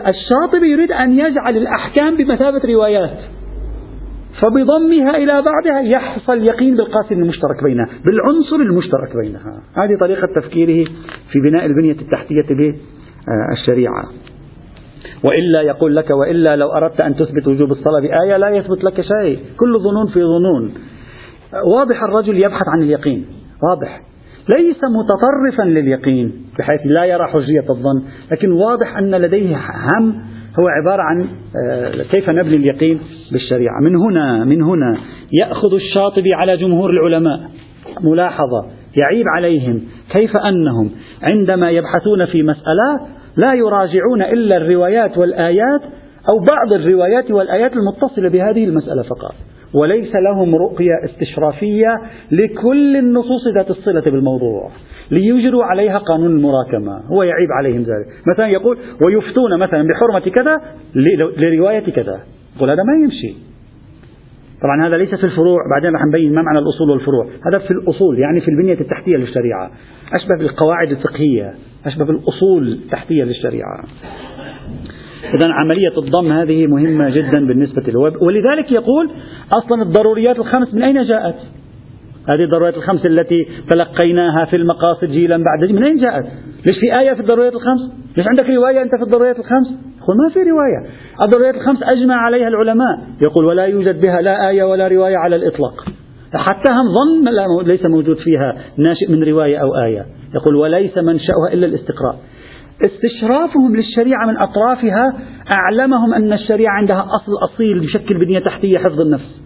الشاطبي 0.09 0.71
يريد 0.71 0.91
أن 0.91 1.11
يجعل 1.11 1.57
الأحكام 1.57 2.17
بمثابة 2.17 2.61
روايات. 2.73 3.17
فبضمها 4.41 5.17
إلى 5.17 5.41
بعضها 5.41 5.81
يحصل 5.81 6.43
يقين 6.43 6.75
بالقاسم 6.75 7.15
المشترك 7.15 7.63
بينها 7.63 7.88
بالعنصر 8.05 8.55
المشترك 8.55 9.15
بينها. 9.23 9.61
هذه 9.77 9.99
طريقة 9.99 10.33
تفكيره 10.36 10.89
في 11.31 11.39
بناء 11.49 11.65
البنية 11.65 11.91
التحتية 12.01 12.45
للشريعة 12.49 14.03
وإلا 15.23 15.61
يقول 15.61 15.95
لك 15.95 16.09
وإلا 16.09 16.55
لو 16.55 16.67
أردت 16.67 17.03
أن 17.03 17.15
تثبت 17.15 17.47
وجوب 17.47 17.71
الصلاة 17.71 18.01
بآية 18.01 18.38
لا 18.38 18.49
يثبت 18.49 18.83
لك 18.83 19.01
شيء. 19.01 19.39
كل 19.57 19.79
ظنون 19.79 20.07
في 20.07 20.19
ظنون. 20.19 20.73
واضح 21.73 22.03
الرجل 22.03 22.38
يبحث 22.38 22.67
عن 22.67 22.81
اليقين. 22.81 23.25
واضح. 23.69 24.01
ليس 24.57 24.77
متطرفا 24.83 25.69
لليقين 25.69 26.45
بحيث 26.59 26.81
لا 26.86 27.05
يرى 27.05 27.27
حجية 27.27 27.65
الظن 27.69 28.03
لكن 28.31 28.51
واضح 28.51 28.97
أن 28.97 29.15
لديه 29.15 29.57
هم 29.57 30.21
هو 30.59 30.67
عبارة 30.67 31.01
عن 31.01 31.27
آه، 31.67 32.03
كيف 32.11 32.29
نبني 32.29 32.55
اليقين 32.55 32.99
بالشريعة. 33.31 33.81
من 33.81 33.95
هنا 33.95 34.45
من 34.45 34.63
هنا 34.63 34.97
يأخذ 35.41 35.73
الشاطبي 35.73 36.33
على 36.33 36.57
جمهور 36.57 36.89
العلماء. 36.89 37.39
ملاحظة. 38.01 38.65
يعيب 39.01 39.25
عليهم. 39.35 39.81
كيف 40.15 40.37
أنهم 40.37 40.89
عندما 41.23 41.69
يبحثون 41.69 42.25
في 42.25 42.43
مسألة 42.43 42.99
لا 43.37 43.53
يراجعون 43.53 44.21
إلا 44.21 44.57
الروايات 44.57 45.17
والآيات 45.17 45.81
أو 46.31 46.39
بعض 46.39 46.73
الروايات 46.73 47.31
والآيات 47.31 47.71
المتصلة 47.73 48.29
بهذه 48.29 48.63
المسألة 48.63 49.03
فقط. 49.03 49.35
وليس 49.74 50.16
لهم 50.16 50.55
رؤية 50.55 50.93
استشرافية 51.05 52.01
لكل 52.32 52.97
النصوص 52.97 53.47
ذات 53.55 53.70
الصلة 53.70 54.01
بالموضوع 54.01 54.70
ليجروا 55.11 55.63
عليها 55.63 55.97
قانون 55.97 56.38
المراكمة 56.38 56.99
هو 57.11 57.24
يعيب 57.24 57.51
عليهم 57.51 57.82
ذلك. 57.82 58.05
مثلا 58.34 58.47
يقول 58.47 58.78
ويفتون 59.05 59.59
مثلا 59.59 59.88
بحرمة 59.88 60.20
كذا 60.20 60.61
لرواية 61.38 61.91
كذا. 61.91 62.20
يقول 62.55 62.70
هذا 62.70 62.84
ما 62.84 62.93
يمشي. 63.03 63.38
طبعا 64.61 64.88
هذا 64.88 64.97
ليس 64.97 65.16
في 65.16 65.24
الفروع 65.24 65.59
بعدين 65.76 65.95
رح 65.95 66.05
نبين 66.05 66.34
ما 66.34 66.41
معنى 66.41 66.59
الأصول 66.59 66.89
والفروع. 66.89 67.26
هذا 67.47 67.57
في 67.57 67.72
الأصول 67.72 68.20
يعني 68.20 68.41
في 68.41 68.47
البنية 68.47 68.80
التحتية 68.82 69.18
للشريعة. 69.18 69.72
أشبه 70.13 70.38
بالقواعد 70.38 70.91
الفقهية 70.91 71.53
أشبه 71.86 72.05
بالأصول 72.05 72.68
التحتية 72.68 73.24
للشريعة. 73.24 73.84
إذا 75.24 75.53
عملية 75.53 75.97
الضم 75.97 76.32
هذه 76.32 76.68
مهمة 76.68 77.09
جدا 77.09 77.47
بالنسبة 77.47 77.82
له. 77.82 77.99
ولذلك 77.99 78.72
يقول 78.72 79.09
أصلا 79.57 79.82
الضروريات 79.82 80.39
الخمس 80.39 80.74
من 80.74 80.84
أين 80.84 81.07
جاءت؟ 81.07 81.36
هذه 82.30 82.43
الضروريات 82.43 82.78
الخمس 82.78 83.05
التي 83.05 83.47
تلقيناها 83.72 84.45
في 84.45 84.55
المقاصد 84.55 85.05
جيلا 85.05 85.38
بعد 85.38 85.72
من 85.72 85.84
أين 85.84 85.97
جاءت؟ 85.97 86.26
ليش 86.68 86.80
في 86.80 86.99
آية 86.99 87.13
في 87.13 87.20
الضروريات 87.20 87.53
الخمس؟ 87.53 87.82
ليش 88.18 88.26
عندك 88.30 88.49
رواية 88.49 88.82
أنت 88.82 88.95
في 88.95 89.03
الضروريات 89.03 89.39
الخمس؟ 89.39 89.68
يقول 90.01 90.18
ما 90.18 90.34
في 90.34 90.39
رواية. 90.39 90.89
الضروريات 91.22 91.55
الخمس 91.55 91.84
أجمع 91.84 92.16
عليها 92.16 92.47
العلماء. 92.47 92.99
يقول 93.22 93.45
ولا 93.45 93.66
يوجد 93.66 94.01
بها 94.01 94.22
لا 94.22 94.49
آية 94.49 94.63
ولا 94.63 94.88
رواية 94.88 95.18
على 95.18 95.36
الإطلاق. 95.36 95.86
حتى 96.34 96.72
هم 96.72 96.93
ظن 96.93 97.63
ليس 97.68 97.86
موجود 97.86 98.18
فيها 98.18 98.57
ناشئ 98.78 99.11
من 99.11 99.24
رواية 99.24 99.57
أو 99.57 99.76
آية. 99.76 100.05
يقول 100.36 100.55
وليس 100.55 100.97
منشأها 100.97 101.53
إلا 101.53 101.66
الاستقراء. 101.66 102.16
استشرافهم 102.82 103.76
للشريعة 103.76 104.26
من 104.28 104.38
أطرافها 104.38 105.13
أعلمهم 105.55 106.13
أن 106.13 106.34
الشريعة 106.34 106.73
عندها 106.73 107.01
أصل 107.01 107.32
أصيل 107.43 107.84
يشكل 107.84 108.17
بنية 108.17 108.39
تحتية 108.39 108.78
حفظ 108.78 109.01
النفس. 109.01 109.41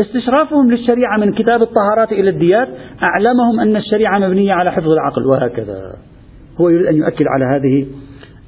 استشرافهم 0.00 0.70
للشريعة 0.70 1.18
من 1.18 1.32
كتاب 1.32 1.62
الطهارات 1.62 2.12
إلى 2.12 2.30
الديات 2.30 2.68
أعلمهم 3.02 3.60
أن 3.60 3.76
الشريعة 3.76 4.18
مبنية 4.18 4.52
على 4.52 4.72
حفظ 4.72 4.88
العقل 4.88 5.26
وهكذا. 5.26 5.80
هو 6.60 6.68
يريد 6.68 6.86
أن 6.86 6.96
يؤكد 6.96 7.24
على 7.26 7.44
هذه 7.44 7.86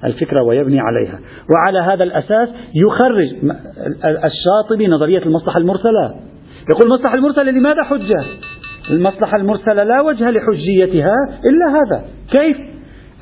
الفكرة 0.04 0.42
ويبني 0.42 0.80
عليها. 0.80 1.20
وعلى 1.50 1.78
هذا 1.78 2.04
الأساس 2.04 2.48
يخرج 2.74 3.54
الشاطبي 4.04 4.86
نظرية 4.88 5.22
المصلحة 5.22 5.58
المرسلة. 5.58 6.14
يقول 6.70 6.92
المصلحة 6.92 7.14
المرسلة 7.14 7.50
لماذا 7.50 7.82
حجة؟ 7.82 8.24
المصلحة 8.90 9.36
المرسلة 9.36 9.84
لا 9.84 10.00
وجه 10.00 10.30
لحجيتها 10.30 11.14
إلا 11.44 11.66
هذا. 11.68 12.04
كيف 12.30 12.69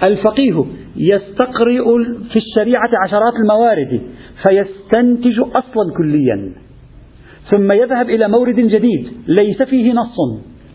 الفقيه 0.07 0.65
يستقرئ 0.97 1.85
في 2.31 2.37
الشريعة 2.37 2.91
عشرات 3.05 3.33
الموارد 3.43 4.01
فيستنتج 4.49 5.41
أصلا 5.41 5.93
كليا. 5.97 6.53
ثم 7.51 7.73
يذهب 7.73 8.11
إلى 8.11 8.29
مورد 8.29 8.57
جديد 8.57 9.09
ليس 9.27 9.63
فيه 9.63 9.93
نص. 9.93 10.17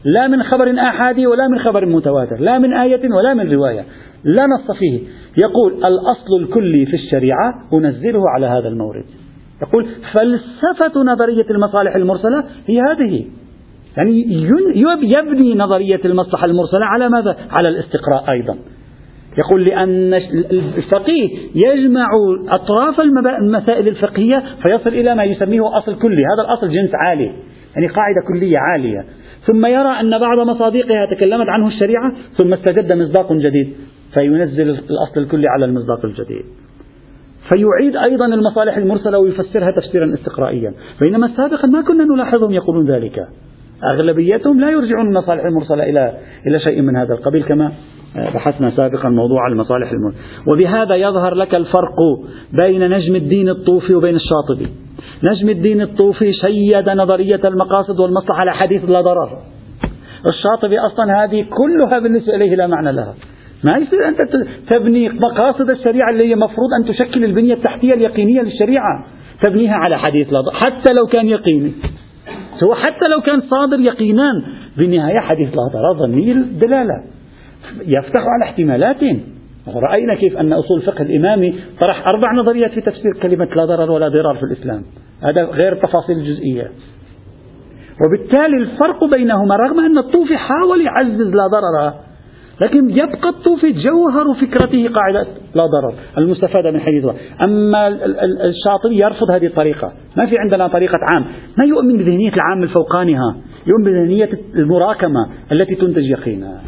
لا 0.06 0.28
من 0.28 0.44
خبر 0.44 0.80
آحادي 0.80 1.28
ولا 1.28 1.48
من 1.48 1.60
خبر 1.60 1.86
متواتر 1.86 2.40
لا 2.40 2.60
من 2.60 2.74
آية 2.74 3.10
ولا 3.18 3.34
من 3.34 3.52
رواية 3.52 3.86
لا 4.24 4.46
نص 4.46 4.78
فيه. 4.80 5.00
يقول 5.44 5.74
الأصل 5.74 6.42
الكلي 6.42 6.86
في 6.86 6.94
الشريعة 6.96 7.54
أنزله 7.74 8.22
على 8.36 8.46
هذا 8.48 8.68
المورد. 8.68 9.06
يقول 9.62 9.88
فلسفة 10.14 11.04
نظرية 11.04 11.46
المصالح 11.50 11.96
المرسلة 11.96 12.44
هي 12.68 12.82
هذه. 12.82 13.26
يعني 13.98 14.34
يبني 15.04 15.56
نظرية 15.56 16.00
المصلحة 16.06 16.46
المرسلة 16.46 16.86
على 16.86 17.10
ماذا؟ 17.10 17.38
على 17.52 17.70
الاستقراء 17.70 18.32
أيضا. 18.32 18.58
يقول 19.38 19.66
لأن 19.66 20.14
الفقيه 20.78 21.30
يجمع 21.56 22.08
أطراف 22.48 23.00
المسائل 23.42 23.88
الفقهية 23.88 24.44
فيصل 24.64 24.90
إلى 24.90 25.16
ما 25.16 25.24
يسميه 25.24 25.78
أصل 25.78 26.00
كلي. 26.00 26.22
هذا 26.34 26.48
الأصل 26.48 26.70
جنس 26.70 26.90
عالي 26.94 27.32
يعني 27.76 27.88
قاعدة 27.88 28.22
كلية 28.28 28.58
عالية. 28.58 29.06
ثم 29.48 29.66
يرى 29.66 30.00
أن 30.00 30.20
بعض 30.20 30.48
مصادقها 30.48 31.06
تكلمت 31.16 31.50
عنه 31.50 31.68
الشريعة 31.68 32.14
ثم 32.38 32.54
استجد 32.54 32.92
مصداق 32.92 33.34
جديد 33.34 33.74
فينزل 34.14 34.70
الأصل 34.70 35.18
الكلي 35.18 35.48
على 35.48 35.66
المصداق 35.66 36.06
الجديد. 36.06 36.46
فيعيد 37.54 37.96
أيضا 37.96 38.26
المصالح 38.26 38.78
المرسلة 38.78 39.20
ويفسرها 39.20 39.72
تفسيرا 39.72 40.14
استقرائيا. 40.14 40.74
بينما 41.02 41.30
سابقا 41.38 41.68
ما 41.68 41.82
كنا 41.82 42.04
نلاحظهم 42.04 42.52
يقولون 42.52 42.92
ذلك. 42.92 43.28
أغلبيتهم 43.92 44.60
لا 44.60 44.70
يرجعون 44.70 45.08
المصالح 45.08 45.46
المرسلة 45.46 45.84
إلى 45.84 46.14
إلى 46.48 46.60
شيء 46.60 46.82
من 46.82 46.96
هذا 46.96 47.14
القبيل 47.14 47.44
كما 47.44 47.72
بحثنا 48.16 48.72
سابقا 48.78 49.10
موضوع 49.10 49.48
المصالح 49.48 49.92
المرسلة 49.92 50.22
وبهذا 50.54 50.96
يظهر 50.96 51.34
لك 51.34 51.56
الفرق 51.56 51.98
بين 52.62 52.90
نجم 52.90 53.16
الدين 53.16 53.50
الطوفي 53.50 53.96
وبين 53.96 54.16
الشاطبي. 54.16 54.68
نجم 55.32 55.50
الدين 55.50 55.82
الطوفي 55.82 56.34
شيد 56.34 56.90
نظرية 56.90 57.40
المقاصد 57.46 58.00
والمصلحة 58.00 58.40
على 58.40 58.54
حديث 58.54 58.90
لا 58.90 59.02
ضرر. 59.02 59.30
الشاطبي 60.32 60.80
أصلا 60.80 61.24
هذه 61.24 61.46
كلها 61.50 62.00
بالنسبة 62.00 62.36
إليه 62.36 62.56
لا 62.56 62.68
معنى 62.68 62.92
لها. 62.92 63.14
ما 63.64 63.78
يصير 63.78 64.08
أنت 64.08 64.20
تبني 64.70 65.10
مقاصد 65.10 65.72
الشريعة 65.72 66.10
اللي 66.10 66.30
هي 66.30 66.36
مفروض 66.36 66.70
أن 66.80 66.86
تشكل 66.86 67.24
البنية 67.24 67.54
التحتية 67.54 67.94
اليقينية 67.94 68.42
للشريعة. 68.42 69.06
تبنيها 69.44 69.76
على 69.86 69.98
حديث 69.98 70.34
لا 70.34 70.42
ضرر 70.42 70.56
حتى 70.56 70.94
لو 71.00 71.08
كان 71.08 71.28
يقيني. 71.28 71.72
سواء 72.64 72.78
حتى 72.78 73.10
لو 73.12 73.22
كان 73.22 73.42
صادر 73.42 73.80
يقينا. 73.80 74.44
بالنهاية 74.78 75.20
حديث 75.20 75.50
لا 75.50 75.68
ضرر 75.74 75.94
ظني 76.00 76.32
الدلالة 76.32 77.04
يفتح 77.86 78.22
على 78.22 78.44
احتمالات. 78.44 79.02
رأينا 79.68 80.16
كيف 80.16 80.38
أن 80.38 80.54
أصول 80.54 80.78
الفقه 80.78 81.02
الإمامي 81.02 81.60
طرح 81.80 82.08
أربع 82.08 82.34
نظريات 82.34 82.72
في 82.72 82.82
تفسير 82.82 83.12
كلمة 83.22 83.46
لا 83.46 83.66
ضرر 83.66 83.92
ولا 83.92 84.08
ضرار 84.08 84.36
في 84.36 84.44
الإسلام. 84.44 84.84
هذا 85.24 85.44
غير 85.44 85.74
التفاصيل 85.74 86.18
الجزئية. 86.18 86.72
وبالتالي 88.06 88.58
الفرق 88.58 89.04
بينهما 89.16 89.56
رغم 89.56 89.80
أن 89.80 89.98
الطوفي 89.98 90.38
حاول 90.38 90.82
يعزز 90.82 91.36
لا 91.36 91.48
ضرر 91.48 91.94
لكن 92.62 92.90
يبقى 92.90 93.30
الطوفي 93.30 93.72
جوهر 93.72 94.34
فكرته 94.34 94.90
قاعدة 94.90 95.28
لا 95.56 95.66
ضرر 95.66 95.94
المستفادة 96.18 96.72
من 96.72 96.80
حديث 96.80 97.06
أما 97.48 97.88
الشاطبي 98.46 98.98
يرفض 98.98 99.32
هذه 99.32 99.46
الطريقة. 99.46 99.92
ما 100.18 100.26
في 100.26 100.38
عندنا 100.38 100.68
طريقة 100.68 101.00
عام. 101.12 101.26
ما 101.58 101.66
يؤمن 101.66 101.98
بذهنية 101.98 102.34
العام 102.34 102.64
الفوقانها؟ 102.64 103.36
يؤمن 103.68 103.84
بذهنية 103.84 104.30
المراكمة 104.56 105.30
التي 105.52 105.76
تنتج 105.76 106.10
يقينا. 106.10 106.62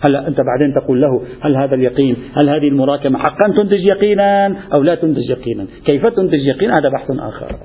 هلا 0.00 0.28
أنت 0.28 0.40
بعدين 0.40 0.74
تقول 0.74 1.00
له 1.00 1.22
هل 1.40 1.56
هذا 1.56 1.74
اليقين 1.74 2.16
هل 2.42 2.48
هذه 2.48 2.68
المراكمة 2.68 3.18
حقا 3.18 3.54
تنتج 3.56 3.84
يقينا 3.84 4.56
أو 4.76 4.82
لا 4.82 4.94
تنتج 4.94 5.30
يقينا؟ 5.30 5.66
كيف 5.86 6.06
تنتج 6.06 6.46
يقين 6.46 6.70
هذا 6.70 6.88
بحث 6.88 7.10
آخر. 7.10 7.56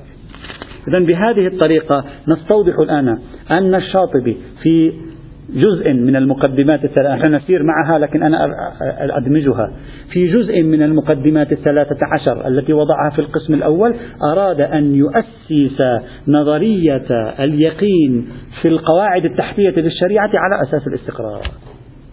إذا 0.87 0.99
بهذه 0.99 1.47
الطريقة 1.47 2.05
نستوضح 2.27 2.79
الآن 2.79 3.19
أن 3.57 3.75
الشاطبي 3.75 4.37
في 4.63 4.93
جزء 5.49 5.93
من 5.93 6.15
المقدمات 6.15 6.85
الثلاثة. 6.85 7.15
نحن 7.15 7.35
نسير 7.35 7.63
معها 7.63 7.99
لكن 7.99 8.23
أنا 8.23 8.37
أدمجها. 9.17 9.71
في 10.13 10.27
جزء 10.27 10.63
من 10.63 10.81
المقدمات 10.81 11.51
الثلاثة 11.51 11.97
عشر 12.13 12.47
التي 12.47 12.73
وضعها 12.73 13.09
في 13.09 13.19
القسم 13.19 13.53
الأول 13.53 13.95
أراد 14.31 14.61
أن 14.61 14.95
يؤسس 14.95 15.81
نظرية 16.27 17.05
اليقين 17.39 18.27
في 18.61 18.67
القواعد 18.67 19.25
التحتية 19.25 19.69
للشريعة 19.69 20.29
على 20.33 20.69
أساس 20.69 20.87
الاستقرار. 20.87 21.41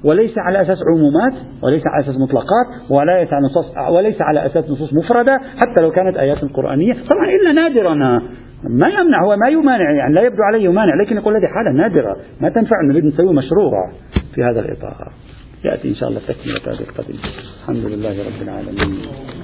وليس 0.05 0.38
على 0.38 0.62
أساس 0.62 0.78
عمومات 0.94 1.32
وليس 1.62 1.82
على 1.86 2.05
أساس 2.05 2.16
مطلقات 2.16 2.66
وليس 2.90 3.32
على, 3.32 3.46
نصوص 3.46 3.66
وليس 3.90 4.20
على 4.20 4.46
أساس 4.46 4.70
نصوص 4.70 4.94
مفردة 4.94 5.38
حتى 5.57 5.82
لو 5.82 5.90
كانت 5.90 6.16
آيات 6.16 6.44
قرآنية. 6.44 6.92
طبعا 6.92 7.26
إلا 7.40 7.53
نادرا 7.53 7.94
ما 8.64 8.88
يمنع 8.88 9.24
هو 9.24 9.36
ما 9.36 9.48
يمانع 9.48 9.90
يعني 9.90 10.14
لا 10.14 10.22
يبدو 10.22 10.42
عليه 10.42 10.64
يمانع 10.64 10.94
لكن 11.05 11.16
يقول 11.16 11.34
هذه 11.36 11.46
حالة 11.46 11.70
نادرة. 11.76 12.16
ما 12.40 12.48
تنفع 12.48 12.76
نريد 12.90 13.05
نسوي 13.05 13.34
مشروع 13.34 13.92
في 14.34 14.42
هذا 14.42 14.61
الإطار. 14.61 15.12
يأتي 15.64 15.88
إن 15.88 15.94
شاء 15.94 16.09
الله 16.09 16.20
تكملة 16.20 16.74
هذه 16.74 16.80
القضية 16.80 17.18
الحمد 17.62 17.84
لله 17.84 18.26
رب 18.26 18.42
العالمين. 18.42 19.41